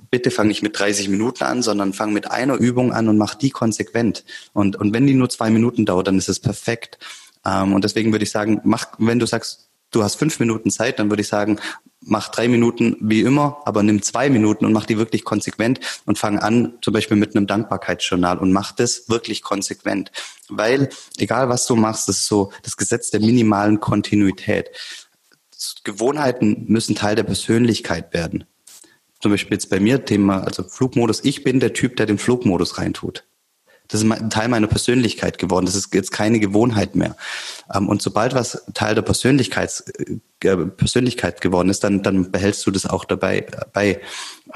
bitte 0.09 0.29
fang 0.29 0.47
nicht 0.47 0.61
mit 0.61 0.77
30 0.77 1.09
Minuten 1.09 1.43
an, 1.43 1.63
sondern 1.63 1.91
fang 1.91 2.13
mit 2.13 2.29
einer 2.29 2.55
Übung 2.55 2.93
an 2.93 3.09
und 3.09 3.17
mach 3.17 3.33
die 3.33 3.49
konsequent. 3.49 4.23
Und, 4.53 4.75
und 4.75 4.93
wenn 4.93 5.07
die 5.07 5.15
nur 5.15 5.29
zwei 5.29 5.49
Minuten 5.49 5.85
dauert, 5.85 6.07
dann 6.07 6.19
ist 6.19 6.29
es 6.29 6.39
perfekt. 6.39 6.99
Ähm, 7.45 7.73
und 7.73 7.83
deswegen 7.83 8.11
würde 8.11 8.23
ich 8.23 8.31
sagen, 8.31 8.61
mach, 8.63 8.85
wenn 8.99 9.19
du 9.19 9.25
sagst, 9.25 9.69
du 9.95 10.03
hast 10.03 10.15
fünf 10.15 10.39
Minuten 10.39 10.71
Zeit, 10.71 10.99
dann 10.99 11.09
würde 11.09 11.21
ich 11.21 11.27
sagen, 11.27 11.59
mach 12.01 12.29
drei 12.29 12.47
Minuten 12.47 12.97
wie 12.99 13.21
immer, 13.21 13.61
aber 13.65 13.83
nimm 13.83 14.01
zwei 14.01 14.29
Minuten 14.29 14.65
und 14.65 14.73
mach 14.73 14.85
die 14.85 14.97
wirklich 14.97 15.23
konsequent 15.23 15.79
und 16.05 16.17
fang 16.17 16.39
an, 16.39 16.73
zum 16.81 16.93
Beispiel 16.93 17.17
mit 17.17 17.35
einem 17.35 17.47
Dankbarkeitsjournal 17.47 18.37
und 18.37 18.51
mach 18.51 18.71
das 18.71 19.09
wirklich 19.09 19.41
konsequent. 19.41 20.11
Weil, 20.49 20.89
egal 21.17 21.49
was 21.49 21.65
du 21.65 21.75
machst, 21.75 22.09
das 22.09 22.19
ist 22.19 22.27
so 22.27 22.51
das 22.63 22.77
Gesetz 22.77 23.09
der 23.09 23.21
minimalen 23.21 23.79
Kontinuität. 23.79 24.69
Gewohnheiten 25.83 26.65
müssen 26.67 26.95
Teil 26.95 27.15
der 27.15 27.23
Persönlichkeit 27.23 28.13
werden. 28.13 28.45
Zum 29.21 29.31
Beispiel 29.31 29.55
jetzt 29.55 29.69
bei 29.69 29.79
mir 29.79 30.03
Thema, 30.03 30.43
also 30.43 30.63
Flugmodus. 30.63 31.23
Ich 31.23 31.45
bin 31.45 31.61
der 31.61 31.71
Typ, 31.71 31.95
der 31.95 32.05
den 32.05 32.17
Flugmodus 32.17 32.77
reintut. 32.77 33.23
Das 33.93 34.01
ist 34.01 34.11
ein 34.11 34.29
Teil 34.31 34.47
meiner 34.49 34.65
Persönlichkeit 34.65 35.37
geworden. 35.37 35.67
Das 35.67 35.75
ist 35.75 35.93
jetzt 35.93 36.11
keine 36.11 36.39
Gewohnheit 36.39 36.95
mehr. 36.95 37.15
Ähm, 37.71 37.87
und 37.87 38.01
sobald 38.01 38.33
was 38.33 38.65
Teil 38.73 38.95
der 38.95 39.03
Persönlichkeit, 39.03 39.83
äh, 39.99 40.15
Persönlichkeit 40.43 41.41
geworden 41.41 41.69
ist, 41.69 41.83
dann, 41.83 42.03
dann 42.03 42.31
behältst 42.31 42.65
du 42.65 42.71
das 42.71 42.85
auch 42.85 43.05
dabei 43.05 43.39
äh, 43.39 43.65
bei. 43.71 44.01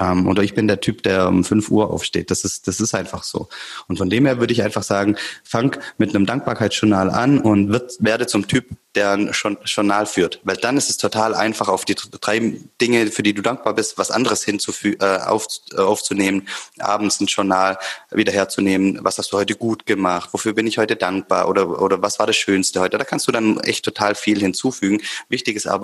Ähm, 0.00 0.26
oder 0.26 0.42
ich 0.42 0.54
bin 0.54 0.68
der 0.68 0.80
Typ, 0.80 1.02
der 1.02 1.28
um 1.28 1.44
5 1.44 1.70
Uhr 1.70 1.90
aufsteht. 1.90 2.30
Das 2.30 2.44
ist, 2.44 2.68
das 2.68 2.80
ist 2.80 2.94
einfach 2.94 3.24
so. 3.24 3.48
Und 3.88 3.98
von 3.98 4.10
dem 4.10 4.26
her 4.26 4.38
würde 4.38 4.52
ich 4.52 4.62
einfach 4.62 4.82
sagen, 4.82 5.16
fang 5.42 5.76
mit 5.96 6.14
einem 6.14 6.26
Dankbarkeitsjournal 6.26 7.10
an 7.10 7.38
und 7.38 7.70
wird, 7.70 7.96
werde 8.00 8.26
zum 8.26 8.46
Typ, 8.46 8.66
der 8.94 9.12
ein 9.12 9.32
Journal 9.64 10.06
führt. 10.06 10.40
Weil 10.44 10.56
dann 10.56 10.76
ist 10.76 10.90
es 10.90 10.96
total 10.96 11.34
einfach, 11.34 11.68
auf 11.68 11.84
die 11.84 11.94
drei 12.20 12.58
Dinge, 12.80 13.06
für 13.08 13.22
die 13.22 13.34
du 13.34 13.42
dankbar 13.42 13.74
bist, 13.74 13.96
was 13.98 14.10
anderes 14.10 14.44
hinzufügen, 14.44 14.98
äh, 15.00 15.18
auf, 15.18 15.46
äh, 15.72 15.80
aufzunehmen, 15.80 16.48
abends 16.78 17.20
ein 17.20 17.26
Journal 17.26 17.78
wieder 18.10 18.32
herzunehmen. 18.32 18.98
Was 19.02 19.18
hast 19.18 19.32
du 19.32 19.36
heute 19.36 19.54
gut 19.54 19.86
gemacht? 19.86 20.30
Wofür 20.32 20.52
bin 20.52 20.66
ich 20.66 20.78
heute 20.78 20.96
dankbar? 20.96 21.48
Oder, 21.48 21.80
oder 21.80 22.02
was 22.02 22.18
war 22.18 22.26
das 22.26 22.36
Schönste 22.36 22.80
heute? 22.80 22.98
Da 22.98 23.04
kannst 23.04 23.28
du 23.28 23.32
dann 23.32 23.60
echt 23.60 23.84
total 23.84 24.14
viel 24.14 24.40
hinzufügen. 24.40 25.00
Wichtig 25.28 25.56
ist 25.56 25.66
aber, 25.66 25.77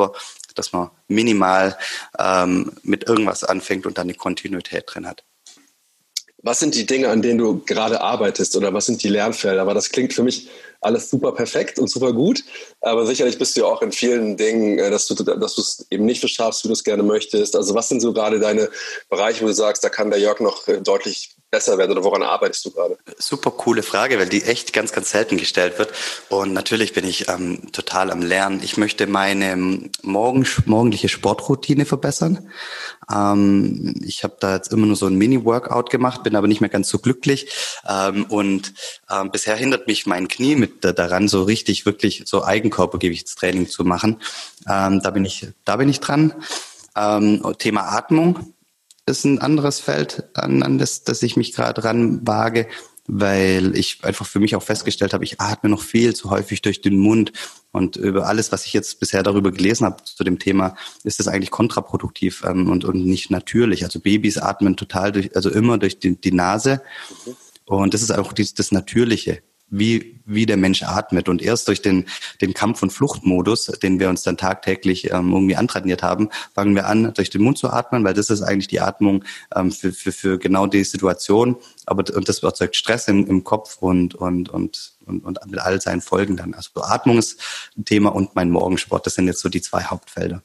dass 0.54 0.72
man 0.72 0.90
minimal 1.08 1.76
ähm, 2.18 2.72
mit 2.82 3.08
irgendwas 3.08 3.44
anfängt 3.44 3.86
und 3.86 3.98
dann 3.98 4.06
eine 4.06 4.14
Kontinuität 4.14 4.84
drin 4.86 5.06
hat. 5.06 5.24
Was 6.46 6.58
sind 6.58 6.74
die 6.74 6.84
Dinge, 6.84 7.08
an 7.08 7.22
denen 7.22 7.38
du 7.38 7.64
gerade 7.64 8.02
arbeitest 8.02 8.54
oder 8.54 8.74
was 8.74 8.84
sind 8.84 9.02
die 9.02 9.08
Lernfelder? 9.08 9.62
Aber 9.62 9.72
das 9.72 9.88
klingt 9.88 10.12
für 10.12 10.22
mich 10.22 10.50
alles 10.82 11.08
super 11.08 11.32
perfekt 11.32 11.78
und 11.78 11.88
super 11.88 12.12
gut. 12.12 12.44
Aber 12.82 13.06
sicherlich 13.06 13.38
bist 13.38 13.56
du 13.56 13.60
ja 13.60 13.66
auch 13.66 13.80
in 13.80 13.92
vielen 13.92 14.36
Dingen, 14.36 14.78
äh, 14.78 14.90
dass 14.90 15.06
du 15.06 15.14
dass 15.14 15.56
es 15.56 15.86
eben 15.90 16.04
nicht 16.04 16.20
so 16.20 16.28
schaffst, 16.28 16.62
wie 16.62 16.68
du 16.68 16.74
es 16.74 16.84
gerne 16.84 17.02
möchtest. 17.02 17.56
Also 17.56 17.74
was 17.74 17.88
sind 17.88 18.00
so 18.00 18.12
gerade 18.12 18.40
deine 18.40 18.68
Bereiche, 19.08 19.42
wo 19.42 19.46
du 19.46 19.54
sagst, 19.54 19.82
da 19.84 19.88
kann 19.88 20.10
der 20.10 20.20
Jörg 20.20 20.40
noch 20.40 20.68
äh, 20.68 20.82
deutlich 20.82 21.33
besser 21.54 21.78
werden 21.78 21.92
oder 21.92 22.02
woran 22.02 22.24
arbeitest 22.24 22.64
du 22.64 22.72
gerade? 22.72 22.98
Super 23.16 23.52
coole 23.52 23.84
Frage, 23.84 24.18
weil 24.18 24.28
die 24.28 24.42
echt 24.42 24.72
ganz, 24.72 24.90
ganz 24.90 25.10
selten 25.10 25.36
gestellt 25.36 25.78
wird. 25.78 25.92
Und 26.28 26.52
natürlich 26.52 26.92
bin 26.94 27.06
ich 27.06 27.28
ähm, 27.28 27.70
total 27.70 28.10
am 28.10 28.22
Lernen. 28.22 28.60
Ich 28.64 28.76
möchte 28.76 29.06
meine 29.06 29.52
ähm, 29.52 29.90
morgen, 30.02 30.44
morgendliche 30.66 31.08
Sportroutine 31.08 31.84
verbessern. 31.84 32.50
Ähm, 33.08 33.94
ich 34.04 34.24
habe 34.24 34.34
da 34.40 34.56
jetzt 34.56 34.72
immer 34.72 34.86
nur 34.86 34.96
so 34.96 35.06
ein 35.06 35.14
Mini-Workout 35.14 35.90
gemacht, 35.90 36.24
bin 36.24 36.34
aber 36.34 36.48
nicht 36.48 36.60
mehr 36.60 36.70
ganz 36.70 36.88
so 36.88 36.98
glücklich. 36.98 37.46
Ähm, 37.88 38.24
und 38.24 38.74
ähm, 39.08 39.30
bisher 39.30 39.54
hindert 39.54 39.86
mich 39.86 40.06
mein 40.06 40.26
Knie 40.26 40.56
mit 40.56 40.84
daran, 40.84 41.28
so 41.28 41.44
richtig, 41.44 41.86
wirklich 41.86 42.24
so 42.26 42.44
Eigenkörpergewichtstraining 42.44 43.68
zu 43.68 43.84
machen. 43.84 44.20
Ähm, 44.68 45.00
da 45.04 45.10
bin 45.10 45.24
ich, 45.24 45.46
da 45.64 45.76
bin 45.76 45.88
ich 45.88 46.00
dran. 46.00 46.34
Thema 47.58 47.88
Atmung 47.88 48.53
ist 49.06 49.24
ein 49.24 49.38
anderes 49.38 49.80
Feld, 49.80 50.24
an, 50.34 50.62
an 50.62 50.78
das, 50.78 51.04
das 51.04 51.22
ich 51.22 51.36
mich 51.36 51.52
gerade 51.52 51.80
dran 51.80 52.26
wage, 52.26 52.66
weil 53.06 53.76
ich 53.76 53.98
einfach 54.02 54.26
für 54.26 54.40
mich 54.40 54.56
auch 54.56 54.62
festgestellt 54.62 55.12
habe, 55.12 55.24
ich 55.24 55.40
atme 55.40 55.68
noch 55.68 55.82
viel 55.82 56.14
zu 56.14 56.30
häufig 56.30 56.62
durch 56.62 56.80
den 56.80 56.96
Mund. 56.96 57.32
Und 57.70 57.96
über 57.96 58.26
alles, 58.26 58.50
was 58.50 58.64
ich 58.64 58.72
jetzt 58.72 58.98
bisher 59.00 59.22
darüber 59.22 59.52
gelesen 59.52 59.84
habe 59.84 60.02
zu 60.04 60.24
dem 60.24 60.38
Thema, 60.38 60.74
ist 61.02 61.18
das 61.18 61.28
eigentlich 61.28 61.50
kontraproduktiv 61.50 62.44
ähm, 62.46 62.70
und, 62.70 62.84
und 62.84 63.04
nicht 63.04 63.30
natürlich. 63.30 63.84
Also 63.84 64.00
Babys 64.00 64.38
atmen 64.38 64.76
total 64.76 65.12
durch, 65.12 65.36
also 65.36 65.50
immer 65.50 65.76
durch 65.76 65.98
die, 65.98 66.18
die 66.18 66.32
Nase. 66.32 66.80
Und 67.66 67.92
das 67.92 68.02
ist 68.02 68.10
auch 68.10 68.32
die, 68.32 68.48
das 68.54 68.72
Natürliche 68.72 69.42
wie, 69.78 70.20
wie 70.24 70.46
der 70.46 70.56
Mensch 70.56 70.82
atmet. 70.82 71.28
Und 71.28 71.42
erst 71.42 71.68
durch 71.68 71.82
den, 71.82 72.06
den 72.40 72.54
Kampf- 72.54 72.82
und 72.82 72.90
Fluchtmodus, 72.90 73.66
den 73.82 73.98
wir 73.98 74.08
uns 74.08 74.22
dann 74.22 74.36
tagtäglich 74.36 75.10
ähm, 75.10 75.32
irgendwie 75.32 75.56
antrainiert 75.56 76.02
haben, 76.02 76.30
fangen 76.54 76.74
wir 76.74 76.86
an, 76.86 77.12
durch 77.14 77.30
den 77.30 77.42
Mund 77.42 77.58
zu 77.58 77.70
atmen, 77.70 78.04
weil 78.04 78.14
das 78.14 78.30
ist 78.30 78.42
eigentlich 78.42 78.68
die 78.68 78.80
Atmung 78.80 79.24
ähm, 79.54 79.70
für, 79.72 79.92
für, 79.92 80.12
für 80.12 80.38
genau 80.38 80.66
die 80.66 80.84
Situation. 80.84 81.56
Aber 81.86 82.04
und 82.14 82.28
das 82.28 82.42
erzeugt 82.42 82.76
Stress 82.76 83.08
im, 83.08 83.26
im 83.26 83.44
Kopf 83.44 83.78
und, 83.80 84.14
und, 84.14 84.48
und, 84.48 84.94
und, 85.06 85.24
und 85.24 85.38
mit 85.46 85.60
all 85.60 85.80
seinen 85.80 86.00
Folgen 86.00 86.36
dann. 86.36 86.54
Also 86.54 86.70
Atmung 86.82 87.18
ist 87.18 87.40
ein 87.76 87.84
Thema 87.84 88.14
und 88.14 88.34
mein 88.34 88.50
Morgensport, 88.50 89.06
das 89.06 89.14
sind 89.14 89.26
jetzt 89.26 89.40
so 89.40 89.48
die 89.48 89.60
zwei 89.60 89.82
Hauptfelder. 89.82 90.42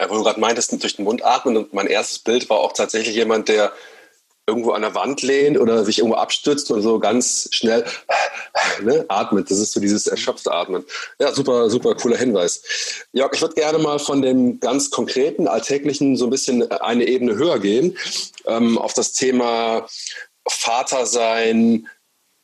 Ja, 0.00 0.08
wo 0.10 0.14
du 0.14 0.22
gerade 0.22 0.40
meintest, 0.40 0.80
durch 0.82 0.96
den 0.96 1.04
Mund 1.04 1.24
atmen 1.24 1.56
und 1.56 1.72
mein 1.72 1.86
erstes 1.86 2.20
Bild 2.20 2.48
war 2.50 2.58
auch 2.58 2.72
tatsächlich 2.72 3.14
jemand, 3.14 3.48
der 3.48 3.72
irgendwo 4.48 4.72
an 4.72 4.82
der 4.82 4.94
Wand 4.94 5.22
lehnt 5.22 5.60
oder 5.60 5.84
sich 5.84 5.98
irgendwo 5.98 6.16
abstützt 6.16 6.70
und 6.70 6.80
so 6.80 6.98
ganz 6.98 7.48
schnell 7.52 7.84
ne, 8.82 9.04
atmet. 9.08 9.50
Das 9.50 9.58
ist 9.58 9.72
so 9.72 9.80
dieses 9.80 10.06
erschöpfte 10.06 10.50
Atmen. 10.50 10.84
Ja, 11.20 11.32
super, 11.32 11.68
super 11.68 11.94
cooler 11.94 12.16
Hinweis. 12.16 12.62
Jörg, 13.12 13.32
ich 13.34 13.42
würde 13.42 13.54
gerne 13.54 13.78
mal 13.78 13.98
von 13.98 14.22
dem 14.22 14.58
ganz 14.58 14.90
konkreten, 14.90 15.46
alltäglichen 15.46 16.16
so 16.16 16.24
ein 16.26 16.30
bisschen 16.30 16.68
eine 16.70 17.06
Ebene 17.06 17.36
höher 17.36 17.58
gehen, 17.58 17.96
ähm, 18.46 18.78
auf 18.78 18.94
das 18.94 19.12
Thema 19.12 19.86
Vater 20.48 21.04
sein 21.04 21.86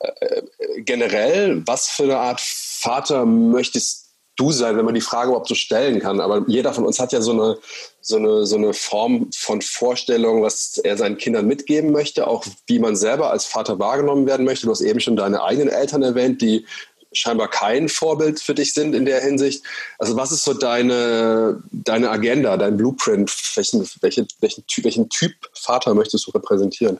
äh, 0.00 0.42
generell. 0.82 1.62
Was 1.66 1.88
für 1.88 2.04
eine 2.04 2.18
Art 2.18 2.40
Vater 2.40 3.24
möchtest 3.24 4.03
du 4.36 4.52
sein, 4.52 4.76
wenn 4.76 4.84
man 4.84 4.94
die 4.94 5.00
Frage 5.00 5.28
überhaupt 5.28 5.48
so 5.48 5.54
stellen 5.54 6.00
kann. 6.00 6.20
Aber 6.20 6.44
jeder 6.46 6.72
von 6.72 6.84
uns 6.84 6.98
hat 6.98 7.12
ja 7.12 7.20
so 7.20 7.32
eine, 7.32 7.58
so 8.00 8.16
eine, 8.16 8.46
so 8.46 8.56
eine 8.56 8.74
Form 8.74 9.30
von 9.32 9.62
Vorstellung, 9.62 10.42
was 10.42 10.78
er 10.78 10.96
seinen 10.96 11.18
Kindern 11.18 11.46
mitgeben 11.46 11.92
möchte, 11.92 12.26
auch 12.26 12.44
wie 12.66 12.78
man 12.78 12.96
selber 12.96 13.30
als 13.30 13.44
Vater 13.44 13.78
wahrgenommen 13.78 14.26
werden 14.26 14.44
möchte. 14.44 14.66
Du 14.66 14.72
hast 14.72 14.80
eben 14.80 15.00
schon 15.00 15.16
deine 15.16 15.42
eigenen 15.42 15.68
Eltern 15.68 16.02
erwähnt, 16.02 16.42
die 16.42 16.66
scheinbar 17.12 17.48
kein 17.48 17.88
Vorbild 17.88 18.40
für 18.40 18.54
dich 18.54 18.74
sind 18.74 18.94
in 18.94 19.04
der 19.04 19.20
Hinsicht. 19.20 19.62
Also 19.98 20.16
was 20.16 20.32
ist 20.32 20.44
so 20.44 20.52
deine, 20.52 21.62
deine 21.70 22.10
Agenda, 22.10 22.56
dein 22.56 22.76
Blueprint? 22.76 23.32
Welchen, 23.54 23.88
welche, 24.00 24.26
welchen, 24.40 24.64
welchen 24.82 25.08
Typ 25.08 25.32
Vater 25.52 25.94
möchtest 25.94 26.26
du 26.26 26.32
repräsentieren? 26.32 26.98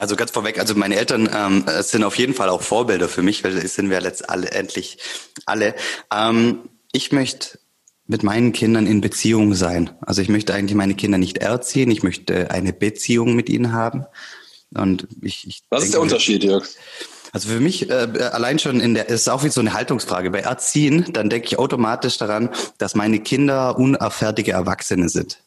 Also 0.00 0.16
ganz 0.16 0.30
vorweg, 0.30 0.58
also 0.58 0.74
meine 0.74 0.96
Eltern 0.96 1.28
ähm, 1.30 1.66
sind 1.82 2.04
auf 2.04 2.16
jeden 2.16 2.32
Fall 2.32 2.48
auch 2.48 2.62
Vorbilder 2.62 3.06
für 3.06 3.20
mich, 3.20 3.44
weil 3.44 3.58
es 3.58 3.74
sind 3.74 3.90
wir 3.90 4.00
letztendlich 4.00 4.96
alle. 5.44 5.74
Ähm, 6.10 6.70
ich 6.90 7.12
möchte 7.12 7.58
mit 8.06 8.22
meinen 8.22 8.52
Kindern 8.52 8.86
in 8.86 9.02
Beziehung 9.02 9.52
sein. 9.52 9.90
Also 10.00 10.22
ich 10.22 10.30
möchte 10.30 10.54
eigentlich 10.54 10.74
meine 10.74 10.94
Kinder 10.94 11.18
nicht 11.18 11.36
erziehen, 11.36 11.90
ich 11.90 12.02
möchte 12.02 12.50
eine 12.50 12.72
Beziehung 12.72 13.36
mit 13.36 13.50
ihnen 13.50 13.74
haben. 13.74 14.06
Und 14.74 15.06
ich, 15.20 15.46
ich 15.46 15.64
Was 15.68 15.80
denke, 15.80 15.84
ist 15.84 15.92
der 15.92 16.00
Unterschied, 16.00 16.44
Jörg? 16.44 16.66
Also 17.32 17.50
für 17.50 17.60
mich 17.60 17.90
äh, 17.90 17.92
allein 18.32 18.58
schon 18.58 18.80
in 18.80 18.94
der 18.94 19.10
ist 19.10 19.28
auch 19.28 19.44
wie 19.44 19.50
so 19.50 19.60
eine 19.60 19.74
Haltungsfrage. 19.74 20.30
Bei 20.30 20.40
Erziehen, 20.40 21.12
dann 21.12 21.28
denke 21.28 21.46
ich 21.46 21.58
automatisch 21.58 22.16
daran, 22.16 22.48
dass 22.78 22.94
meine 22.94 23.20
Kinder 23.20 23.78
unerfertige 23.78 24.52
Erwachsene 24.52 25.10
sind. 25.10 25.42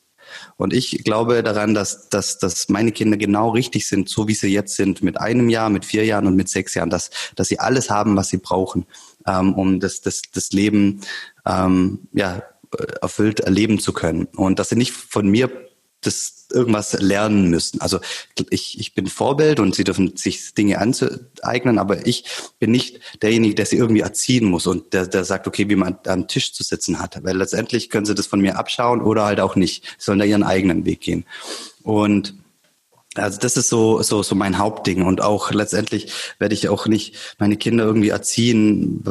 Und 0.58 0.74
ich 0.74 1.04
glaube 1.04 1.43
daran, 1.43 1.74
dass, 1.74 2.10
dass, 2.10 2.38
dass 2.38 2.69
meine 2.69 2.91
Kinder 2.91 3.17
genau 3.17 3.50
richtig 3.50 3.88
sind, 3.88 4.10
so 4.10 4.28
wie 4.28 4.34
sie 4.34 4.48
jetzt 4.48 4.76
sind, 4.76 5.04
mit 5.04 5.19
einem 5.19 5.50
Jahr, 5.50 5.69
mit 5.69 5.86
vier 5.86 6.06
Jahren 6.06 6.28
und 6.28 6.36
mit 6.36 6.50
sechs 6.50 6.74
Jahren, 6.74 6.89
dass, 6.89 7.10
dass 7.36 7.48
sie 7.48 7.60
alles 7.60 7.89
haben, 7.89 8.15
was 8.15 8.30
sie 8.30 8.38
brauchen, 8.38 8.86
ähm, 9.28 9.54
um 9.54 9.80
das, 9.80 10.02
das, 10.02 10.22
das 10.34 10.52
Leben 10.52 11.02
ähm, 11.46 12.08
ja, 12.13 12.43
erfüllt 13.02 13.39
erleben 13.41 13.80
zu 13.80 13.93
können. 13.93 14.26
Und 14.36 14.60
dass 14.60 14.69
sie 14.69 14.76
nicht 14.76 14.91
von 14.91 15.30
mir 15.30 15.50
das 16.04 16.48
irgendwas 16.52 16.94
lernen 16.94 17.50
müssen. 17.50 17.82
Also 17.82 18.00
ich, 18.50 18.80
ich 18.80 18.94
bin 18.94 19.08
Vorbild 19.08 19.60
und 19.60 19.76
sie 19.76 19.84
dürfen 19.84 20.16
sich 20.16 20.54
Dinge 20.54 20.80
anzueignen, 20.80 21.80
aber 21.80 22.06
ich 22.06 22.26
bin 22.60 22.72
nicht 22.72 23.00
derjenige, 23.22 23.56
der 23.56 23.66
sie 23.66 23.78
irgendwie 23.78 24.02
erziehen 24.02 24.46
muss 24.46 24.68
und 24.68 24.94
der, 24.94 25.08
der 25.08 25.26
sagt, 25.26 25.48
okay, 25.48 25.70
wie 25.70 25.76
man 25.76 25.98
am 26.06 26.28
Tisch 26.28 26.54
zu 26.54 26.63
sitzen 26.63 27.00
hat. 27.00 27.24
Weil 27.24 27.38
letztendlich 27.38 27.89
können 27.89 28.06
sie 28.06 28.16
das 28.16 28.28
von 28.28 28.42
mir 28.42 28.58
abschauen 28.58 29.02
oder 29.02 29.26
halt 29.26 29.39
auch 29.39 29.56
nicht. 29.56 29.84
Sie 29.98 30.06
sollen 30.06 30.20
da 30.20 30.26
ihren 30.26 30.44
eigenen 30.44 30.86
Weg 30.86 31.02
gehen. 31.02 31.26
Und 31.82 32.36
also 33.15 33.39
das 33.39 33.58
ist 33.58 33.69
so, 33.69 34.02
so, 34.02 34.23
so 34.23 34.36
mein 34.36 34.58
Hauptding. 34.58 35.04
Und 35.04 35.21
auch 35.21 35.52
letztendlich 35.52 36.12
werde 36.39 36.56
ich 36.56 36.69
auch 36.69 36.88
nicht 36.88 37.15
meine 37.38 37.58
Kinder 37.58 37.86
irgendwie 37.86 38.10
erziehen 38.10 39.04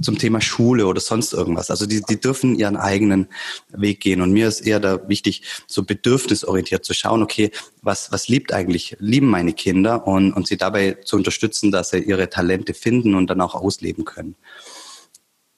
zum 0.00 0.18
Thema 0.18 0.40
Schule 0.40 0.86
oder 0.86 1.00
sonst 1.00 1.32
irgendwas. 1.32 1.70
Also 1.70 1.86
die, 1.86 2.02
die 2.02 2.20
dürfen 2.20 2.56
ihren 2.56 2.76
eigenen 2.76 3.28
Weg 3.70 4.00
gehen. 4.00 4.20
Und 4.20 4.32
mir 4.32 4.48
ist 4.48 4.60
eher 4.60 4.80
da 4.80 5.08
wichtig, 5.08 5.42
so 5.66 5.84
bedürfnisorientiert 5.84 6.84
zu 6.84 6.94
schauen, 6.94 7.22
okay, 7.22 7.50
was, 7.82 8.10
was 8.10 8.28
liebt 8.28 8.52
eigentlich, 8.52 8.96
lieben 8.98 9.28
meine 9.28 9.52
Kinder 9.52 10.06
und, 10.06 10.32
und 10.32 10.46
sie 10.46 10.56
dabei 10.56 10.92
zu 11.04 11.16
unterstützen, 11.16 11.70
dass 11.70 11.90
sie 11.90 11.98
ihre 11.98 12.28
Talente 12.28 12.74
finden 12.74 13.14
und 13.14 13.28
dann 13.28 13.40
auch 13.40 13.54
ausleben 13.54 14.04
können. 14.04 14.34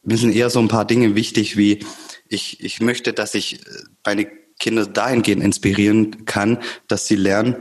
Mir 0.02 0.16
sind 0.16 0.34
eher 0.34 0.50
so 0.50 0.58
ein 0.58 0.68
paar 0.68 0.84
Dinge 0.84 1.14
wichtig, 1.14 1.56
wie 1.56 1.84
ich, 2.28 2.62
ich 2.62 2.80
möchte, 2.80 3.12
dass 3.12 3.34
ich 3.34 3.60
meine 4.04 4.26
Kinder 4.58 4.86
dahingehend 4.86 5.42
inspirieren 5.42 6.24
kann, 6.24 6.58
dass 6.88 7.06
sie 7.06 7.16
lernen, 7.16 7.56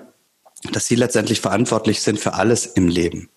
dass 0.72 0.88
sie 0.88 0.96
letztendlich 0.96 1.42
verantwortlich 1.42 2.02
sind 2.02 2.20
für 2.20 2.34
alles 2.34 2.66
im 2.66 2.88
Leben. 2.88 3.30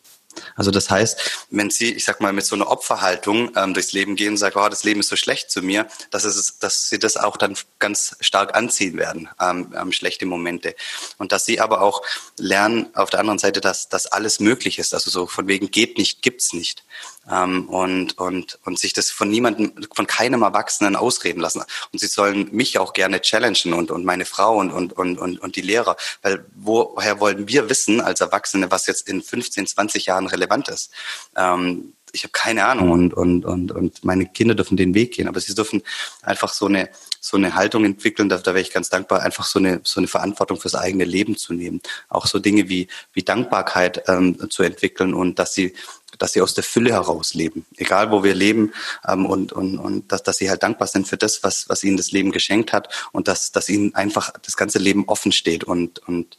Also 0.55 0.71
das 0.71 0.91
heißt, 0.91 1.47
wenn 1.51 1.71
Sie, 1.71 1.93
ich 1.93 2.05
sag 2.05 2.21
mal, 2.21 2.33
mit 2.33 2.45
so 2.45 2.55
einer 2.55 2.69
Opferhaltung 2.69 3.51
ähm, 3.57 3.75
durchs 3.75 3.93
Leben 3.93 4.15
gehen 4.15 4.31
und 4.31 4.37
sagen, 4.37 4.59
oh, 4.59 4.69
das 4.69 4.85
Leben 4.85 5.01
ist 5.01 5.09
so 5.09 5.17
schlecht 5.17 5.51
zu 5.51 5.61
mir, 5.61 5.89
dass, 6.11 6.25
es, 6.25 6.59
dass 6.59 6.89
Sie 6.89 6.99
das 6.99 7.17
auch 7.17 7.37
dann 7.37 7.57
ganz 7.79 8.17
stark 8.21 8.55
anziehen 8.57 8.97
werden, 8.97 9.29
ähm, 9.41 9.75
ähm, 9.77 9.93
schlechte 9.93 10.27
Momente. 10.27 10.77
Und 11.19 11.33
dass 11.33 11.45
Sie 11.45 11.61
aber 11.61 11.81
auch 11.81 12.03
lernen 12.37 12.95
auf 12.95 13.11
der 13.11 13.21
anderen 13.21 13.39
Seite, 13.39 13.61
dass, 13.61 13.89
dass 13.89 14.07
alles 14.07 14.39
möglich 14.39 14.79
ist. 14.79 14.95
Also 14.95 15.11
so 15.11 15.27
von 15.27 15.49
wegen 15.49 15.71
geht 15.71 15.99
nicht, 15.99 16.23
gibt's 16.23 16.53
nicht. 16.53 16.85
Ähm, 17.31 17.69
und, 17.69 18.19
und, 18.19 18.59
und 18.65 18.79
sich 18.79 18.93
das 18.93 19.11
von 19.11 19.29
niemandem, 19.29 19.73
von 19.95 20.07
keinem 20.07 20.43
Erwachsenen 20.43 20.97
ausreden 20.97 21.41
lassen. 21.41 21.63
Und 21.93 21.99
Sie 21.99 22.07
sollen 22.07 22.49
mich 22.53 22.79
auch 22.79 22.93
gerne 22.93 23.21
challengen 23.21 23.75
und, 23.75 23.91
und 23.91 24.05
meine 24.05 24.25
Frau 24.25 24.57
und, 24.57 24.73
und, 24.73 24.93
und, 24.95 25.19
und, 25.19 25.39
und 25.39 25.57
die 25.57 25.61
Lehrer. 25.61 25.97
Weil 26.23 26.47
woher 26.55 27.21
wollen 27.21 27.47
wir 27.47 27.69
wissen 27.69 28.01
als 28.01 28.21
Erwachsene, 28.21 28.71
was 28.71 28.87
jetzt 28.87 29.09
in 29.09 29.23
15, 29.23 29.67
20 29.67 30.07
Jahren 30.07 30.27
relevant 30.27 30.69
ist. 30.69 30.91
Ähm, 31.37 31.93
ich 32.13 32.23
habe 32.25 32.33
keine 32.33 32.65
Ahnung 32.65 32.91
und, 32.91 33.15
und, 33.15 33.45
und, 33.45 33.73
und 33.73 34.05
meine 34.05 34.27
Kinder 34.27 34.55
dürfen 34.55 34.77
den 34.77 34.95
Weg 34.95 35.13
gehen, 35.15 35.29
aber 35.29 35.41
sie 35.41 35.55
dürfen 35.55 35.83
einfach 36.23 36.53
so 36.53 36.67
eine, 36.67 36.91
so 37.21 37.37
eine 37.37 37.55
Haltung 37.55 37.85
entwickeln, 37.85 38.29
da, 38.29 38.39
da 38.39 38.55
wäre 38.55 38.63
ich 38.63 38.73
ganz 38.73 38.89
dankbar, 38.89 39.23
einfach 39.23 39.45
so 39.45 39.59
eine, 39.59 39.81
so 39.85 40.01
eine 40.01 40.09
Verantwortung 40.09 40.59
fürs 40.59 40.75
eigene 40.75 41.05
Leben 41.05 41.37
zu 41.37 41.53
nehmen. 41.53 41.81
Auch 42.09 42.27
so 42.27 42.39
Dinge 42.39 42.69
wie, 42.69 42.89
wie 43.13 43.23
Dankbarkeit 43.23 44.05
ähm, 44.09 44.51
zu 44.51 44.63
entwickeln 44.63 45.15
und 45.15 45.39
dass 45.39 45.55
sie, 45.55 45.75
dass 46.19 46.33
sie 46.33 46.41
aus 46.41 46.55
der 46.55 46.65
Fülle 46.65 46.93
heraus 46.93 47.35
leben, 47.35 47.67
egal 47.77 48.11
wo 48.11 48.25
wir 48.25 48.35
leben 48.35 48.73
ähm, 49.07 49.27
und, 49.27 49.53
und, 49.53 49.79
und 49.79 50.11
dass, 50.11 50.23
dass 50.23 50.39
sie 50.39 50.51
halt 50.51 50.63
dankbar 50.63 50.89
sind 50.89 51.07
für 51.07 51.17
das, 51.17 51.43
was, 51.43 51.69
was 51.69 51.85
ihnen 51.85 51.97
das 51.97 52.11
Leben 52.11 52.33
geschenkt 52.33 52.73
hat 52.73 52.89
und 53.13 53.29
dass, 53.29 53.53
dass 53.53 53.69
ihnen 53.69 53.95
einfach 53.95 54.33
das 54.43 54.57
ganze 54.57 54.79
Leben 54.79 55.05
offen 55.07 55.33
steht 55.33 55.65
und, 55.65 56.01
und, 56.09 56.39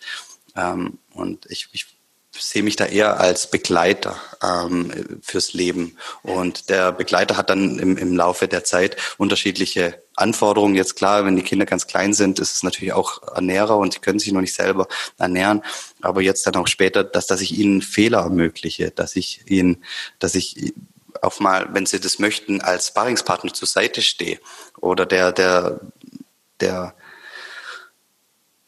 ähm, 0.56 0.98
und 1.14 1.46
ich, 1.50 1.70
ich 1.72 1.86
sehe 2.38 2.64
mich 2.64 2.76
da 2.76 2.86
eher 2.86 3.20
als 3.20 3.50
Begleiter 3.50 4.16
ähm, 4.42 5.20
fürs 5.22 5.54
Leben. 5.54 5.98
Und 6.24 6.70
der 6.70 6.92
Begleiter 6.92 7.38
hat 7.38 7.50
dann 7.50 7.78
im, 7.78 7.98
im 7.98 8.16
Laufe 8.16 8.48
der 8.48 8.64
Zeit 8.64 8.96
unterschiedliche 9.18 10.02
Anforderungen. 10.16 10.76
Jetzt 10.76 10.96
klar, 10.96 11.26
wenn 11.26 11.36
die 11.36 11.44
Kinder 11.44 11.66
ganz 11.66 11.88
klein 11.88 12.14
sind, 12.14 12.40
ist 12.40 12.56
es 12.56 12.64
natürlich 12.64 12.94
auch 12.94 13.22
Ernährer 13.36 13.78
und 13.78 13.94
sie 13.94 14.00
können 14.00 14.20
sich 14.20 14.32
noch 14.32 14.42
nicht 14.42 14.54
selber 14.54 14.88
ernähren. 15.18 15.62
Aber 16.02 16.22
jetzt 16.22 16.48
dann 16.48 16.56
auch 16.56 16.68
später, 16.68 17.04
dass, 17.04 17.28
dass 17.28 17.42
ich 17.42 17.58
ihnen 17.58 17.82
Fehler 17.82 18.20
ermögliche, 18.20 18.92
dass 18.92 19.16
ich 19.16 19.42
ihnen, 19.48 19.84
dass 20.20 20.36
ich 20.36 20.74
auch 21.22 21.40
mal, 21.40 21.68
wenn 21.74 21.86
sie 21.86 22.00
das 22.00 22.20
möchten, 22.20 22.62
als 22.62 22.88
Sparringspartner 22.88 23.54
zur 23.54 23.68
Seite 23.68 24.02
stehe 24.02 24.40
oder 24.80 25.06
der, 25.06 25.32
der, 25.32 25.82
der 26.60 26.96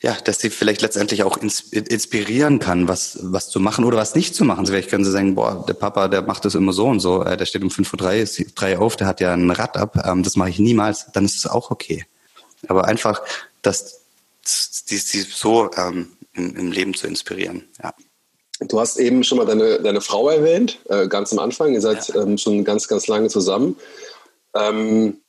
ja, 0.03 0.17
dass 0.25 0.39
sie 0.39 0.49
vielleicht 0.49 0.81
letztendlich 0.81 1.23
auch 1.23 1.37
inspirieren 1.37 2.59
kann, 2.59 2.89
was, 2.89 3.19
was 3.21 3.49
zu 3.49 3.61
machen 3.61 3.85
oder 3.85 3.95
was 3.95 4.15
nicht 4.15 4.35
zu 4.35 4.43
machen. 4.43 4.65
Vielleicht 4.65 4.89
können 4.89 5.05
sie 5.05 5.11
sagen, 5.11 5.33
boah, 5.33 5.63
der 5.65 5.75
Papa, 5.75 6.09
der 6.09 6.23
macht 6.23 6.43
das 6.43 6.55
immer 6.55 6.73
so 6.73 6.87
und 6.87 6.99
so, 6.99 7.23
äh, 7.23 7.37
der 7.37 7.45
steht 7.45 7.63
um 7.63 7.69
5.03 7.69 8.41
Uhr 8.41 8.51
drei 8.53 8.77
auf, 8.77 8.97
der 8.97 9.07
hat 9.07 9.21
ja 9.21 9.33
ein 9.33 9.49
Rad 9.49 9.77
ab, 9.77 10.05
ähm, 10.05 10.21
das 10.21 10.35
mache 10.35 10.49
ich 10.49 10.59
niemals, 10.59 11.07
dann 11.13 11.23
ist 11.23 11.37
es 11.37 11.47
auch 11.47 11.71
okay. 11.71 12.05
Aber 12.67 12.83
einfach, 12.85 13.21
dass 13.61 14.01
die, 14.89 14.99
die 14.99 15.21
so 15.21 15.71
ähm, 15.77 16.17
im, 16.33 16.53
im 16.57 16.71
Leben 16.73 16.93
zu 16.93 17.07
inspirieren, 17.07 17.69
ja. 17.81 17.93
Du 18.59 18.79
hast 18.79 18.97
eben 18.97 19.23
schon 19.23 19.37
mal 19.37 19.45
deine, 19.45 19.81
deine 19.81 20.01
Frau 20.01 20.29
erwähnt, 20.29 20.79
äh, 20.89 21.07
ganz 21.07 21.33
am 21.33 21.39
Anfang. 21.39 21.73
Ihr 21.73 21.81
seid 21.81 22.09
ja. 22.09 22.21
ähm, 22.21 22.37
schon 22.37 22.63
ganz, 22.63 22.87
ganz 22.87 23.07
lange 23.07 23.27
zusammen. 23.27 23.77
Ähm, 24.55 25.21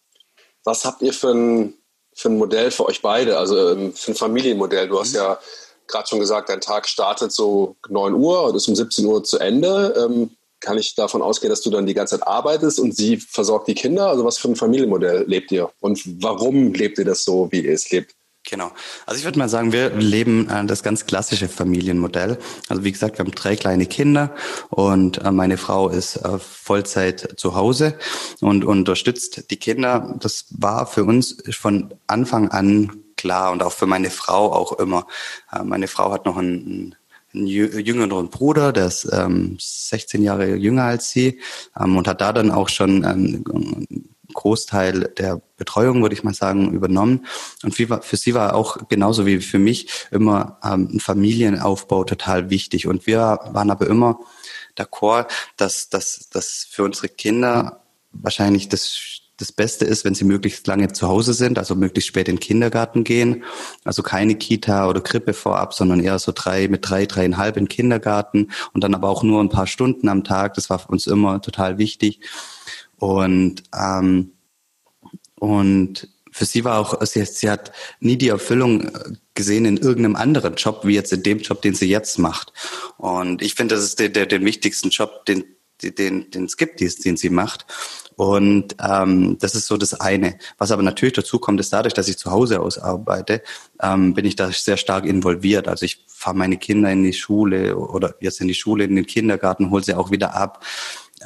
was 0.63 0.85
habt 0.85 1.03
ihr 1.03 1.13
für 1.13 1.33
ein 1.33 1.75
für 2.15 2.29
ein 2.29 2.39
Modell 2.39 2.71
für 2.71 2.87
euch 2.87 3.03
beide, 3.03 3.39
also 3.39 3.71
ähm, 3.71 3.93
für 3.93 4.13
ein 4.13 4.17
Familienmodell? 4.17 4.89
Du 4.89 4.99
hast 4.99 5.13
mhm. 5.13 5.19
ja 5.19 5.39
gerade 5.87 6.09
schon 6.09 6.21
gesagt, 6.21 6.49
dein 6.49 6.61
Tag 6.61 6.89
startet 6.89 7.33
so 7.33 7.77
9 7.89 8.15
Uhr 8.15 8.45
und 8.45 8.57
ist 8.57 8.69
um 8.69 8.75
17 8.75 9.05
Uhr 9.05 9.23
zu 9.25 9.39
Ende. 9.39 9.95
Ähm, 9.99 10.31
kann 10.61 10.79
ich 10.79 10.95
davon 10.95 11.21
ausgehen, 11.21 11.51
dass 11.51 11.61
du 11.61 11.71
dann 11.71 11.85
die 11.85 11.93
ganze 11.93 12.19
Zeit 12.19 12.27
arbeitest 12.27 12.81
und 12.81 12.97
sie 12.97 13.19
versorgt 13.19 13.69
die 13.69 13.75
Kinder? 13.75 14.09
Also 14.09 14.25
was 14.25 14.39
für 14.39 14.49
ein 14.49 14.57
Familienmodell 14.57 15.25
lebt 15.27 15.53
ihr? 15.53 15.71
Und 15.81 16.03
warum 16.23 16.73
lebt 16.73 16.99
ihr 16.99 17.05
das 17.05 17.25
so, 17.25 17.53
wie 17.53 17.67
ihr 17.67 17.75
es 17.75 17.91
lebt? 17.91 18.15
Genau. 18.47 18.73
Also 19.07 19.19
ich 19.19 19.25
würde 19.25 19.39
mal 19.39 19.49
sagen, 19.49 19.73
wir 19.73 19.91
leben 19.91 20.51
äh, 20.51 20.67
das 20.67 20.83
ganz 20.83 21.07
klassische 21.07 21.49
Familienmodell. 21.49 22.39
Also 22.69 22.85
wie 22.85 22.93
gesagt, 22.93 23.17
wir 23.17 23.25
haben 23.25 23.33
drei 23.33 23.57
kleine 23.57 23.87
Kinder 23.87 24.35
und 24.69 25.19
äh, 25.19 25.31
meine 25.31 25.57
Frau 25.57 25.89
ist 25.89 26.17
äh, 26.17 26.39
Vollzeit 26.39 27.35
zu 27.37 27.55
Hause 27.55 27.99
und 28.41 28.65
unterstützt 28.65 29.51
die 29.51 29.57
Kinder. 29.57 30.15
Das 30.21 30.45
war 30.51 30.87
für 30.87 31.05
uns 31.05 31.43
von 31.59 31.95
Anfang 32.07 32.49
an 32.49 32.93
klar 33.17 33.51
und 33.51 33.63
auch 33.63 33.73
für 33.73 33.87
meine 33.87 34.11
Frau 34.11 34.53
auch 34.53 34.73
immer. 34.73 35.07
Äh, 35.51 35.65
meine 35.65 35.89
Frau 35.89 36.13
hat 36.13 36.27
noch 36.27 36.37
einen, 36.37 36.97
einen 37.33 37.47
jüngeren 37.47 38.29
Bruder, 38.29 38.75
der 38.75 38.87
ist 38.87 39.09
ähm, 39.11 39.57
16 39.59 40.23
Jahre 40.23 40.55
jünger 40.57 40.85
als 40.85 41.11
sie 41.11 41.41
ähm, 41.81 41.97
und 41.97 42.07
hat 42.07 42.21
da 42.21 42.35
dann 42.35 42.51
auch 42.51 42.69
schon 42.69 43.05
ähm, 43.05 44.14
Großteil 44.35 45.13
der 45.17 45.41
Betreuung, 45.57 46.03
würde 46.03 46.15
ich 46.15 46.25
mal 46.25 46.35
sagen, 46.35 46.73
übernommen. 46.73 47.27
Und 47.63 47.75
für 47.75 48.17
sie 48.17 48.35
war 48.35 48.55
auch 48.55 48.89
genauso 48.89 49.25
wie 49.27 49.41
für 49.41 49.59
mich 49.59 49.89
immer 50.11 50.59
ähm, 50.63 50.89
ein 50.93 51.01
Familienaufbau 51.01 52.05
total 52.05 52.51
wichtig. 52.51 52.87
Und 52.87 53.07
wir 53.07 53.39
waren 53.53 53.71
aber 53.71 53.87
immer 53.87 54.21
d'accord, 54.77 55.29
dass, 55.57 55.89
dass, 55.89 56.29
dass 56.31 56.67
für 56.71 56.85
unsere 56.85 57.09
Kinder 57.09 57.81
wahrscheinlich 58.13 58.69
das 58.69 59.23
das 59.37 59.51
Beste 59.51 59.85
ist, 59.85 60.05
wenn 60.05 60.15
sie 60.15 60.25
möglichst 60.25 60.67
lange 60.67 60.93
zu 60.93 61.09
Hause 61.09 61.35
sind, 61.35 61.59
also 61.59 61.75
möglichst 61.75 62.09
spät 62.09 62.29
in 62.29 62.37
den 62.37 62.41
Kindergarten 62.41 63.03
gehen. 63.03 63.45
Also 63.85 64.03
keine 64.03 64.37
Kita 64.37 64.89
oder 64.89 65.01
Krippe 65.01 65.33
vorab, 65.33 65.75
sondern 65.75 66.01
eher 66.01 66.19
so 66.19 66.33
drei 66.35 66.69
mit 66.69 66.89
drei, 66.89 67.07
dreieinhalb 67.07 67.57
in 67.57 67.65
den 67.65 67.69
Kindergarten 67.69 68.51
und 68.73 68.85
dann 68.85 68.95
aber 68.95 69.09
auch 69.09 69.23
nur 69.23 69.43
ein 69.43 69.49
paar 69.49 69.67
Stunden 69.67 70.09
am 70.09 70.23
Tag. 70.23 70.55
Das 70.55 70.71
war 70.71 70.79
für 70.79 70.89
uns 70.89 71.07
immer 71.07 71.43
total 71.43 71.79
wichtig. 71.79 72.21
Und, 73.05 73.65
ähm, 73.79 74.33
und 75.39 76.09
für 76.33 76.47
sie 76.47 76.65
war 76.65 76.79
auch, 76.79 77.05
sie, 77.05 77.23
sie 77.27 77.51
hat 77.51 77.71
nie 78.01 78.17
die 78.17 78.29
Erfüllung 78.29 78.81
äh, 78.81 79.13
gesehen 79.35 79.67
in 79.67 79.77
irgendeinem 79.77 80.17
anderen 80.17 80.55
Job, 80.55 80.87
wie 80.87 80.95
jetzt 80.95 81.13
in 81.13 81.23
dem 81.23 81.41
Job, 81.41 81.61
den 81.61 81.75
sie 81.75 81.87
jetzt 81.87 82.19
macht. 82.19 82.55
Und 82.97 83.43
ich 83.43 83.57
finde, 83.57 83.75
das 83.75 83.85
ist 83.85 83.99
der, 83.99 84.09
der, 84.09 84.25
den 84.25 84.47
wichtigsten 84.47 84.89
Job, 84.89 85.27
den, 85.27 85.45
den, 85.83 86.31
den 86.31 86.47
es 86.47 86.57
gibt, 86.57 86.81
den 86.81 87.19
sie 87.19 87.29
macht. 87.29 87.67
Und 88.17 88.75
ähm, 88.81 89.37
das 89.39 89.55
ist 89.55 89.67
so 89.67 89.77
das 89.77 90.01
eine. 90.01 90.39
Was 90.57 90.71
aber 90.71 90.83
natürlich 90.83 91.13
dazu 91.13 91.39
kommt, 91.39 91.61
ist 91.61 91.75
dadurch, 91.75 91.93
dass 91.93 92.09
ich 92.09 92.17
zu 92.17 92.31
Hause 92.31 92.61
aus 92.61 92.79
arbeite, 92.79 93.43
ähm, 93.83 94.15
bin 94.15 94.25
ich 94.25 94.37
da 94.37 94.51
sehr 94.51 94.79
stark 94.79 95.05
involviert. 95.05 95.69
Also 95.69 95.85
ich 95.85 96.03
fahre 96.07 96.39
meine 96.39 96.57
Kinder 96.57 96.91
in 96.91 97.03
die 97.03 97.13
Schule 97.13 97.77
oder 97.77 98.15
jetzt 98.21 98.41
in 98.41 98.49
die 98.49 98.55
Schule, 98.55 98.85
in 98.85 98.97
den 98.97 99.05
Kindergarten, 99.05 99.71
hole 99.71 99.85
sie 99.85 99.93
auch 99.93 100.11
wieder 100.11 100.35
ab 100.35 100.65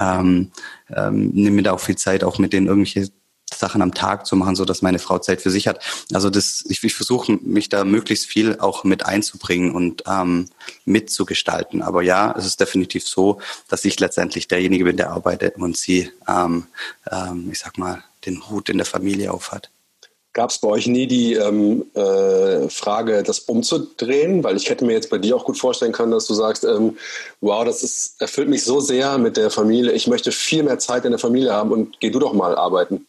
ähm, 0.01 0.51
ähm, 0.95 1.31
nehme 1.31 1.57
mir 1.57 1.63
da 1.63 1.73
auch 1.73 1.81
viel 1.81 1.97
Zeit, 1.97 2.25
auch 2.25 2.39
mit 2.39 2.53
denen 2.53 2.67
irgendwelche 2.67 3.11
Sachen 3.55 3.83
am 3.83 3.95
Tag 3.95 4.27
zu 4.27 4.37
machen, 4.37 4.57
so 4.57 4.65
dass 4.65 4.83
meine 4.83 4.99
Frau 4.99 5.19
Zeit 5.19 5.41
für 5.41 5.51
sich 5.51 5.69
hat. 5.69 5.83
Also 6.13 6.31
das, 6.31 6.65
ich, 6.69 6.83
ich 6.85 6.95
versuche 6.95 7.33
mich 7.43 7.69
da 7.69 7.85
möglichst 7.85 8.27
viel 8.27 8.59
auch 8.59 8.85
mit 8.85 9.07
einzubringen 9.07 9.75
und 9.75 10.05
ähm, 10.07 10.49
mitzugestalten. 10.85 11.83
Aber 11.83 12.03
ja, 12.03 12.35
es 12.37 12.47
ist 12.47 12.61
definitiv 12.61 13.07
so, 13.07 13.41
dass 13.69 13.85
ich 13.85 13.99
letztendlich 14.01 14.49
derjenige 14.49 14.85
bin, 14.85 14.97
der 14.97 15.11
arbeitet 15.11 15.57
und 15.57 15.77
sie, 15.77 16.11
ähm, 16.29 16.67
ähm, 17.11 17.49
ich 17.51 17.59
sag 17.59 17.79
mal, 17.79 18.05
den 18.27 18.49
Hut 18.51 18.69
in 18.69 18.79
der 18.79 18.87
Familie 18.87 19.33
aufhat. 19.33 19.71
Gab 20.39 20.51
es 20.51 20.61
bei 20.61 20.69
euch 20.69 20.87
nie 20.87 21.09
die 21.09 21.33
ähm, 21.33 21.87
äh, 21.95 22.69
Frage, 22.69 23.25
das 23.25 23.41
umzudrehen? 23.41 24.45
Weil 24.45 24.57
ich 24.57 24.71
hätte 24.71 24.85
mir 24.85 24.93
jetzt 24.93 25.11
bei 25.11 25.19
dir 25.19 25.35
auch 25.35 25.45
gut 25.45 25.59
vorstellen 25.59 25.91
können, 25.91 26.13
dass 26.13 26.29
du 26.29 26.35
sagst, 26.35 26.63
ähm, 26.63 26.97
wow, 27.41 27.65
das 27.65 27.83
ist, 27.83 28.21
erfüllt 28.21 28.49
mich 28.49 28.63
so 28.63 28.79
sehr 28.79 29.19
mit 29.19 29.37
der 29.37 29.51
Familie. 29.51 29.91
Ich 29.91 30.07
möchte 30.07 30.31
viel 30.31 30.63
mehr 30.63 30.79
Zeit 30.79 31.05
in 31.05 31.11
der 31.11 31.19
Familie 31.19 31.53
haben 31.53 31.73
und 31.73 31.99
geh 31.99 32.11
du 32.11 32.21
doch 32.21 32.35
mal 32.35 32.55
arbeiten. 32.55 33.05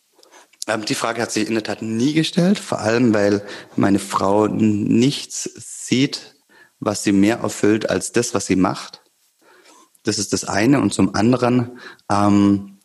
Ähm, 0.66 0.86
die 0.86 0.96
Frage 0.96 1.22
hat 1.22 1.32
sich 1.32 1.48
in 1.48 1.54
der 1.54 1.62
Tat 1.62 1.84
nie 1.84 2.14
gestellt, 2.14 2.58
vor 2.58 2.80
allem 2.80 3.14
weil 3.14 3.44
meine 3.76 4.00
Frau 4.00 4.48
nichts 4.48 5.44
sieht, 5.56 6.34
was 6.80 7.04
sie 7.04 7.12
mehr 7.12 7.42
erfüllt 7.42 7.92
als 7.92 8.12
das, 8.12 8.34
was 8.34 8.48
sie 8.48 8.56
macht. 8.56 9.04
Das 10.02 10.18
ist 10.18 10.34
das 10.34 10.46
eine. 10.46 10.82
Und 10.82 10.96
zum 10.96 11.14
anderen 11.14 11.80
ähm, 12.12 12.80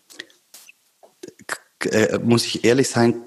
äh, 1.86 2.18
muss 2.18 2.44
ich 2.44 2.66
ehrlich 2.66 2.90
sein, 2.90 3.22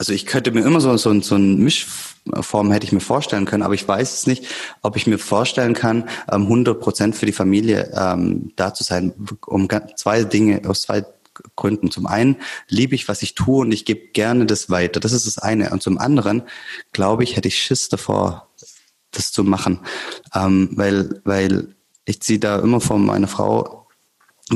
also 0.00 0.14
ich 0.14 0.24
könnte 0.24 0.50
mir 0.50 0.64
immer 0.64 0.80
so, 0.80 0.96
so, 0.96 1.20
so 1.20 1.34
eine 1.34 1.44
Mischform 1.44 2.72
hätte 2.72 2.86
ich 2.86 2.92
mir 2.92 3.00
vorstellen 3.00 3.44
können, 3.44 3.62
aber 3.62 3.74
ich 3.74 3.86
weiß 3.86 4.14
es 4.14 4.26
nicht, 4.26 4.46
ob 4.80 4.96
ich 4.96 5.06
mir 5.06 5.18
vorstellen 5.18 5.74
kann, 5.74 6.08
100 6.26 6.74
ähm, 6.74 6.80
Prozent 6.80 7.16
für 7.16 7.26
die 7.26 7.32
Familie 7.32 7.92
ähm, 7.94 8.50
da 8.56 8.72
zu 8.72 8.82
sein, 8.82 9.12
um 9.44 9.68
zwei 9.96 10.24
Dinge, 10.24 10.62
aus 10.66 10.80
zwei 10.80 11.04
Gründen. 11.54 11.90
Zum 11.90 12.06
einen 12.06 12.36
liebe 12.66 12.94
ich, 12.94 13.08
was 13.08 13.20
ich 13.20 13.34
tue 13.34 13.60
und 13.60 13.72
ich 13.72 13.84
gebe 13.84 14.08
gerne 14.14 14.46
das 14.46 14.70
weiter. 14.70 15.00
Das 15.00 15.12
ist 15.12 15.26
das 15.26 15.36
eine. 15.36 15.68
Und 15.68 15.82
zum 15.82 15.98
anderen, 15.98 16.44
glaube 16.92 17.22
ich, 17.22 17.36
hätte 17.36 17.48
ich 17.48 17.62
Schiss 17.62 17.90
davor, 17.90 18.48
das 19.10 19.32
zu 19.32 19.44
machen. 19.44 19.80
Ähm, 20.34 20.70
weil, 20.76 21.20
weil 21.24 21.74
ich 22.06 22.22
ziehe 22.22 22.38
da 22.38 22.58
immer 22.58 22.80
von 22.80 23.04
meiner 23.04 23.28
Frau 23.28 23.79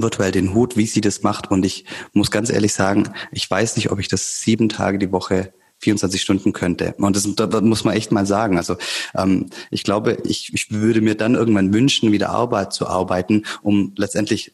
virtuell 0.03 0.33
den 0.33 0.55
Hut, 0.55 0.77
wie 0.77 0.87
sie 0.87 1.01
das 1.01 1.23
macht. 1.23 1.51
Und 1.51 1.65
ich 1.65 1.85
muss 2.13 2.31
ganz 2.31 2.51
ehrlich 2.51 2.73
sagen, 2.73 3.11
ich 3.33 3.51
weiß 3.51 3.77
nicht, 3.77 3.91
ob 3.91 3.99
ich 3.99 4.09
das 4.09 4.41
sieben 4.41 4.69
Tage 4.69 4.99
die 4.99 5.13
Woche 5.13 5.53
24 5.79 6.21
Stunden 6.21 6.53
könnte. 6.53 6.95
Und 6.99 7.17
das, 7.17 7.29
das 7.35 7.63
muss 7.63 7.85
man 7.85 7.95
echt 7.95 8.13
mal 8.13 8.27
sagen. 8.27 8.57
Also 8.57 8.77
ähm, 9.15 9.51
ich 9.71 9.83
glaube, 9.83 10.19
ich, 10.25 10.53
ich 10.55 10.71
würde 10.71 11.01
mir 11.01 11.15
dann 11.15 11.35
irgendwann 11.35 11.73
wünschen, 11.73 12.13
wieder 12.13 12.31
Arbeit 12.31 12.73
zu 12.73 12.87
arbeiten, 12.87 13.45
um 13.63 13.93
letztendlich 13.97 14.53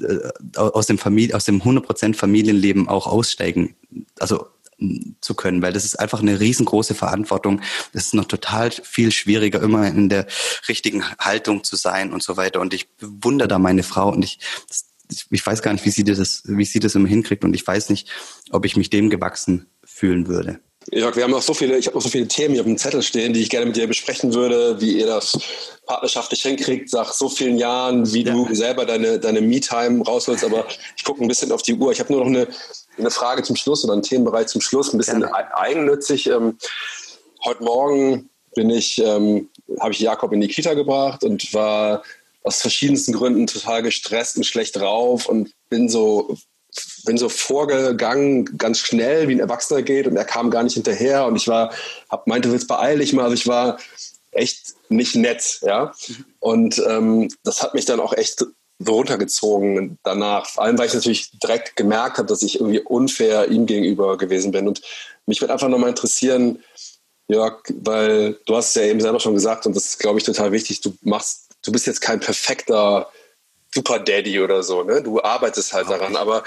äh, 0.00 0.18
aus 0.56 0.86
dem 0.86 0.98
Familie, 0.98 1.34
aus 1.34 1.44
dem 1.44 1.62
100% 1.62 2.14
Familienleben 2.14 2.88
auch 2.88 3.06
aussteigen. 3.06 3.74
Also 4.18 4.46
zu 5.20 5.34
können, 5.34 5.62
weil 5.62 5.72
das 5.72 5.84
ist 5.84 5.98
einfach 5.98 6.20
eine 6.20 6.38
riesengroße 6.38 6.94
Verantwortung. 6.94 7.62
Das 7.92 8.06
ist 8.06 8.14
noch 8.14 8.26
total 8.26 8.70
viel 8.70 9.10
schwieriger, 9.10 9.62
immer 9.62 9.86
in 9.86 10.08
der 10.08 10.26
richtigen 10.68 11.04
Haltung 11.18 11.64
zu 11.64 11.76
sein 11.76 12.12
und 12.12 12.22
so 12.22 12.36
weiter. 12.36 12.60
Und 12.60 12.74
ich 12.74 12.88
bewundere 12.96 13.48
da 13.48 13.58
meine 13.58 13.82
Frau 13.82 14.12
und 14.12 14.22
ich, 14.22 14.38
ich 15.30 15.46
weiß 15.46 15.62
gar 15.62 15.72
nicht, 15.72 15.84
wie 15.84 15.90
sie 15.90 16.04
das, 16.04 16.42
wie 16.44 16.64
sie 16.64 16.80
das 16.80 16.94
immer 16.94 17.08
hinkriegt 17.08 17.44
und 17.44 17.54
ich 17.54 17.66
weiß 17.66 17.88
nicht, 17.90 18.10
ob 18.50 18.64
ich 18.64 18.76
mich 18.76 18.90
dem 18.90 19.08
gewachsen 19.08 19.66
fühlen 19.84 20.26
würde. 20.26 20.60
Jörg, 20.92 21.16
wir 21.16 21.24
haben 21.24 21.32
noch 21.32 21.42
so 21.42 21.54
viele, 21.54 21.76
ich 21.76 21.86
habe 21.86 21.96
noch 21.96 22.02
so 22.02 22.08
viele 22.08 22.28
Themen 22.28 22.54
hier 22.54 22.62
auf 22.62 22.66
dem 22.66 22.78
Zettel 22.78 23.02
stehen, 23.02 23.32
die 23.32 23.40
ich 23.40 23.50
gerne 23.50 23.66
mit 23.66 23.76
dir 23.76 23.86
besprechen 23.86 24.34
würde, 24.34 24.80
wie 24.80 24.98
ihr 24.98 25.06
das 25.06 25.36
partnerschaftlich 25.86 26.42
hinkriegt, 26.42 26.92
nach 26.92 27.12
so 27.12 27.28
vielen 27.28 27.58
Jahren, 27.58 28.12
wie 28.12 28.24
ja. 28.24 28.32
du 28.32 28.54
selber 28.54 28.86
deine, 28.86 29.18
deine 29.18 29.40
Me-Time 29.40 30.04
rausholst. 30.04 30.44
Aber 30.44 30.66
ich 30.96 31.04
gucke 31.04 31.24
ein 31.24 31.28
bisschen 31.28 31.50
auf 31.52 31.62
die 31.62 31.74
Uhr. 31.74 31.90
Ich 31.92 32.00
habe 32.00 32.12
nur 32.12 32.20
noch 32.20 32.28
eine, 32.28 32.46
eine 32.98 33.10
Frage 33.10 33.42
zum 33.42 33.56
Schluss 33.56 33.84
oder 33.84 33.94
einen 33.94 34.02
Themenbereich 34.02 34.46
zum 34.46 34.60
Schluss, 34.60 34.92
ein 34.92 34.98
bisschen 34.98 35.20
Gerne. 35.20 35.56
eigennützig. 35.56 36.28
Ähm, 36.28 36.58
heute 37.44 37.64
Morgen 37.64 38.30
bin 38.54 38.70
ich, 38.70 38.98
ähm, 38.98 39.48
habe 39.80 39.92
ich 39.92 40.00
Jakob 40.00 40.32
in 40.32 40.40
die 40.40 40.48
Kita 40.48 40.74
gebracht 40.74 41.24
und 41.24 41.52
war 41.52 42.02
aus 42.42 42.60
verschiedensten 42.60 43.12
Gründen 43.12 43.46
total 43.48 43.82
gestresst 43.82 44.36
und 44.36 44.46
schlecht 44.46 44.76
drauf 44.76 45.28
und 45.28 45.52
bin 45.68 45.88
so 45.88 46.36
bin 47.04 47.18
so 47.18 47.28
vorgegangen, 47.28 48.58
ganz 48.58 48.78
schnell, 48.78 49.28
wie 49.28 49.32
ein 49.34 49.40
Erwachsener 49.40 49.82
geht 49.82 50.06
und 50.06 50.16
er 50.16 50.24
kam 50.24 50.50
gar 50.50 50.62
nicht 50.62 50.74
hinterher 50.74 51.26
und 51.26 51.36
ich 51.36 51.48
war, 51.48 51.72
hab, 52.08 52.26
meinte, 52.26 52.50
willst 52.50 52.68
beeil 52.68 52.98
dich 52.98 53.12
mal, 53.12 53.24
also 53.24 53.34
ich 53.34 53.46
war 53.46 53.78
echt 54.32 54.74
nicht 54.88 55.16
nett, 55.16 55.60
ja. 55.62 55.92
Und 56.40 56.82
ähm, 56.86 57.28
das 57.42 57.62
hat 57.62 57.74
mich 57.74 57.84
dann 57.84 58.00
auch 58.00 58.12
echt 58.12 58.38
so 58.38 58.46
runtergezogen 58.86 59.98
danach. 60.02 60.46
Vor 60.46 60.64
allem, 60.64 60.78
weil 60.78 60.86
ich 60.86 60.94
natürlich 60.94 61.30
direkt 61.38 61.76
gemerkt 61.76 62.18
habe, 62.18 62.28
dass 62.28 62.42
ich 62.42 62.60
irgendwie 62.60 62.80
unfair 62.80 63.48
ihm 63.48 63.66
gegenüber 63.66 64.18
gewesen 64.18 64.52
bin. 64.52 64.68
Und 64.68 64.82
mich 65.26 65.40
würde 65.40 65.54
einfach 65.54 65.68
nochmal 65.68 65.90
interessieren, 65.90 66.62
Jörg, 67.28 67.62
weil 67.82 68.38
du 68.46 68.56
hast 68.56 68.68
es 68.68 68.74
ja 68.76 68.82
eben 68.82 69.00
selber 69.00 69.18
schon 69.18 69.34
gesagt 69.34 69.66
und 69.66 69.74
das 69.74 69.86
ist, 69.86 69.98
glaube 69.98 70.18
ich, 70.18 70.24
total 70.24 70.52
wichtig. 70.52 70.80
Du 70.80 70.94
machst, 71.02 71.48
du 71.64 71.72
bist 71.72 71.86
jetzt 71.86 72.00
kein 72.00 72.20
perfekter 72.20 73.10
Super 73.76 73.98
Daddy 73.98 74.40
oder 74.40 74.62
so, 74.62 74.82
ne? 74.82 75.02
Du 75.02 75.22
arbeitest 75.22 75.74
halt 75.74 75.90
daran. 75.90 76.16
Aber 76.16 76.44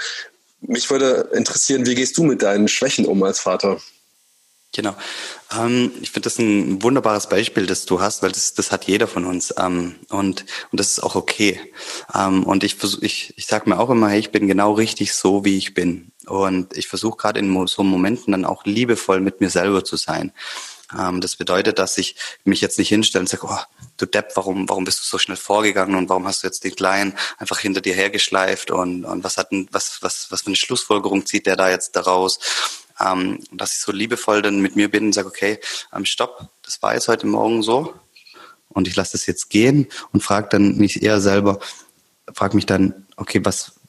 mich 0.60 0.90
würde 0.90 1.30
interessieren, 1.32 1.86
wie 1.86 1.94
gehst 1.94 2.18
du 2.18 2.24
mit 2.24 2.42
deinen 2.42 2.66
Schwächen 2.66 3.06
um 3.06 3.22
als 3.22 3.38
Vater? 3.38 3.80
Genau. 4.72 4.96
Ähm, 5.56 5.92
ich 6.00 6.10
finde 6.10 6.26
das 6.26 6.38
ein 6.40 6.82
wunderbares 6.82 7.28
Beispiel, 7.28 7.66
das 7.66 7.86
du 7.86 8.00
hast, 8.00 8.22
weil 8.22 8.32
das, 8.32 8.54
das 8.54 8.72
hat 8.72 8.84
jeder 8.86 9.06
von 9.06 9.26
uns. 9.26 9.54
Ähm, 9.58 9.94
und, 10.08 10.44
und 10.72 10.80
das 10.80 10.88
ist 10.88 11.02
auch 11.04 11.14
okay. 11.14 11.60
Ähm, 12.12 12.42
und 12.42 12.64
ich, 12.64 12.76
ich, 13.00 13.34
ich 13.36 13.46
sage 13.46 13.70
mir 13.70 13.78
auch 13.78 13.90
immer, 13.90 14.08
hey, 14.08 14.18
ich 14.18 14.32
bin 14.32 14.48
genau 14.48 14.72
richtig 14.72 15.14
so, 15.14 15.44
wie 15.44 15.56
ich 15.56 15.72
bin. 15.72 16.10
Und 16.26 16.76
ich 16.76 16.88
versuche 16.88 17.16
gerade 17.16 17.38
in 17.38 17.66
so 17.68 17.84
Momenten 17.84 18.32
dann 18.32 18.44
auch 18.44 18.64
liebevoll 18.64 19.20
mit 19.20 19.40
mir 19.40 19.50
selber 19.50 19.84
zu 19.84 19.96
sein. 19.96 20.32
Ähm, 20.98 21.20
das 21.20 21.36
bedeutet, 21.36 21.78
dass 21.78 21.98
ich 21.98 22.16
mich 22.44 22.60
jetzt 22.60 22.78
nicht 22.78 22.88
hinstelle 22.88 23.22
und 23.22 23.28
sage, 23.28 23.46
oh, 23.48 23.58
du 23.96 24.06
Depp, 24.06 24.32
warum, 24.34 24.68
warum 24.68 24.84
bist 24.84 25.00
du 25.00 25.04
so 25.04 25.18
schnell 25.18 25.36
vorgegangen 25.36 25.94
und 25.94 26.08
warum 26.08 26.26
hast 26.26 26.42
du 26.42 26.46
jetzt 26.46 26.64
den 26.64 26.74
Kleinen 26.74 27.16
einfach 27.38 27.58
hinter 27.58 27.80
dir 27.80 27.94
hergeschleift 27.94 28.70
und, 28.70 29.04
und 29.04 29.24
was 29.24 29.36
hat 29.36 29.52
denn, 29.52 29.68
was, 29.72 29.98
was, 30.00 30.30
was 30.30 30.42
für 30.42 30.48
eine 30.48 30.56
Schlussfolgerung 30.56 31.26
zieht 31.26 31.46
der 31.46 31.56
da 31.56 31.70
jetzt 31.70 31.96
daraus? 31.96 32.38
ähm, 33.00 33.38
dass 33.52 33.74
ich 33.74 33.80
so 33.80 33.92
liebevoll 33.92 34.42
dann 34.42 34.60
mit 34.60 34.76
mir 34.76 34.90
bin 34.90 35.06
und 35.06 35.12
sage, 35.12 35.28
okay, 35.28 35.58
ähm, 35.94 36.04
stopp, 36.04 36.48
das 36.62 36.82
war 36.82 36.94
jetzt 36.94 37.08
heute 37.08 37.26
Morgen 37.26 37.62
so 37.62 37.94
und 38.68 38.86
ich 38.86 38.96
lasse 38.96 39.12
das 39.12 39.26
jetzt 39.26 39.50
gehen 39.50 39.88
und 40.12 40.22
frage 40.22 40.48
dann 40.50 40.76
mich 40.76 41.02
eher 41.02 41.20
selber, 41.20 41.58
frage 42.32 42.56
mich 42.56 42.66
dann, 42.66 43.06
okay, 43.16 43.40
was, 43.44 43.79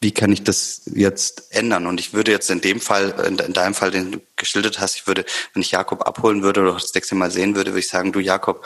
wie 0.00 0.12
kann 0.12 0.32
ich 0.32 0.44
das 0.44 0.82
jetzt 0.94 1.52
ändern? 1.54 1.86
Und 1.86 1.98
ich 1.98 2.12
würde 2.12 2.30
jetzt 2.30 2.50
in 2.50 2.60
dem 2.60 2.80
Fall, 2.80 3.10
in 3.26 3.52
deinem 3.52 3.74
Fall, 3.74 3.90
den 3.90 4.12
du 4.12 4.20
geschildert 4.36 4.78
hast, 4.78 4.96
ich 4.96 5.06
würde, 5.06 5.24
wenn 5.52 5.62
ich 5.62 5.72
Jakob 5.72 6.06
abholen 6.06 6.42
würde 6.42 6.60
oder 6.60 6.74
das 6.74 6.94
nächste 6.94 7.16
Mal 7.16 7.30
sehen 7.30 7.56
würde, 7.56 7.72
würde 7.72 7.80
ich 7.80 7.88
sagen, 7.88 8.12
du 8.12 8.20
Jakob, 8.20 8.64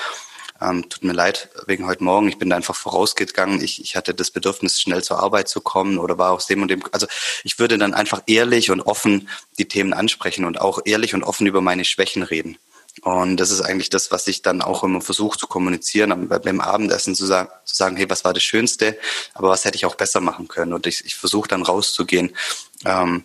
ähm, 0.61 0.89
tut 0.89 1.05
mir 1.05 1.13
leid 1.13 1.49
wegen 1.67 1.87
heute 1.87 2.05
Morgen, 2.05 2.29
ich 2.29 2.39
bin 2.39 2.51
da 2.51 2.57
einfach 2.57 2.77
vorausgegangen, 2.77 3.63
ich, 3.63 3.83
ich 3.83 3.97
hatte 3.97 4.15
das 4.15 4.31
Bedürfnis, 4.31 4.81
schnell 4.81 5.03
zur 5.03 5.21
Arbeit 5.21 5.49
zu 5.49 5.61
kommen 5.61 5.99
oder 5.99 6.19
war 6.19 6.33
aus 6.33 6.47
dem 6.47 6.63
und 6.63 6.69
dem, 6.69 6.83
also 6.93 7.07
ich 7.45 7.59
würde 7.59 7.79
dann 7.79 7.95
einfach 7.95 8.23
ehrlich 8.27 8.71
und 8.71 8.83
offen 8.83 9.29
die 9.59 9.67
Themen 9.67 9.93
ansprechen 9.93 10.45
und 10.45 10.61
auch 10.61 10.81
ehrlich 10.85 11.15
und 11.15 11.25
offen 11.25 11.47
über 11.47 11.63
meine 11.63 11.85
Schwächen 11.85 12.23
reden. 12.23 12.59
Und 13.01 13.39
das 13.39 13.51
ist 13.51 13.63
eigentlich 13.63 13.89
das, 13.89 14.11
was 14.11 14.29
ich 14.29 14.43
dann 14.43 14.61
auch 14.61 14.85
immer 14.85 15.01
versuche 15.01 15.39
zu 15.39 15.47
kommunizieren, 15.47 16.29
beim 16.29 16.61
Abendessen 16.61 17.15
zu 17.15 17.25
sagen, 17.25 17.49
zu 17.65 17.75
sagen, 17.75 17.97
hey, 17.97 18.09
was 18.11 18.25
war 18.25 18.35
das 18.35 18.43
Schönste, 18.43 18.99
aber 19.35 19.49
was 19.49 19.65
hätte 19.65 19.77
ich 19.77 19.87
auch 19.87 19.95
besser 19.95 20.21
machen 20.21 20.47
können? 20.47 20.75
Und 20.75 20.87
ich, 20.87 21.05
ich 21.05 21.15
versuche 21.15 21.49
dann 21.49 21.63
rauszugehen 21.63 22.37
ähm, 22.85 23.25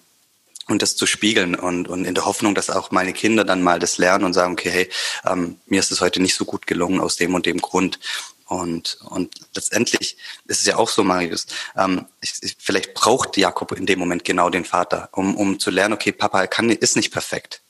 und 0.67 0.81
das 0.81 0.95
zu 0.95 1.05
spiegeln 1.05 1.53
und, 1.55 1.89
und 1.89 2.05
in 2.05 2.15
der 2.15 2.25
Hoffnung, 2.25 2.55
dass 2.55 2.69
auch 2.69 2.91
meine 2.91 3.13
Kinder 3.13 3.43
dann 3.43 3.61
mal 3.61 3.77
das 3.79 3.97
lernen 3.97 4.23
und 4.23 4.33
sagen, 4.33 4.53
okay, 4.53 4.69
hey, 4.69 4.89
ähm, 5.25 5.59
mir 5.65 5.79
ist 5.79 5.91
es 5.91 6.01
heute 6.01 6.21
nicht 6.21 6.35
so 6.35 6.45
gut 6.45 6.65
gelungen 6.65 7.01
aus 7.01 7.17
dem 7.17 7.35
und 7.35 7.45
dem 7.45 7.59
Grund. 7.59 7.99
Und, 8.45 8.97
und 9.09 9.35
letztendlich 9.53 10.17
ist 10.45 10.61
es 10.61 10.65
ja 10.65 10.77
auch 10.77 10.89
so, 10.89 11.03
Marius, 11.03 11.47
ähm, 11.75 12.05
ich, 12.21 12.33
ich, 12.41 12.55
vielleicht 12.57 12.93
braucht 12.93 13.35
Jakob 13.35 13.73
in 13.73 13.85
dem 13.85 13.99
Moment 13.99 14.23
genau 14.23 14.49
den 14.49 14.63
Vater, 14.63 15.09
um, 15.11 15.35
um 15.35 15.59
zu 15.59 15.69
lernen, 15.69 15.93
okay, 15.93 16.13
Papa 16.13 16.47
kann, 16.47 16.69
ist 16.69 16.95
nicht 16.95 17.11
perfekt. 17.11 17.61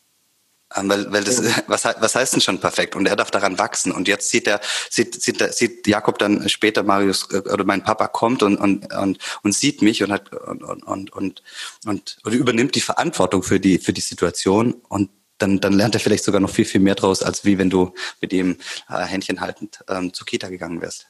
Ähm, 0.76 0.90
weil, 0.90 1.12
weil 1.12 1.24
das, 1.24 1.42
was, 1.68 1.86
was 1.86 2.16
heißt 2.16 2.34
denn 2.34 2.42
schon 2.42 2.60
perfekt? 2.60 2.96
Und 2.96 3.08
er 3.08 3.16
darf 3.16 3.32
daran 3.32 3.58
wachsen. 3.58 3.92
Und 3.92 4.08
jetzt 4.08 4.30
sieht 4.30 4.48
er, 4.48 4.60
sieht, 4.90 5.22
sieht, 5.22 5.42
sieht 5.54 5.88
Jakob 5.88 6.18
dann 6.20 6.50
später 6.50 6.84
Marius 6.84 7.30
äh, 7.32 7.38
oder 7.50 7.64
mein 7.64 7.84
Papa 7.84 8.08
kommt 8.08 8.44
und, 8.44 8.58
und, 8.58 8.94
und, 8.94 9.18
und 9.44 9.56
sieht 9.56 9.82
mich 9.82 10.04
und 10.04 10.12
hat 10.12 10.34
und, 10.34 10.64
und, 10.64 10.84
und, 10.84 11.14
und, 11.14 11.44
und 11.86 12.18
übernimmt 12.26 12.76
die 12.76 12.82
Verantwortung 12.82 13.44
für 13.44 13.60
die, 13.60 13.78
für 13.78 13.94
die 13.94 14.02
Situation 14.02 14.74
und 14.90 15.10
dann, 15.38 15.60
dann 15.60 15.74
lernt 15.74 15.94
er 15.94 16.00
vielleicht 16.00 16.24
sogar 16.24 16.42
noch 16.42 16.50
viel, 16.50 16.66
viel 16.66 16.82
mehr 16.82 16.96
draus, 16.96 17.22
als 17.22 17.46
wie 17.46 17.58
wenn 17.58 17.70
du 17.70 17.94
mit 18.22 18.34
ihm 18.34 18.58
äh, 18.90 19.04
Händchen 19.04 19.40
haltend 19.40 19.80
ähm, 19.88 20.14
zur 20.14 20.26
Kita 20.26 20.50
gegangen 20.50 20.82
wärst. 20.82 21.08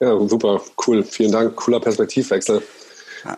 Ja, 0.00 0.16
super, 0.28 0.62
cool. 0.86 1.04
Vielen 1.04 1.32
Dank. 1.32 1.56
Cooler 1.56 1.80
Perspektivwechsel. 1.80 2.62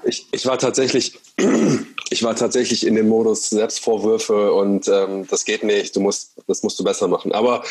Ich, 0.05 0.27
ich 0.33 0.47
war 0.47 0.59
tatsächlich, 0.59 1.19
ich 2.15 2.23
war 2.23 2.37
tatsächlich 2.37 2.87
in 2.87 2.95
dem 2.95 3.09
Modus 3.09 3.51
Selbstvorwürfe 3.51 4.53
und 4.53 4.87
ähm, 4.87 5.27
das 5.27 5.45
geht 5.45 5.65
nicht, 5.65 5.97
du 5.97 6.01
musst, 6.01 6.35
das 6.47 6.63
musst 6.63 6.79
du 6.79 6.85
besser 6.85 7.09
machen. 7.09 7.33
Aber 7.33 7.65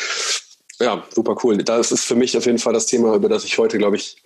ja, 0.78 1.02
super 1.14 1.34
cool. 1.42 1.56
Das 1.56 1.90
ist 1.90 2.04
für 2.04 2.14
mich 2.14 2.36
auf 2.36 2.44
jeden 2.44 2.58
Fall 2.58 2.74
das 2.74 2.84
Thema, 2.84 3.14
über 3.14 3.30
das 3.30 3.44
ich 3.44 3.56
heute, 3.56 3.78
glaube 3.78 3.96
ich, 3.96 4.16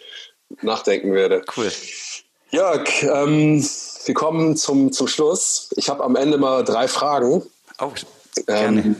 nachdenken 0.60 1.12
werde. 1.12 1.44
Cool. 1.56 1.70
Jörg, 2.50 2.88
ähm, 3.04 3.64
wir 4.06 4.14
kommen 4.14 4.56
zum, 4.56 4.90
zum 4.90 5.06
Schluss. 5.06 5.68
Ich 5.76 5.88
habe 5.88 6.02
am 6.02 6.16
Ende 6.16 6.36
mal 6.36 6.64
drei 6.64 6.88
Fragen. 6.88 7.44
Oh, 7.80 7.92
gerne. 8.44 8.96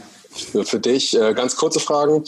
Ähm, 0.53 0.65
für 0.65 0.79
dich 0.79 1.19
äh, 1.19 1.33
ganz 1.33 1.57
kurze 1.57 1.81
Fragen. 1.81 2.23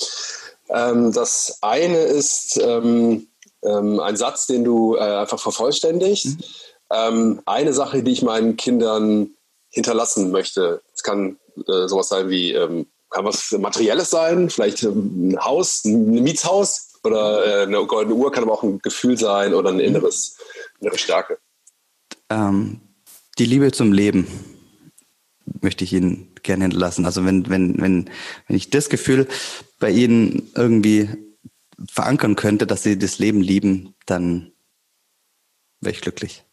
Ähm, 0.67 1.13
das 1.13 1.59
eine 1.61 1.99
ist, 1.99 2.59
ähm, 2.61 3.27
ähm, 3.63 4.01
ein 4.01 4.17
Satz, 4.17 4.47
den 4.47 4.65
du 4.65 4.97
äh, 4.97 4.99
einfach 4.99 5.39
vervollständigst. 5.39 6.25
Mhm. 6.25 6.43
Ähm, 6.91 7.41
eine 7.45 7.73
Sache, 7.73 8.03
die 8.03 8.11
ich 8.11 8.21
meinen 8.21 8.57
Kindern 8.57 9.31
hinterlassen 9.69 10.31
möchte. 10.31 10.81
Es 10.93 11.03
kann 11.03 11.37
äh, 11.67 11.87
sowas 11.87 12.09
sein 12.09 12.29
wie, 12.29 12.53
ähm, 12.53 12.87
kann 13.09 13.25
was 13.25 13.51
Materielles 13.51 14.09
sein, 14.09 14.49
vielleicht 14.49 14.83
ähm, 14.83 15.29
ein 15.29 15.39
Haus, 15.39 15.85
ein 15.85 16.23
Mietshaus 16.23 16.93
oder 17.03 17.45
äh, 17.45 17.63
eine 17.63 17.85
goldene 17.85 18.15
Uhr, 18.15 18.31
kann 18.31 18.43
aber 18.43 18.53
auch 18.53 18.63
ein 18.63 18.79
Gefühl 18.79 19.17
sein 19.17 19.53
oder 19.53 19.69
eine 19.69 19.83
inneres, 19.83 20.37
innere 20.79 20.97
Stärke. 20.97 21.39
Ähm, 22.29 22.81
die 23.37 23.45
Liebe 23.45 23.71
zum 23.71 23.93
Leben 23.93 24.27
möchte 25.61 25.83
ich 25.83 25.93
Ihnen 25.93 26.33
gerne 26.43 26.65
hinterlassen. 26.65 27.05
Also 27.05 27.25
wenn, 27.25 27.49
wenn, 27.49 27.81
wenn, 27.81 28.09
wenn 28.47 28.55
ich 28.55 28.69
das 28.69 28.89
Gefühl 28.89 29.27
bei 29.79 29.89
Ihnen 29.89 30.51
irgendwie 30.55 31.09
verankern 31.89 32.35
könnte, 32.35 32.67
dass 32.67 32.83
sie 32.83 32.97
das 32.97 33.19
Leben 33.19 33.41
lieben, 33.41 33.95
dann 34.05 34.51
wäre 35.79 35.95
ich 35.95 36.01
glücklich. 36.01 36.43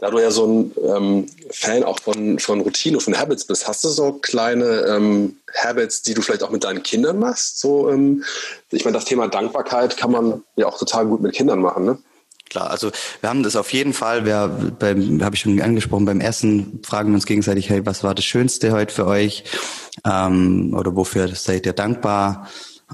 Da 0.00 0.10
du 0.10 0.18
ja 0.18 0.30
so 0.30 0.46
ein 0.46 0.72
ähm, 0.84 1.26
Fan 1.50 1.84
auch 1.84 2.00
von, 2.00 2.38
von 2.38 2.60
Routine, 2.60 3.00
von 3.00 3.16
Habits 3.16 3.44
bist, 3.44 3.66
hast 3.66 3.84
du 3.84 3.88
so 3.88 4.12
kleine 4.12 4.84
ähm, 4.88 5.36
Habits, 5.62 6.02
die 6.02 6.14
du 6.14 6.22
vielleicht 6.22 6.42
auch 6.42 6.50
mit 6.50 6.64
deinen 6.64 6.82
Kindern 6.82 7.18
machst? 7.18 7.60
So, 7.60 7.90
ähm, 7.90 8.24
ich 8.70 8.84
meine, 8.84 8.96
das 8.96 9.04
Thema 9.04 9.28
Dankbarkeit 9.28 9.96
kann 9.96 10.10
man 10.10 10.42
ja 10.56 10.66
auch 10.66 10.78
total 10.78 11.06
gut 11.06 11.20
mit 11.20 11.34
Kindern 11.34 11.60
machen, 11.60 11.84
ne? 11.84 11.98
Klar, 12.50 12.70
also 12.70 12.90
wir 13.20 13.28
haben 13.28 13.42
das 13.42 13.56
auf 13.56 13.72
jeden 13.74 13.92
Fall, 13.92 14.24
wir 14.24 14.72
beim, 14.78 15.22
habe 15.22 15.36
ich 15.36 15.42
schon 15.42 15.60
angesprochen, 15.60 16.06
beim 16.06 16.22
Essen 16.22 16.80
fragen 16.82 17.10
wir 17.10 17.16
uns 17.16 17.26
gegenseitig, 17.26 17.68
hey, 17.68 17.84
was 17.84 18.02
war 18.02 18.14
das 18.14 18.24
Schönste 18.24 18.72
heute 18.72 18.94
für 18.94 19.06
euch? 19.06 19.44
Ähm, 20.06 20.74
oder 20.74 20.96
wofür 20.96 21.28
seid 21.34 21.66
ihr 21.66 21.74
dankbar? 21.74 22.48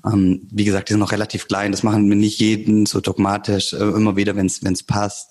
Ähm, 0.05 0.49
wie 0.51 0.65
gesagt, 0.65 0.89
die 0.89 0.95
sind 0.95 1.01
noch 1.01 1.13
relativ 1.13 1.47
klein. 1.47 1.71
Das 1.71 1.85
machen 1.85 2.09
wir 2.09 2.17
nicht 2.17 2.41
jeden 2.41 2.87
so 2.87 3.01
dogmatisch, 3.01 3.73
äh, 3.75 3.77
immer 3.77 4.17
wieder, 4.17 4.35
wenn 4.35 4.47
es 4.47 4.83
passt. 4.83 5.31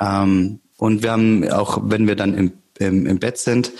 Ähm, 0.00 0.60
und 0.78 1.02
wir 1.02 1.12
haben 1.12 1.48
auch, 1.50 1.80
wenn 1.82 2.06
wir 2.06 2.16
dann 2.16 2.34
im, 2.34 2.52
im, 2.78 3.06
im 3.06 3.18
Bett 3.18 3.38
sind, 3.38 3.72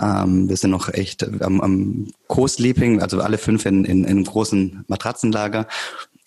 ähm, 0.00 0.48
wir 0.48 0.56
sind 0.56 0.70
noch 0.70 0.92
echt 0.92 1.26
am, 1.42 1.60
am 1.60 2.08
Co-Sleeping, 2.26 3.00
also 3.00 3.20
alle 3.20 3.38
fünf 3.38 3.64
in, 3.66 3.84
in, 3.84 4.04
in 4.04 4.10
einem 4.10 4.24
großen 4.24 4.84
Matratzenlager. 4.88 5.66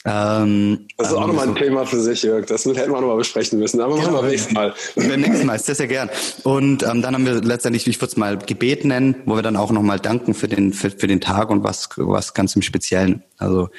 Ähm, 0.06 0.88
das 0.98 1.10
ist 1.10 1.14
auch 1.14 1.28
nochmal 1.28 1.48
ein 1.48 1.56
Thema 1.56 1.86
für 1.86 2.00
sich, 2.00 2.24
Jörg. 2.24 2.46
Das 2.46 2.66
hätten 2.66 2.92
wir 2.92 3.00
nochmal 3.00 3.18
besprechen 3.18 3.60
müssen. 3.60 3.80
Aber 3.80 3.96
machen 3.96 4.14
wir 4.14 4.22
beim 4.22 4.32
nächsten 4.32 4.54
Mal. 4.54 4.74
Beim 4.96 5.22
nächsten 5.22 5.46
Mal, 5.46 5.60
sehr, 5.60 5.76
sehr 5.76 5.88
gern. 5.88 6.10
Und 6.44 6.84
ähm, 6.84 7.02
dann 7.02 7.14
haben 7.14 7.26
wir 7.26 7.42
letztendlich, 7.42 7.88
ich 7.88 7.98
würde 8.02 8.12
es 8.12 8.18
mal 8.18 8.38
Gebet 8.38 8.84
nennen, 8.84 9.16
wo 9.26 9.36
wir 9.36 9.42
dann 9.42 9.56
auch 9.56 9.72
nochmal 9.72 10.00
danken 10.00 10.34
für 10.34 10.50
den, 10.50 10.74
für, 10.74 10.90
für 10.90 11.08
den 11.08 11.22
Tag 11.22 11.50
und 11.50 11.64
was, 11.64 11.90
was 11.96 12.34
ganz 12.34 12.56
im 12.56 12.62
Speziellen. 12.62 13.24
Also 13.38 13.70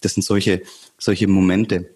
das 0.00 0.14
sind 0.14 0.22
solche, 0.22 0.62
solche 0.98 1.26
Momente. 1.26 1.90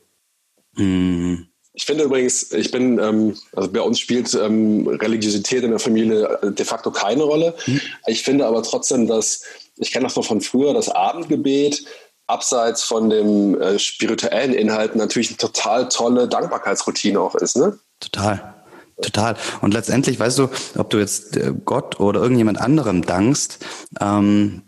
Mhm. 0.75 1.47
Ich 1.77 1.85
finde 1.85 2.05
übrigens, 2.05 2.53
ich 2.53 2.71
bin, 2.71 2.99
ähm, 2.99 3.37
also 3.55 3.71
bei 3.71 3.83
uns 3.83 4.01
spielt 4.01 4.33
ähm, 4.33 4.89
Religiosität 4.89 5.63
in 5.63 5.71
der 5.71 5.79
Familie 5.79 6.39
de 6.43 6.65
facto 6.65 6.91
keine 6.91 7.23
Rolle. 7.23 7.55
Mhm. 7.67 7.83
Ich 8.07 8.23
finde 8.23 8.47
aber 8.47 8.63
trotzdem, 8.63 9.07
dass, 9.07 9.43
ich 9.77 9.93
kenne 9.93 10.05
das 10.07 10.17
noch 10.17 10.25
von 10.25 10.41
früher, 10.41 10.73
das 10.73 10.89
Abendgebet 10.89 11.85
abseits 12.27 12.83
von 12.83 13.11
dem 13.11 13.61
äh, 13.61 13.79
spirituellen 13.79 14.55
Inhalt 14.55 14.97
natürlich 14.97 15.29
eine 15.29 15.37
total 15.37 15.91
tolle 15.91 16.29
Dankbarkeitsroutine 16.29 17.21
auch 17.21 17.35
ist, 17.35 17.59
ne? 17.59 17.79
Total. 18.01 18.55
Total. 19.03 19.37
Und 19.61 19.75
letztendlich, 19.75 20.19
weißt 20.19 20.39
du, 20.39 20.49
ob 20.79 20.89
du 20.89 20.97
jetzt 20.97 21.37
äh, 21.37 21.53
Gott 21.63 22.01
oder 22.01 22.23
irgendjemand 22.23 22.59
anderem 22.59 23.03
dankst, 23.03 23.63
ähm, 24.01 24.63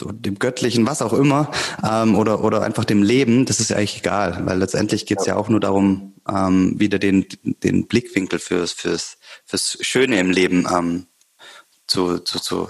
dem 0.00 0.38
Göttlichen, 0.38 0.86
was 0.86 1.02
auch 1.02 1.12
immer, 1.12 1.50
ähm, 1.88 2.16
oder, 2.16 2.44
oder 2.44 2.62
einfach 2.62 2.84
dem 2.84 3.02
Leben, 3.02 3.46
das 3.46 3.60
ist 3.60 3.70
ja 3.70 3.76
eigentlich 3.76 3.98
egal, 3.98 4.44
weil 4.44 4.58
letztendlich 4.58 5.06
geht 5.06 5.20
es 5.20 5.26
ja. 5.26 5.34
ja. 5.34 5.40
auch 5.40 5.48
nur 5.48 5.60
darum, 5.60 6.14
ähm, 6.28 6.78
wieder 6.78 6.98
den, 6.98 7.26
den 7.42 7.86
Blickwinkel 7.86 8.38
fürs, 8.38 8.72
fürs, 8.72 9.18
fürs 9.44 9.78
Schöne 9.80 10.18
im 10.20 10.30
Leben 10.30 10.66
ähm, 10.72 11.06
zu, 11.86 12.18
zu, 12.18 12.40
zu, 12.40 12.68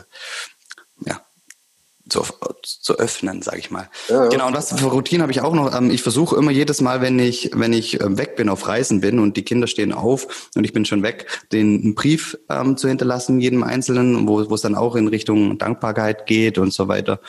ja, 1.04 1.25
zu, 2.08 2.22
zu 2.62 2.98
öffnen, 2.98 3.42
sage 3.42 3.58
ich 3.58 3.70
mal. 3.70 3.88
Ja. 4.08 4.28
Genau, 4.28 4.46
und 4.46 4.54
was 4.54 4.72
für 4.72 4.86
Routine 4.86 5.22
habe 5.22 5.32
ich 5.32 5.40
auch 5.40 5.54
noch? 5.54 5.74
Ähm, 5.74 5.90
ich 5.90 6.02
versuche 6.02 6.36
immer 6.36 6.50
jedes 6.50 6.80
Mal, 6.80 7.00
wenn 7.00 7.18
ich, 7.18 7.50
wenn 7.54 7.72
ich 7.72 8.00
ähm, 8.00 8.18
weg 8.18 8.36
bin, 8.36 8.48
auf 8.48 8.66
Reisen 8.68 9.00
bin 9.00 9.18
und 9.18 9.36
die 9.36 9.44
Kinder 9.44 9.66
stehen 9.66 9.92
auf 9.92 10.50
und 10.54 10.64
ich 10.64 10.72
bin 10.72 10.84
schon 10.84 11.02
weg, 11.02 11.26
den 11.52 11.94
Brief 11.94 12.38
ähm, 12.48 12.76
zu 12.76 12.88
hinterlassen, 12.88 13.40
jedem 13.40 13.62
Einzelnen, 13.62 14.28
wo, 14.28 14.48
wo 14.48 14.54
es 14.54 14.60
dann 14.60 14.74
auch 14.74 14.96
in 14.96 15.08
Richtung 15.08 15.58
Dankbarkeit 15.58 16.26
geht 16.26 16.58
und 16.58 16.72
so 16.72 16.88
weiter. 16.88 17.20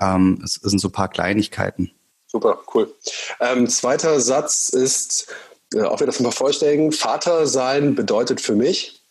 Ähm, 0.00 0.40
es, 0.44 0.60
es 0.62 0.70
sind 0.70 0.78
so 0.78 0.88
ein 0.88 0.92
paar 0.92 1.08
Kleinigkeiten. 1.08 1.90
Super, 2.26 2.60
cool. 2.74 2.94
Ähm, 3.40 3.68
zweiter 3.68 4.20
Satz 4.20 4.68
ist, 4.68 5.26
äh, 5.74 5.82
auch 5.82 6.00
wieder 6.00 6.12
zum 6.12 6.24
Vervollständigen, 6.24 6.92
Vater 6.92 7.46
sein 7.46 7.96
bedeutet 7.96 8.40
für 8.40 8.54
mich? 8.54 9.02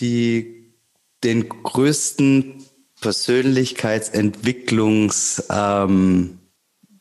Die 0.00 0.53
den 1.24 1.48
größten 1.48 2.62
Persönlichkeitsentwicklungs, 3.00 5.42
ähm, 5.50 6.38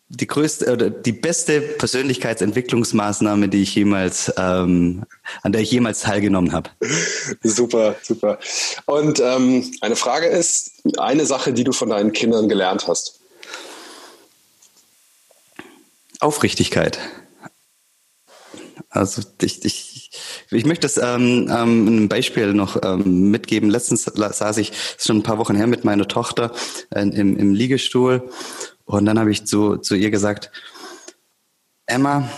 die 0.10 0.28
größte 0.28 0.72
oder 0.72 0.90
die 0.90 1.12
beste 1.12 1.62
Persönlichkeitsentwicklungsmaßnahme, 1.62 3.50
die 3.50 3.64
ich 3.64 3.76
jemals, 3.76 4.32
ähm, 4.38 5.04
an 5.42 5.52
der 5.52 5.60
ich 5.62 5.72
jemals 5.72 6.00
teilgenommen 6.02 6.54
habe. 6.54 6.70
Super, 7.44 7.96
super. 8.02 8.40
Und 8.86 9.20
ähm, 9.20 9.72
eine 9.82 9.96
Frage 9.96 10.28
ist, 10.28 10.72
eine 10.98 11.26
Sache, 11.26 11.54
die 11.54 11.64
du 11.64 11.72
von 11.72 11.90
deinen 11.90 12.12
Kindern 12.12 12.50
gelernt 12.50 12.88
hast. 12.88 13.20
Aufrichtigkeit. 16.20 17.00
Also 18.94 19.24
ich, 19.42 19.66
ich, 19.66 20.12
ich 20.52 20.66
möchte 20.66 20.82
das 20.82 20.98
ähm, 20.98 21.50
ähm, 21.52 22.04
ein 22.04 22.10
Beispiel 22.10 22.54
noch 22.54 22.78
ähm, 22.84 23.32
mitgeben. 23.32 23.70
Letztens 23.70 24.04
saß 24.04 24.58
ich, 24.58 24.72
schon 25.00 25.18
ein 25.18 25.24
paar 25.24 25.40
Wochen 25.40 25.56
her, 25.56 25.66
mit 25.66 25.84
meiner 25.84 26.08
Tochter 26.08 26.52
äh, 26.92 27.02
im, 27.02 27.36
im 27.38 27.54
Liegestuhl 27.54 28.30
und 28.86 29.06
dann 29.06 29.20
habe 29.20 29.32
ich 29.32 29.46
zu, 29.46 29.78
zu 29.78 29.96
ihr 29.96 30.12
gesagt, 30.12 30.52
Emma, 31.86 32.30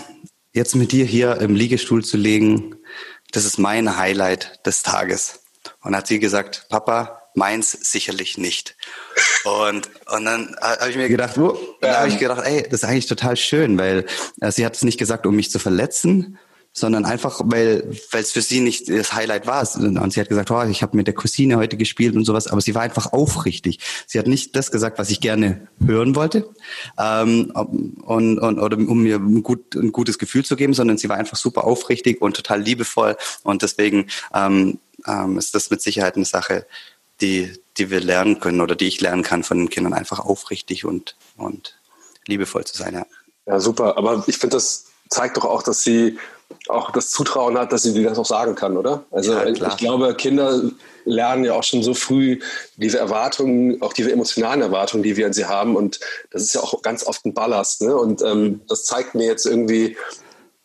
jetzt 0.53 0.75
mit 0.75 0.91
dir 0.91 1.05
hier 1.05 1.41
im 1.41 1.55
Liegestuhl 1.55 2.03
zu 2.03 2.17
legen, 2.17 2.75
das 3.31 3.45
ist 3.45 3.57
mein 3.57 3.97
Highlight 3.97 4.65
des 4.65 4.83
Tages. 4.83 5.41
Und 5.81 5.95
hat 5.95 6.07
sie 6.07 6.19
gesagt, 6.19 6.67
Papa, 6.69 7.21
meins 7.33 7.71
sicherlich 7.71 8.37
nicht. 8.37 8.77
Und, 9.43 9.89
und 10.11 10.25
dann 10.25 10.55
habe 10.61 10.89
ich 10.89 10.95
mir 10.95 11.09
gedacht, 11.09 11.37
oh, 11.37 11.57
da 11.81 11.99
habe 11.99 12.09
ich 12.09 12.17
gedacht, 12.17 12.43
ey, 12.45 12.63
das 12.63 12.83
ist 12.83 12.85
eigentlich 12.85 13.07
total 13.07 13.35
schön, 13.35 13.77
weil 13.77 14.05
äh, 14.41 14.51
sie 14.51 14.65
hat 14.65 14.75
es 14.75 14.83
nicht 14.83 14.97
gesagt, 14.97 15.25
um 15.25 15.35
mich 15.35 15.51
zu 15.51 15.59
verletzen, 15.59 16.39
sondern 16.77 17.05
einfach, 17.05 17.39
weil 17.45 17.89
es 18.11 18.33
für 18.33 18.41
sie 18.41 18.59
nicht 18.59 18.89
das 18.89 19.13
Highlight 19.13 19.47
war. 19.47 19.65
Und 19.75 20.11
sie 20.11 20.19
hat 20.19 20.27
gesagt, 20.27 20.51
oh, 20.51 20.61
ich 20.63 20.83
habe 20.83 20.97
mit 20.97 21.07
der 21.07 21.15
Cousine 21.15 21.55
heute 21.55 21.77
gespielt 21.77 22.17
und 22.17 22.25
sowas, 22.25 22.47
aber 22.47 22.59
sie 22.59 22.75
war 22.75 22.81
einfach 22.81 23.13
aufrichtig. 23.13 23.79
Sie 24.05 24.19
hat 24.19 24.27
nicht 24.27 24.57
das 24.57 24.71
gesagt, 24.71 24.99
was 24.99 25.09
ich 25.09 25.21
gerne 25.21 25.69
hören 25.83 26.15
wollte, 26.15 26.49
ähm, 26.99 27.51
und, 27.51 28.39
und, 28.39 28.59
oder 28.59 28.77
um 28.77 29.03
mir 29.03 29.15
ein, 29.15 29.41
gut, 29.41 29.73
ein 29.75 29.93
gutes 29.93 30.19
Gefühl 30.19 30.43
zu 30.43 30.57
geben, 30.57 30.73
sondern 30.73 30.97
sie 30.97 31.07
war 31.07 31.15
einfach 31.15 31.37
super 31.37 31.63
aufrichtig 31.63 32.21
und 32.21 32.35
total 32.35 32.61
liebevoll. 32.61 33.15
Und 33.43 33.61
deswegen 33.61 34.07
ähm, 34.33 34.79
ähm, 35.07 35.37
ist 35.37 35.55
das 35.55 35.69
mit 35.69 35.81
Sicherheit 35.81 36.17
eine 36.17 36.25
Sache, 36.25 36.65
die, 37.21 37.53
die 37.77 37.89
wir 37.89 38.01
lernen 38.01 38.41
können 38.41 38.59
oder 38.59 38.75
die 38.75 38.87
ich 38.87 38.99
lernen 38.99 39.23
kann 39.23 39.43
von 39.43 39.57
den 39.59 39.69
Kindern, 39.69 39.93
einfach 39.93 40.19
aufrichtig 40.19 40.83
und, 40.83 41.15
und 41.37 41.79
liebevoll 42.27 42.65
zu 42.65 42.77
sein. 42.77 42.95
Ja, 42.95 43.05
ja 43.45 43.61
super. 43.61 43.97
Aber 43.97 44.25
ich 44.27 44.37
finde, 44.37 44.57
das 44.57 44.87
zeigt 45.09 45.37
doch 45.37 45.45
auch, 45.45 45.63
dass 45.63 45.81
sie 45.81 46.17
auch 46.67 46.91
das 46.91 47.11
Zutrauen 47.11 47.57
hat, 47.57 47.71
dass 47.71 47.83
sie 47.83 47.93
dir 47.93 48.09
das 48.09 48.17
auch 48.17 48.25
sagen 48.25 48.55
kann, 48.55 48.77
oder? 48.77 49.03
Also 49.11 49.33
ja, 49.33 49.45
ich 49.45 49.77
glaube, 49.77 50.15
Kinder 50.15 50.61
lernen 51.05 51.45
ja 51.45 51.53
auch 51.53 51.63
schon 51.63 51.83
so 51.83 51.93
früh 51.93 52.39
diese 52.77 52.97
Erwartungen, 52.97 53.81
auch 53.81 53.93
diese 53.93 54.11
emotionalen 54.11 54.61
Erwartungen, 54.61 55.03
die 55.03 55.15
wir 55.15 55.27
an 55.27 55.33
sie 55.33 55.45
haben. 55.45 55.75
Und 55.75 55.99
das 56.31 56.41
ist 56.41 56.55
ja 56.55 56.61
auch 56.61 56.81
ganz 56.81 57.05
oft 57.05 57.25
ein 57.25 57.33
Ballast. 57.33 57.81
Ne? 57.81 57.95
Und 57.95 58.21
ähm, 58.21 58.61
das 58.67 58.85
zeigt 58.85 59.15
mir 59.15 59.25
jetzt 59.25 59.45
irgendwie 59.45 59.95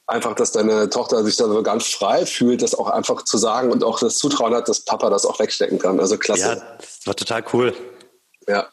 einfach, 0.06 0.34
dass 0.34 0.52
deine 0.52 0.90
Tochter 0.90 1.22
sich 1.22 1.36
da 1.36 1.46
so 1.46 1.62
ganz 1.62 1.86
frei 1.86 2.26
fühlt, 2.26 2.62
das 2.62 2.74
auch 2.74 2.88
einfach 2.88 3.22
zu 3.22 3.38
sagen 3.38 3.70
und 3.70 3.84
auch 3.84 4.00
das 4.00 4.16
Zutrauen 4.16 4.54
hat, 4.54 4.68
dass 4.68 4.80
Papa 4.80 5.08
das 5.10 5.24
auch 5.24 5.38
wegstecken 5.38 5.78
kann. 5.78 6.00
Also 6.00 6.16
klasse. 6.18 6.40
Ja, 6.40 6.54
das 6.78 7.06
war 7.06 7.14
total 7.14 7.44
cool. 7.52 7.74
Ja. 8.50 8.68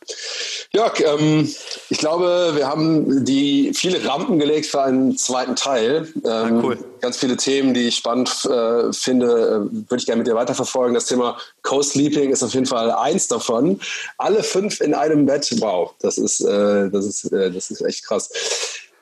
Jörg, 0.74 1.00
ähm, 1.02 1.54
ich 1.90 1.98
glaube, 2.00 2.54
wir 2.56 2.68
haben 2.68 3.24
die 3.24 3.72
viele 3.76 4.04
Rampen 4.04 4.40
gelegt 4.40 4.66
für 4.66 4.82
einen 4.82 5.16
zweiten 5.18 5.56
Teil. 5.56 6.12
Ähm, 6.16 6.22
ja, 6.24 6.50
cool. 6.64 6.78
Ganz 7.00 7.18
viele 7.18 7.38
Themen, 7.38 7.76
die 7.76 7.90
ich 7.90 7.98
spannend 7.98 8.30
äh, 8.46 8.92
finde, 8.92 9.28
äh, 9.28 9.90
würde 9.90 9.98
ich 9.98 10.08
gerne 10.08 10.20
mit 10.20 10.28
dir 10.28 10.34
weiterverfolgen. 10.34 10.96
Das 10.96 11.06
Thema 11.06 11.38
Co-Sleeping 11.62 12.32
ist 12.32 12.42
auf 12.42 12.54
jeden 12.56 12.66
Fall 12.66 12.90
eins 12.90 13.28
davon. 13.28 13.80
Alle 14.18 14.42
fünf 14.42 14.82
in 14.82 14.96
einem 14.96 15.28
Bett, 15.28 15.48
wow, 15.60 15.94
das 16.00 16.18
ist, 16.18 16.42
äh, 16.42 16.90
das 16.90 17.06
ist, 17.06 17.32
äh, 17.32 17.52
das 17.52 17.70
ist 17.70 17.82
echt 17.82 18.04
krass. 18.04 18.32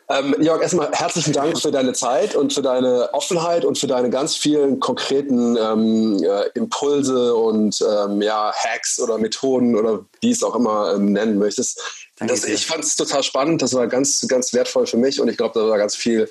Ähm, 0.08 0.36
Jörg, 0.40 0.62
erstmal 0.62 0.92
herzlichen 0.92 1.34
Dank 1.34 1.60
für 1.60 1.72
deine 1.72 1.94
Zeit 1.94 2.36
und 2.36 2.54
für 2.54 2.62
deine 2.62 3.12
Offenheit 3.14 3.66
und 3.66 3.80
für 3.80 3.88
deine 3.88 4.12
ganz 4.12 4.36
vielen 4.36 4.80
konkreten 4.80 5.58
ähm, 5.58 6.22
äh, 6.24 6.50
Impulse 6.54 7.34
und 7.36 7.82
ähm, 7.82 8.22
ja, 8.22 8.54
Hacks 8.54 9.00
oder 9.00 9.18
Methoden 9.18 9.76
oder 9.76 10.06
wie 10.22 10.30
es 10.30 10.44
auch 10.44 10.56
immer 10.56 10.94
ähm, 10.94 11.12
nennen 11.12 11.40
möchtest. 11.40 11.82
Das, 12.20 12.46
ich 12.46 12.68
fand 12.68 12.84
es 12.84 12.96
total 12.96 13.24
spannend, 13.24 13.64
das 13.64 13.74
war 13.74 13.88
ganz, 13.88 14.26
ganz 14.28 14.54
wertvoll 14.54 14.86
für 14.86 14.98
mich 14.98 15.20
und 15.20 15.28
ich 15.28 15.38
glaube, 15.38 15.60
da 15.60 15.68
war 15.68 15.78
ganz 15.78 15.96
viel 15.96 16.30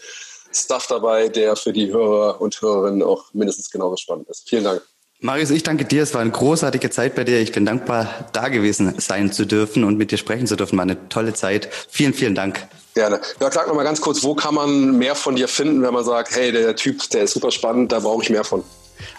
Stuff 0.53 0.87
dabei, 0.87 1.29
der 1.29 1.57
für 1.57 1.73
die 1.73 1.93
Hörer 1.93 2.41
und 2.41 2.61
Hörerinnen 2.63 3.03
auch 3.03 3.35
mindestens 3.35 3.71
genauso 3.71 3.97
spannend 3.97 4.29
ist. 4.29 4.49
Vielen 4.49 4.65
Dank. 4.65 4.83
Marius, 5.25 5.49
ich 5.49 5.63
danke 5.63 5.87
dir. 5.87 6.03
Es 6.03 6.13
war 6.13 6.21
eine 6.21 6.33
großartige 6.33 6.91
Zeit 6.91 7.15
bei 7.15 7.25
dir. 7.25 7.41
Ich 7.41 7.51
bin 7.51 7.65
dankbar, 7.65 8.27
da 8.35 8.49
gewesen 8.49 8.97
sein 8.99 9.33
zu 9.33 9.47
dürfen 9.47 9.83
und 9.83 9.97
mit 9.97 10.11
dir 10.11 10.19
sprechen 10.19 10.47
zu 10.47 10.55
dürfen. 10.55 10.77
War 10.77 10.83
eine 10.83 11.09
tolle 11.09 11.33
Zeit. 11.33 11.71
Vielen, 11.89 12.13
vielen 12.13 12.35
Dank. 12.35 12.69
Gerne. 12.95 13.23
Ja, 13.41 13.51
sag 13.51 13.67
noch 13.67 13.75
mal 13.75 13.85
ganz 13.85 14.03
kurz, 14.03 14.23
wo 14.23 14.35
kann 14.35 14.55
man 14.55 14.99
mehr 14.99 15.15
von 15.15 15.35
dir 15.35 15.49
finden, 15.49 15.81
wenn 15.81 15.95
man 15.95 16.05
sagt, 16.05 16.37
hey, 16.37 16.53
der 16.53 16.77
Typ, 16.77 17.09
der 17.09 17.23
ist 17.23 17.33
super 17.33 17.51
spannend, 17.51 17.91
da 17.91 18.01
brauche 18.01 18.23
ich 18.23 18.29
mehr 18.29 18.45
von? 18.45 18.65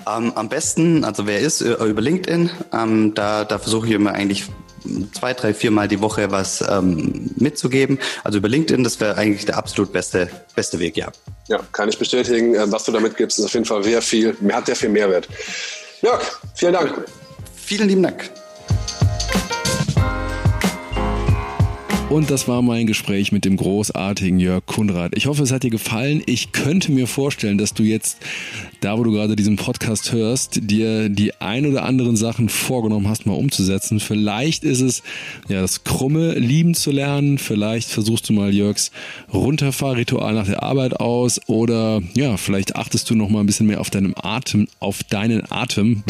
Ähm, 0.08 0.32
am 0.36 0.48
besten, 0.48 1.04
also 1.04 1.26
wer 1.26 1.40
ist, 1.40 1.62
äh, 1.62 1.74
über 1.74 2.02
LinkedIn. 2.04 2.52
Ähm, 2.72 3.16
da, 3.16 3.44
da 3.44 3.58
versuche 3.58 3.88
ich 3.88 3.94
immer 3.94 4.12
eigentlich 4.12 4.46
zwei, 5.12 5.34
drei, 5.34 5.56
viermal 5.56 5.88
die 5.88 6.02
Woche 6.02 6.30
was 6.30 6.64
ähm, 6.70 7.32
mitzugeben. 7.38 7.98
Also 8.24 8.38
über 8.38 8.48
LinkedIn, 8.48 8.84
das 8.84 9.00
wäre 9.00 9.18
eigentlich 9.18 9.48
der 9.48 9.58
absolut 9.58 9.92
beste, 9.92 10.30
beste 10.54 10.78
Weg, 10.78 10.98
ja. 10.98 11.08
Ja, 11.48 11.62
kann 11.72 11.90
ich 11.90 11.98
bestätigen. 11.98 12.54
Ähm, 12.54 12.72
was 12.72 12.84
du 12.84 12.92
da 12.92 13.00
mitgibst, 13.00 13.40
ist 13.40 13.46
auf 13.46 13.54
jeden 13.54 13.66
Fall 13.66 13.84
sehr 13.84 14.04
viel, 14.04 14.38
hat 14.52 14.68
sehr 14.68 14.76
viel 14.76 14.90
Mehrwert. 14.90 15.28
Jörg, 16.02 16.22
vielen 16.56 16.74
Dank. 16.74 17.06
Vielen 17.56 17.88
lieben 17.88 18.04
Dank. 18.04 18.30
Und 22.16 22.32
das 22.32 22.48
war 22.48 22.62
mein 22.62 22.88
Gespräch 22.88 23.34
mit 23.34 23.44
dem 23.44 23.58
großartigen 23.58 24.40
Jörg 24.40 24.66
Kunrad. 24.66 25.18
Ich 25.18 25.26
hoffe, 25.26 25.44
es 25.44 25.52
hat 25.52 25.64
dir 25.64 25.70
gefallen. 25.70 26.24
Ich 26.26 26.54
könnte 26.54 26.94
mir 26.94 27.08
vorstellen, 27.08 27.58
dass 27.58 27.74
du 27.74 27.84
jetzt, 27.84 28.20
da 28.80 28.98
wo 28.98 29.04
du 29.04 29.12
gerade 29.12 29.36
diesen 29.36 29.58
Podcast 29.58 30.14
hörst, 30.14 30.72
dir 30.72 31.10
die 31.10 31.36
ein 31.42 31.66
oder 31.66 31.84
anderen 31.84 32.16
Sachen 32.16 32.48
vorgenommen 32.48 33.10
hast, 33.10 33.26
mal 33.26 33.34
umzusetzen. 33.34 34.00
Vielleicht 34.00 34.64
ist 34.64 34.80
es 34.80 35.04
ja 35.50 35.60
das 35.60 35.84
krumme 35.84 36.36
Lieben 36.36 36.74
zu 36.74 36.90
lernen. 36.92 37.38
Vielleicht 37.38 37.90
versuchst 37.90 38.30
du 38.30 38.34
mal 38.34 38.54
Jörgs 38.54 38.92
Runterfahrritual 39.34 40.36
nach 40.36 40.48
der 40.48 40.64
Arbeit 40.64 40.98
aus 41.02 41.42
oder 41.48 42.02
ja, 42.14 42.38
vielleicht 42.38 42.78
achtest 42.78 43.10
du 43.10 43.16
noch 43.16 43.28
mal 43.28 43.42
ein 43.42 43.46
bisschen 43.46 43.68
mehr 43.68 43.82
auf 43.82 43.90
deinem 43.90 44.16
Atem, 44.16 44.70
auf 44.80 45.04
deinen 45.04 45.52
Atem. 45.52 46.06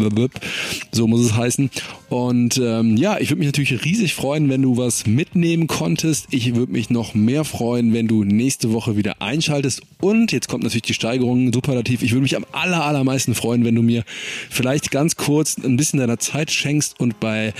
So 0.91 1.07
muss 1.07 1.25
es 1.25 1.35
heißen. 1.35 1.71
Und 2.09 2.61
ähm, 2.63 2.95
ja, 2.95 3.17
ich 3.17 3.31
würde 3.31 3.39
mich 3.39 3.47
natürlich 3.47 3.83
riesig 3.83 4.13
freuen, 4.13 4.49
wenn 4.49 4.61
du 4.61 4.77
was 4.77 5.07
mitnehmen 5.07 5.65
konntest 5.65 5.94
konntest. 5.95 6.27
Ich 6.31 6.55
würde 6.55 6.73
mich 6.73 6.89
noch 6.89 7.13
mehr 7.13 7.45
freuen, 7.45 7.93
wenn 7.93 8.09
du 8.09 8.25
nächste 8.25 8.73
Woche 8.73 8.97
wieder 8.97 9.21
einschaltest. 9.21 9.81
Und 10.01 10.33
jetzt 10.33 10.49
kommt 10.49 10.63
natürlich 10.63 10.83
die 10.83 10.93
Steigerung 10.93 11.53
superlativ. 11.53 12.03
Ich 12.03 12.11
würde 12.11 12.23
mich 12.23 12.35
am 12.35 12.45
aller, 12.51 12.83
allermeisten 12.83 13.33
freuen, 13.33 13.63
wenn 13.63 13.75
du 13.75 13.81
mir 13.81 14.03
vielleicht 14.49 14.91
ganz 14.91 15.15
kurz 15.15 15.57
ein 15.57 15.77
bisschen 15.77 15.99
deiner 15.99 16.19
Zeit 16.19 16.51
schenkst 16.51 16.99
und 16.99 17.21
bei 17.21 17.53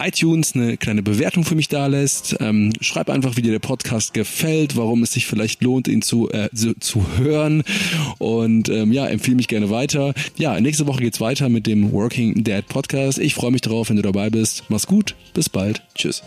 iTunes 0.00 0.56
eine 0.56 0.76
kleine 0.76 1.04
Bewertung 1.04 1.44
für 1.44 1.54
mich 1.54 1.68
da 1.68 1.86
lässt. 1.86 2.36
Ähm, 2.40 2.72
schreib 2.80 3.10
einfach, 3.10 3.36
wie 3.36 3.42
dir 3.42 3.52
der 3.52 3.60
Podcast 3.60 4.12
gefällt, 4.12 4.76
warum 4.76 5.04
es 5.04 5.12
sich 5.12 5.26
vielleicht 5.26 5.62
lohnt, 5.62 5.86
ihn 5.86 6.02
zu, 6.02 6.28
äh, 6.32 6.48
zu, 6.52 6.74
zu 6.80 7.06
hören. 7.16 7.62
Und 8.18 8.68
ähm, 8.70 8.92
ja, 8.92 9.06
empfehle 9.06 9.36
mich 9.36 9.46
gerne 9.46 9.70
weiter. 9.70 10.14
Ja, 10.36 10.60
nächste 10.60 10.88
Woche 10.88 11.00
geht's 11.00 11.20
weiter 11.20 11.48
mit 11.48 11.68
dem 11.68 11.92
Working 11.92 12.42
Dad 12.42 12.66
Podcast. 12.66 13.18
Ich 13.18 13.34
freue 13.34 13.52
mich 13.52 13.60
darauf, 13.60 13.88
wenn 13.88 13.96
du 13.96 14.02
dabei 14.02 14.30
bist. 14.30 14.64
Mach's 14.68 14.88
gut, 14.88 15.14
bis 15.32 15.48
bald. 15.48 15.82
Tschüss. 15.94 16.24